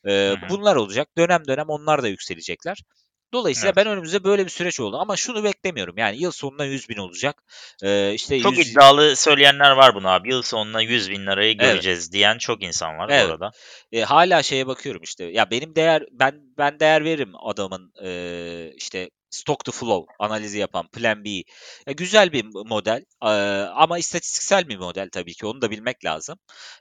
E, 0.06 0.10
hı. 0.10 0.36
bunlar 0.48 0.76
olacak. 0.76 1.08
Dönem 1.18 1.42
dönem 1.46 1.68
onlar 1.68 2.02
da 2.02 2.08
yükselecekler. 2.08 2.82
Dolayısıyla 3.32 3.68
Evet. 3.68 3.76
ben 3.76 3.92
önümüzde 3.92 4.24
böyle 4.24 4.44
bir 4.44 4.50
süreç 4.50 4.80
oldu. 4.80 4.96
Ama 4.98 5.16
şunu 5.16 5.44
beklemiyorum. 5.44 5.94
Yani 5.98 6.16
yıl 6.16 6.30
sonuna 6.30 6.64
100 6.64 6.88
bin 6.88 6.96
olacak. 6.96 7.42
Ee, 7.82 8.12
işte 8.14 8.40
Çok 8.40 8.58
100 8.58 8.70
iddialı 8.70 9.16
söyleyenler 9.16 9.70
var 9.70 9.94
bunu 9.94 10.08
abi. 10.08 10.30
Yıl 10.30 10.42
sonuna 10.42 10.80
100 10.80 11.10
bin 11.10 11.26
lirayı 11.26 11.58
göreceğiz 11.58 12.12
diyen 12.12 12.38
çok 12.38 12.62
insan 12.62 12.98
var 12.98 13.08
Evet. 13.10 13.28
bu 13.28 13.32
arada. 13.32 13.50
E, 13.92 14.02
hala 14.02 14.42
şeye 14.42 14.66
bakıyorum 14.66 15.02
işte. 15.02 15.24
Ya 15.24 15.50
benim 15.50 15.74
değer 15.74 16.02
ben 16.12 16.40
ben 16.58 16.80
değer 16.80 17.04
veririm 17.04 17.32
adamın 17.42 17.92
e, 18.02 18.72
işte 18.76 19.10
stock 19.32 19.64
to 19.64 19.72
flow 19.72 20.06
analizi 20.18 20.58
yapan 20.58 20.88
Plan 20.88 21.24
B. 21.24 21.30
Ya 21.86 21.92
güzel 21.96 22.32
bir 22.32 22.44
model 22.44 23.04
e, 23.22 23.28
ama 23.74 23.98
istatistiksel 23.98 24.68
bir 24.68 24.76
model 24.76 25.08
tabii 25.12 25.34
ki 25.34 25.46
onu 25.46 25.62
da 25.62 25.70
bilmek 25.70 26.04
lazım. 26.04 26.38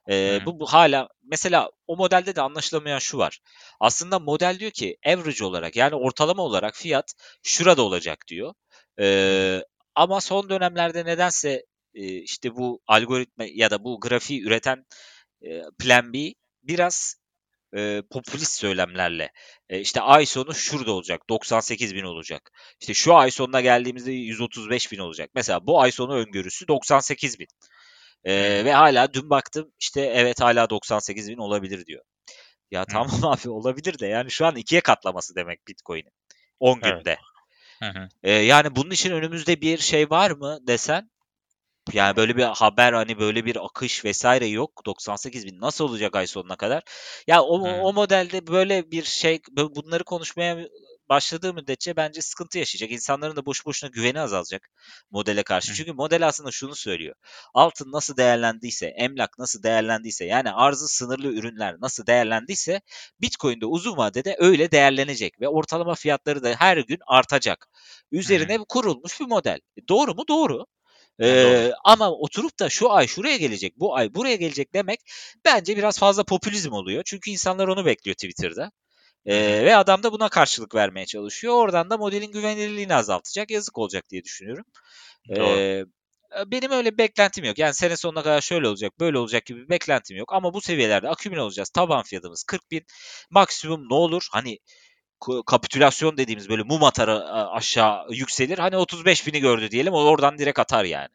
E, 0.09 0.39
Hı. 0.41 0.45
bu, 0.45 0.59
bu 0.59 0.65
hala 0.65 1.07
mesela 1.23 1.69
o 1.87 1.97
modelde 1.97 2.35
de 2.35 2.41
anlaşılamayan 2.41 2.99
şu 2.99 3.17
var. 3.17 3.39
Aslında 3.79 4.19
model 4.19 4.59
diyor 4.59 4.71
ki 4.71 4.97
average 5.05 5.45
olarak 5.45 5.75
yani 5.75 5.95
ortalama 5.95 6.43
olarak 6.43 6.75
fiyat 6.75 7.13
şurada 7.43 7.81
olacak 7.81 8.17
diyor. 8.27 8.53
E, 8.99 9.63
ama 9.95 10.21
son 10.21 10.49
dönemlerde 10.49 11.05
nedense 11.05 11.65
e, 11.93 12.03
işte 12.15 12.55
bu 12.55 12.81
algoritma 12.87 13.45
ya 13.53 13.71
da 13.71 13.83
bu 13.83 13.99
grafiği 13.99 14.41
üreten 14.43 14.85
e, 15.41 15.61
Plan 15.79 16.13
B 16.13 16.33
biraz 16.63 17.20
e, 17.77 18.01
popülist 18.11 18.59
söylemlerle 18.59 19.31
e, 19.69 19.79
işte 19.79 20.01
ay 20.01 20.25
sonu 20.25 20.53
şurada 20.53 20.91
olacak 20.91 21.29
98 21.29 21.95
bin 21.95 22.03
olacak. 22.03 22.51
İşte 22.79 22.93
şu 22.93 23.15
ay 23.15 23.31
sonuna 23.31 23.61
geldiğimizde 23.61 24.11
135 24.11 24.91
bin 24.91 24.99
olacak. 24.99 25.29
Mesela 25.35 25.67
bu 25.67 25.81
ay 25.81 25.91
sonu 25.91 26.13
öngörüsü 26.15 26.67
98 26.67 27.39
bin. 27.39 27.47
E, 28.23 28.65
ve 28.65 28.73
hala 28.73 29.13
dün 29.13 29.29
baktım 29.29 29.71
işte 29.79 30.01
evet 30.01 30.41
hala 30.41 30.69
98 30.69 31.29
bin 31.29 31.37
olabilir 31.37 31.85
diyor. 31.85 32.03
Ya 32.71 32.85
tamam 32.85 33.09
abi 33.23 33.49
olabilir 33.49 33.99
de 33.99 34.07
yani 34.07 34.31
şu 34.31 34.45
an 34.45 34.55
ikiye 34.55 34.81
katlaması 34.81 35.35
demek 35.35 35.67
Bitcoin'in 35.67 36.11
10 36.59 36.79
Evet. 36.83 36.97
günde. 36.97 37.17
Hı 37.79 37.99
hı. 37.99 38.09
E, 38.23 38.31
yani 38.31 38.75
bunun 38.75 38.91
için 38.91 39.11
önümüzde 39.11 39.61
bir 39.61 39.77
şey 39.77 40.09
var 40.09 40.31
mı 40.31 40.59
desen 40.67 41.09
yani 41.93 42.15
böyle 42.15 42.37
bir 42.37 42.43
haber 42.43 42.93
hani 42.93 43.19
böyle 43.19 43.45
bir 43.45 43.65
akış 43.65 44.05
vesaire 44.05 44.47
yok. 44.47 44.85
98 44.85 45.45
bin 45.45 45.61
nasıl 45.61 45.85
olacak 45.85 46.15
ay 46.15 46.27
sonuna 46.27 46.55
kadar? 46.55 46.83
Ya 47.27 47.41
o, 47.43 47.67
Hı. 47.67 47.71
o 47.71 47.93
modelde 47.93 48.47
böyle 48.47 48.91
bir 48.91 49.03
şey 49.03 49.39
bu- 49.51 49.75
bunları 49.75 50.03
konuşmaya 50.03 50.57
başladığı 51.09 51.53
müddetçe 51.53 51.95
bence 51.95 52.21
sıkıntı 52.21 52.57
yaşayacak. 52.57 52.91
İnsanların 52.91 53.35
da 53.35 53.45
boş 53.45 53.65
boşuna 53.65 53.89
güveni 53.89 54.19
azalacak 54.21 54.69
modele 55.11 55.43
karşı. 55.43 55.71
Hı. 55.71 55.75
Çünkü 55.75 55.93
model 55.93 56.27
aslında 56.27 56.51
şunu 56.51 56.75
söylüyor. 56.75 57.15
Altın 57.53 57.91
nasıl 57.91 58.17
değerlendiyse, 58.17 58.85
emlak 58.87 59.39
nasıl 59.39 59.63
değerlendiyse 59.63 60.25
yani 60.25 60.51
arzı 60.51 60.87
sınırlı 60.87 61.27
ürünler 61.27 61.75
nasıl 61.81 62.05
değerlendiyse 62.07 62.81
Bitcoin 63.21 63.61
de 63.61 63.65
uzun 63.65 63.97
vadede 63.97 64.35
öyle 64.39 64.71
değerlenecek 64.71 65.41
ve 65.41 65.47
ortalama 65.47 65.95
fiyatları 65.95 66.43
da 66.43 66.49
her 66.59 66.77
gün 66.77 66.99
artacak. 67.07 67.67
Üzerine 68.11 68.57
kurulmuş 68.69 69.19
bir 69.19 69.25
model. 69.25 69.59
E, 69.77 69.87
Doğru 69.87 70.15
mu? 70.15 70.23
Doğru. 70.27 70.65
Ee, 71.21 71.71
ama 71.83 72.11
oturup 72.11 72.59
da 72.59 72.69
şu 72.69 72.91
ay 72.91 73.07
şuraya 73.07 73.37
gelecek, 73.37 73.79
bu 73.79 73.95
ay 73.95 74.13
buraya 74.13 74.35
gelecek 74.35 74.73
demek 74.73 74.99
bence 75.45 75.77
biraz 75.77 75.99
fazla 75.99 76.23
popülizm 76.23 76.71
oluyor. 76.71 77.03
Çünkü 77.05 77.31
insanlar 77.31 77.67
onu 77.67 77.85
bekliyor 77.85 78.15
Twitter'da. 78.15 78.71
Ee, 79.25 79.65
ve 79.65 79.75
adam 79.75 80.03
da 80.03 80.11
buna 80.11 80.29
karşılık 80.29 80.75
vermeye 80.75 81.05
çalışıyor. 81.05 81.53
Oradan 81.53 81.89
da 81.89 81.97
modelin 81.97 82.31
güvenilirliğini 82.31 82.95
azaltacak. 82.95 83.51
Yazık 83.51 83.77
olacak 83.77 84.09
diye 84.09 84.23
düşünüyorum. 84.23 84.65
Ee, 85.37 85.85
benim 86.47 86.71
öyle 86.71 86.93
bir 86.93 86.97
beklentim 86.97 87.45
yok. 87.45 87.57
Yani 87.59 87.73
sene 87.73 87.97
sonuna 87.97 88.23
kadar 88.23 88.41
şöyle 88.41 88.67
olacak, 88.67 88.99
böyle 88.99 89.17
olacak 89.17 89.45
gibi 89.45 89.63
bir 89.63 89.69
beklentim 89.69 90.17
yok. 90.17 90.33
Ama 90.33 90.53
bu 90.53 90.61
seviyelerde 90.61 91.09
akümüle 91.09 91.41
olacağız. 91.41 91.69
Taban 91.69 92.03
fiyatımız 92.03 92.43
40 92.43 92.71
bin. 92.71 92.85
Maksimum 93.29 93.89
ne 93.89 93.93
olur? 93.93 94.27
Hani 94.31 94.59
kapitülasyon 95.45 96.17
dediğimiz 96.17 96.49
böyle 96.49 96.63
mum 96.63 96.83
atar 96.83 97.09
aşağı 97.55 98.05
yükselir. 98.09 98.57
Hani 98.57 98.77
35 98.77 99.27
bini 99.27 99.39
gördü 99.39 99.71
diyelim. 99.71 99.93
O 99.93 99.97
oradan 99.97 100.37
direkt 100.37 100.59
atar 100.59 100.85
yani. 100.85 101.09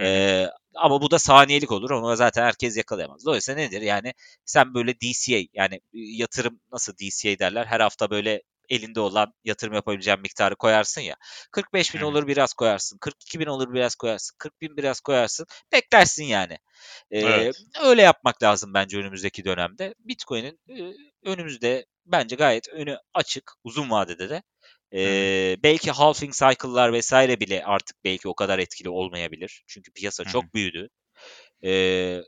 Ee, 0.00 0.46
ama 0.74 1.02
bu 1.02 1.10
da 1.10 1.18
saniyelik 1.18 1.72
olur. 1.72 1.90
Onu 1.90 2.16
zaten 2.16 2.44
herkes 2.44 2.76
yakalayamaz. 2.76 3.26
Dolayısıyla 3.26 3.62
nedir? 3.62 3.82
Yani 3.82 4.14
sen 4.44 4.74
böyle 4.74 4.94
DCA 4.94 5.48
yani 5.54 5.80
yatırım 5.92 6.60
nasıl 6.72 6.92
DCA 6.92 7.38
derler? 7.38 7.66
Her 7.66 7.80
hafta 7.80 8.10
böyle 8.10 8.42
elinde 8.68 9.00
olan 9.00 9.34
yatırım 9.44 9.74
yapabileceğin 9.74 10.20
miktarı 10.20 10.56
koyarsın 10.56 11.00
ya. 11.00 11.16
45 11.52 11.94
bin 11.94 12.00
olur 12.00 12.26
biraz 12.26 12.54
koyarsın. 12.54 12.98
42 12.98 13.40
bin 13.40 13.46
olur 13.46 13.74
biraz 13.74 13.94
koyarsın. 13.94 14.36
40 14.38 14.60
bin 14.60 14.76
biraz 14.76 15.00
koyarsın. 15.00 15.46
Beklersin 15.72 16.24
yani. 16.24 16.58
Ee, 17.10 17.20
evet. 17.20 17.56
Öyle 17.82 18.02
yapmak 18.02 18.42
lazım 18.42 18.74
bence 18.74 18.98
önümüzdeki 18.98 19.44
dönemde. 19.44 19.94
Bitcoin'in 19.98 20.60
e, 20.68 20.94
önümüzde 21.24 21.86
bence 22.06 22.36
gayet 22.36 22.68
önü 22.68 22.98
açık 23.14 23.52
uzun 23.64 23.90
vadede 23.90 24.30
de. 24.30 24.42
Ee, 24.94 25.56
belki 25.62 25.90
halving 25.90 26.32
cycle'lar 26.32 26.92
vesaire 26.92 27.40
bile 27.40 27.64
artık 27.64 28.04
belki 28.04 28.28
o 28.28 28.34
kadar 28.34 28.58
etkili 28.58 28.88
olmayabilir. 28.88 29.64
Çünkü 29.66 29.92
piyasa 29.92 30.24
çok 30.24 30.54
büyüdü. 30.54 30.88
Ee, 31.64 32.20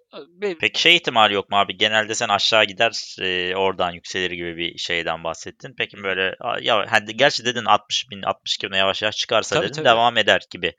Peki 0.60 0.80
şey 0.80 0.96
ihtimali 0.96 1.34
yok 1.34 1.50
mu 1.50 1.56
abi? 1.56 1.76
Genelde 1.76 2.14
sen 2.14 2.28
aşağı 2.28 2.64
gider 2.64 3.16
e, 3.20 3.56
oradan 3.56 3.92
yükselir 3.92 4.30
gibi 4.30 4.56
bir 4.56 4.78
şeyden 4.78 5.24
bahsettin. 5.24 5.74
Peki 5.78 6.02
böyle 6.02 6.36
ya 6.62 6.84
hani 6.88 7.16
gerçi 7.16 7.44
dedin 7.44 7.64
60 7.64 8.10
bin 8.10 8.22
62 8.22 8.70
bin 8.70 8.76
yavaş 8.76 9.02
yavaş 9.02 9.16
çıkarsa 9.16 9.54
tabii, 9.54 9.64
dedin 9.64 9.74
tabii. 9.74 9.84
devam 9.84 10.16
eder 10.16 10.42
gibi 10.50 10.74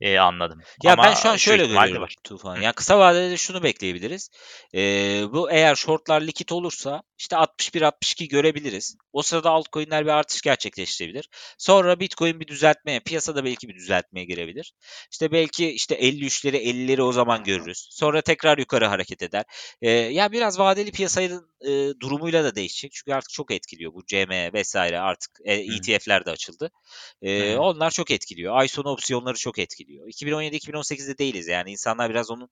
e, 0.00 0.18
anladım. 0.18 0.60
Ya 0.82 0.92
Ama 0.92 1.04
ben 1.04 1.14
şu 1.14 1.28
an 1.28 1.36
şöyle 1.36 1.66
görüyorum 1.66 2.02
var. 2.02 2.14
Tufan. 2.24 2.60
Yani 2.60 2.72
kısa 2.72 2.98
vadede 2.98 3.36
şunu 3.36 3.62
bekleyebiliriz. 3.62 4.30
E, 4.74 4.80
bu 5.32 5.50
eğer 5.50 5.74
shortlar 5.74 6.20
likit 6.20 6.52
olursa 6.52 7.02
işte 7.18 7.36
61-62 7.36 8.28
görebiliriz. 8.28 8.96
O 9.12 9.22
sırada 9.22 9.50
altcoin'ler 9.50 10.04
bir 10.04 10.10
artış 10.10 10.42
gerçekleştirebilir. 10.42 11.28
Sonra 11.58 12.00
Bitcoin 12.00 12.40
bir 12.40 12.46
düzeltmeye, 12.46 13.00
piyasada 13.00 13.44
belki 13.44 13.68
bir 13.68 13.74
düzeltmeye 13.74 14.24
girebilir. 14.24 14.72
İşte 15.12 15.32
belki 15.32 15.70
işte 15.70 15.94
53'leri 15.94 16.56
50'leri 16.56 17.02
o 17.02 17.12
zaman 17.12 17.44
görürüz. 17.44 17.89
Sonra 17.90 18.22
tekrar 18.22 18.58
yukarı 18.58 18.86
hareket 18.86 19.22
eder. 19.22 19.44
E, 19.82 19.90
ya 19.90 20.32
biraz 20.32 20.58
vadeli 20.58 20.92
piyasanın 20.92 21.50
e, 21.60 22.00
durumuyla 22.00 22.44
da 22.44 22.54
değişecek. 22.54 22.92
Çünkü 22.92 23.12
artık 23.12 23.30
çok 23.30 23.50
etkiliyor 23.50 23.94
bu 23.94 24.06
CM 24.06 24.52
vesaire 24.52 25.00
artık 25.00 25.30
e, 25.44 25.54
ETF'ler 25.54 26.26
de 26.26 26.30
açıldı. 26.30 26.70
E, 27.22 27.56
onlar 27.56 27.90
çok 27.90 28.10
etkiliyor. 28.10 28.56
Ay 28.56 28.68
sonu 28.68 28.88
opsiyonları 28.88 29.36
çok 29.36 29.58
etkiliyor. 29.58 30.08
2017-2018'de 30.08 31.18
değiliz 31.18 31.48
yani 31.48 31.70
insanlar 31.70 32.10
biraz 32.10 32.30
onun 32.30 32.48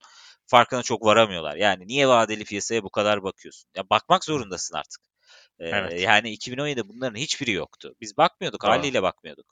farkına 0.46 0.82
çok 0.82 1.04
varamıyorlar. 1.04 1.56
Yani 1.56 1.86
niye 1.86 2.08
vadeli 2.08 2.44
piyasaya 2.44 2.82
bu 2.82 2.90
kadar 2.90 3.22
bakıyorsun? 3.22 3.70
Ya 3.76 3.90
bakmak 3.90 4.24
zorundasın 4.24 4.76
artık. 4.76 5.02
Evet. 5.60 6.00
Yani 6.00 6.34
2017'de 6.34 6.88
bunların 6.88 7.18
hiçbiri 7.18 7.52
yoktu. 7.52 7.94
Biz 8.00 8.16
bakmıyorduk, 8.16 8.62
Doğru. 8.62 8.70
haliyle 8.70 9.02
bakmıyorduk. 9.02 9.46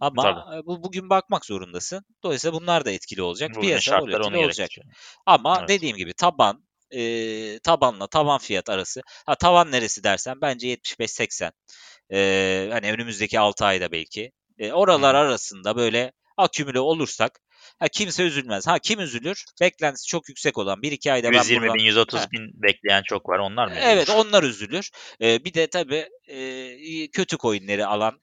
Ama 0.00 0.22
Tabii. 0.22 0.66
bu 0.66 0.82
bugün 0.82 1.10
bakmak 1.10 1.44
zorundasın. 1.44 2.04
Dolayısıyla 2.22 2.60
bunlar 2.60 2.84
da 2.84 2.90
etkili 2.90 3.22
olacak. 3.22 3.50
Bugün 3.50 3.68
Piyasa 3.68 3.96
etkili 3.96 4.16
olacak. 4.16 4.70
Ama 5.26 5.56
evet. 5.58 5.68
dediğim 5.68 5.96
gibi 5.96 6.12
taban 6.12 6.64
e, 6.90 7.58
tabanla 7.58 8.06
taban 8.06 8.38
fiyat 8.38 8.70
arası. 8.70 9.02
Ha 9.26 9.34
tavan 9.34 9.72
neresi 9.72 10.04
dersen 10.04 10.40
bence 10.40 10.74
75-80. 10.74 11.52
E, 12.12 12.68
hani 12.72 12.92
önümüzdeki 12.92 13.40
6 13.40 13.64
ayda 13.64 13.92
belki. 13.92 14.32
E, 14.58 14.72
oralar 14.72 15.16
hmm. 15.16 15.20
arasında 15.20 15.76
böyle 15.76 16.12
akümüle 16.36 16.80
olursak 16.80 17.40
Ha, 17.78 17.88
kimse 17.88 18.22
üzülmez. 18.22 18.66
Ha 18.66 18.78
kim 18.78 19.00
üzülür? 19.00 19.44
Beklentisi 19.60 20.06
çok 20.06 20.28
yüksek 20.28 20.58
olan 20.58 20.80
1-2 20.80 21.12
ayda 21.12 21.28
120 21.28 21.56
ben 21.56 21.62
buradan... 21.62 21.78
bin, 21.78 21.84
130 21.84 22.20
ha. 22.20 22.26
bin 22.32 22.62
bekleyen 22.62 23.02
çok 23.02 23.28
var. 23.28 23.38
Onlar 23.38 23.66
mı? 23.66 23.74
Evet 23.80 24.10
onlar 24.10 24.42
üzülür. 24.42 24.90
Ee, 25.20 25.44
bir 25.44 25.54
de 25.54 25.66
tabii 25.66 26.08
e, 26.28 27.10
kötü 27.10 27.36
coinleri 27.38 27.86
alan 27.86 28.20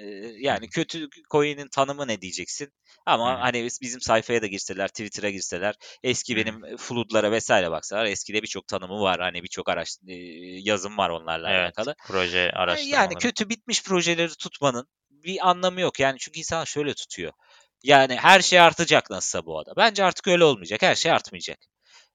e, 0.00 0.04
yani 0.38 0.68
kötü 0.68 1.08
coin'in 1.30 1.68
tanımı 1.68 2.08
ne 2.08 2.20
diyeceksin? 2.20 2.72
Ama 3.06 3.34
hmm. 3.34 3.40
hani 3.40 3.68
bizim 3.82 4.00
sayfaya 4.00 4.42
da 4.42 4.46
girseler, 4.46 4.88
Twitter'a 4.88 5.30
girseler, 5.30 5.74
eski 6.02 6.34
hmm. 6.34 6.40
benim 6.42 6.76
flood'lara 6.76 7.32
vesaire 7.32 7.70
baksalar, 7.70 8.04
eskide 8.04 8.42
birçok 8.42 8.66
tanımı 8.66 9.00
var. 9.00 9.20
Hani 9.20 9.42
birçok 9.42 9.68
araç 9.68 9.98
yazım 10.62 10.98
var 10.98 11.10
onlarla 11.10 11.50
evet, 11.50 11.60
alakalı. 11.60 11.94
Proje 12.06 12.50
araştırmaları. 12.50 13.02
Yani 13.02 13.14
kötü 13.14 13.48
bitmiş 13.48 13.82
projeleri 13.82 14.34
tutmanın 14.34 14.88
bir 15.10 15.48
anlamı 15.48 15.80
yok. 15.80 16.00
Yani 16.00 16.18
çünkü 16.18 16.38
insan 16.38 16.64
şöyle 16.64 16.94
tutuyor. 16.94 17.32
Yani 17.82 18.16
her 18.16 18.40
şey 18.40 18.60
artacak 18.60 19.10
nasılsa 19.10 19.46
bu 19.46 19.58
ada. 19.58 19.72
Bence 19.76 20.04
artık 20.04 20.28
öyle 20.28 20.44
olmayacak. 20.44 20.82
Her 20.82 20.94
şey 20.94 21.12
artmayacak. 21.12 21.58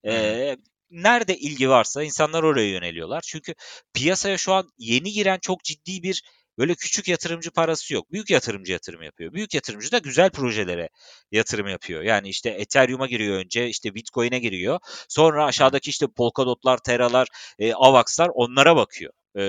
Ee, 0.08 0.58
nerede 0.92 1.38
ilgi 1.38 1.70
varsa 1.70 2.04
insanlar 2.04 2.44
oraya 2.44 2.70
yöneliyorlar. 2.70 3.22
Çünkü 3.22 3.56
piyasaya 3.94 4.38
şu 4.38 4.54
an 4.54 4.70
yeni 4.78 5.12
giren 5.12 5.40
çok 5.42 5.64
ciddi 5.64 6.04
bir 6.04 6.24
böyle 6.58 6.76
küçük 6.76 7.08
yatırımcı 7.08 7.52
parası 7.52 7.94
yok. 7.94 8.12
Büyük 8.12 8.30
yatırımcı 8.30 8.72
yatırım 8.72 9.02
yapıyor. 9.04 9.34
Büyük 9.34 9.54
yatırımcı 9.54 9.92
da 9.92 9.98
güzel 9.98 10.30
projelere 10.30 10.90
yatırım 11.32 11.68
yapıyor. 11.68 12.02
Yani 12.04 12.30
işte 12.30 12.50
Ethereum'a 12.50 13.08
giriyor 13.08 13.38
önce, 13.38 13.68
işte 13.68 13.96
Bitcoin'e 13.96 14.40
giriyor. 14.40 14.80
Sonra 15.10 15.46
aşağıdaki 15.46 15.90
işte 15.90 16.08
Polkadot'lar, 16.08 16.78
Terra'lar, 16.78 17.28
e, 17.60 17.74
Avax'lar 17.74 18.30
onlara 18.34 18.76
bakıyor. 18.76 19.14
E, 19.36 19.42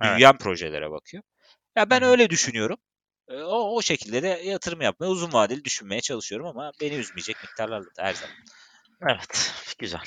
büyüyen 0.00 0.30
evet. 0.30 0.40
projelere 0.40 0.90
bakıyor. 0.90 1.22
Ya 1.76 1.90
ben 1.90 2.02
öyle 2.02 2.30
düşünüyorum. 2.30 2.76
O, 3.30 3.76
o 3.76 3.82
şekilde 3.82 4.22
de 4.22 4.28
yatırım 4.44 4.80
yapmaya 4.80 5.06
uzun 5.06 5.32
vadeli 5.32 5.64
düşünmeye 5.64 6.00
çalışıyorum 6.00 6.46
ama 6.46 6.72
beni 6.80 6.94
üzmeyecek 6.94 7.36
miktarlarla 7.42 7.96
da 7.96 8.02
her 8.02 8.14
zaman. 8.14 8.36
Evet, 9.08 9.52
güzel. 9.78 10.00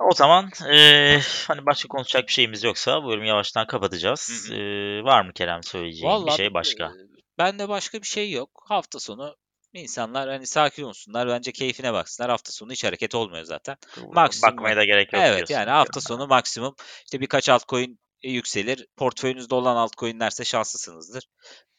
O 0.00 0.14
zaman 0.14 0.50
e, 0.70 1.20
hani 1.46 1.66
başka 1.66 1.88
konuşacak 1.88 2.26
bir 2.26 2.32
şeyimiz 2.32 2.64
yoksa 2.64 3.02
bu 3.02 3.08
bölümü 3.08 3.26
yavaştan 3.26 3.66
kapatacağız. 3.66 4.50
E, 4.50 4.58
var 5.04 5.24
mı 5.24 5.32
Kerem 5.32 5.62
söyleyeceğin 5.62 6.12
Vallahi, 6.12 6.26
bir 6.26 6.32
şey 6.32 6.54
başka? 6.54 6.84
E, 6.84 6.90
ben 7.38 7.58
de 7.58 7.68
başka 7.68 8.02
bir 8.02 8.06
şey 8.06 8.30
yok. 8.30 8.64
Hafta 8.68 9.00
sonu 9.00 9.36
insanlar 9.72 10.28
hani 10.28 10.46
sakin 10.46 10.82
olsunlar. 10.82 11.28
Bence 11.28 11.52
keyfine 11.52 11.92
baksınlar. 11.92 12.30
Hafta 12.30 12.52
sonu 12.52 12.72
hiç 12.72 12.84
hareket 12.84 13.14
olmuyor 13.14 13.44
zaten. 13.44 13.76
Maksimum, 14.12 14.56
Bakmaya 14.56 14.76
da 14.76 14.84
gerek 14.84 15.12
yok. 15.12 15.22
Evet 15.26 15.50
yani 15.50 15.70
hafta 15.70 16.00
sonu 16.00 16.26
maksimum 16.26 16.74
işte 17.04 17.20
birkaç 17.20 17.48
altcoin 17.48 17.98
yükselir. 18.22 18.86
Portföyünüzde 18.96 19.54
olan 19.54 19.76
altcoin'lerse 19.76 20.44
şanslısınızdır. 20.44 21.24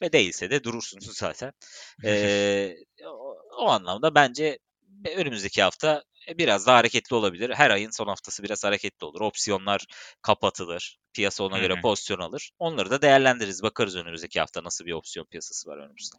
Ve 0.02 0.12
değilse 0.12 0.50
de 0.50 0.64
durursunuz 0.64 1.06
zaten. 1.18 1.52
ee, 2.04 2.76
o, 3.06 3.36
o 3.58 3.68
anlamda 3.70 4.14
bence 4.14 4.58
önümüzdeki 5.16 5.62
hafta 5.62 6.04
biraz 6.38 6.66
daha 6.66 6.76
hareketli 6.76 7.16
olabilir. 7.16 7.50
Her 7.50 7.70
ayın 7.70 7.90
son 7.90 8.06
haftası 8.08 8.42
biraz 8.42 8.64
hareketli 8.64 9.06
olur. 9.06 9.20
Opsiyonlar 9.20 9.86
kapatılır. 10.22 10.99
Piyasa 11.14 11.44
ona 11.44 11.58
göre 11.58 11.80
pozisyon 11.80 12.18
alır. 12.18 12.50
Onları 12.58 12.90
da 12.90 13.02
değerlendiririz. 13.02 13.62
Bakarız 13.62 13.96
önümüzdeki 13.96 14.40
hafta 14.40 14.64
nasıl 14.64 14.86
bir 14.86 14.92
opsiyon 14.92 15.26
piyasası 15.26 15.70
var 15.70 15.78
önümüzde. 15.78 16.16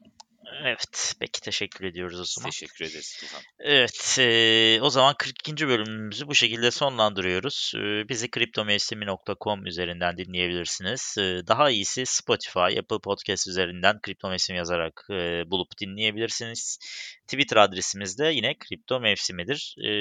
Evet. 0.63 1.15
Peki 1.19 1.41
teşekkür 1.41 1.85
ediyoruz 1.85 2.19
o 2.19 2.23
zaman. 2.25 2.49
Teşekkür 2.49 2.85
ederiz 2.85 3.17
Tufan. 3.19 3.41
Evet. 3.59 4.17
E, 4.19 4.79
o 4.81 4.89
zaman 4.89 5.15
42. 5.17 5.67
bölümümüzü 5.67 6.27
bu 6.27 6.35
şekilde 6.35 6.71
sonlandırıyoruz. 6.71 7.73
E, 7.75 8.09
bizi 8.09 8.31
kriptomevsimi.com 8.31 9.65
üzerinden 9.65 10.17
dinleyebilirsiniz. 10.17 11.15
E, 11.17 11.21
daha 11.47 11.69
iyisi 11.69 12.05
Spotify, 12.05 12.59
Apple 12.59 12.99
Podcast 13.03 13.47
üzerinden 13.47 14.01
kripto 14.01 14.29
mevsim 14.29 14.55
yazarak 14.55 15.07
e, 15.09 15.43
bulup 15.51 15.77
dinleyebilirsiniz. 15.81 16.79
Twitter 17.27 17.57
adresimiz 17.57 18.19
de 18.19 18.27
yine 18.27 18.57
kripto 18.57 18.99
mevsimidir. 18.99 19.75
E, 19.77 19.91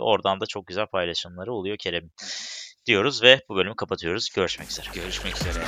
oradan 0.00 0.40
da 0.40 0.46
çok 0.46 0.66
güzel 0.66 0.86
paylaşımları 0.86 1.52
oluyor 1.52 1.76
Kerem. 1.76 2.10
Diyoruz 2.86 3.22
ve 3.22 3.40
bu 3.48 3.56
bölümü 3.56 3.76
kapatıyoruz. 3.76 4.30
Görüşmek 4.30 4.70
üzere. 4.70 4.86
Görüşmek 4.94 5.36
üzere. 5.36 5.64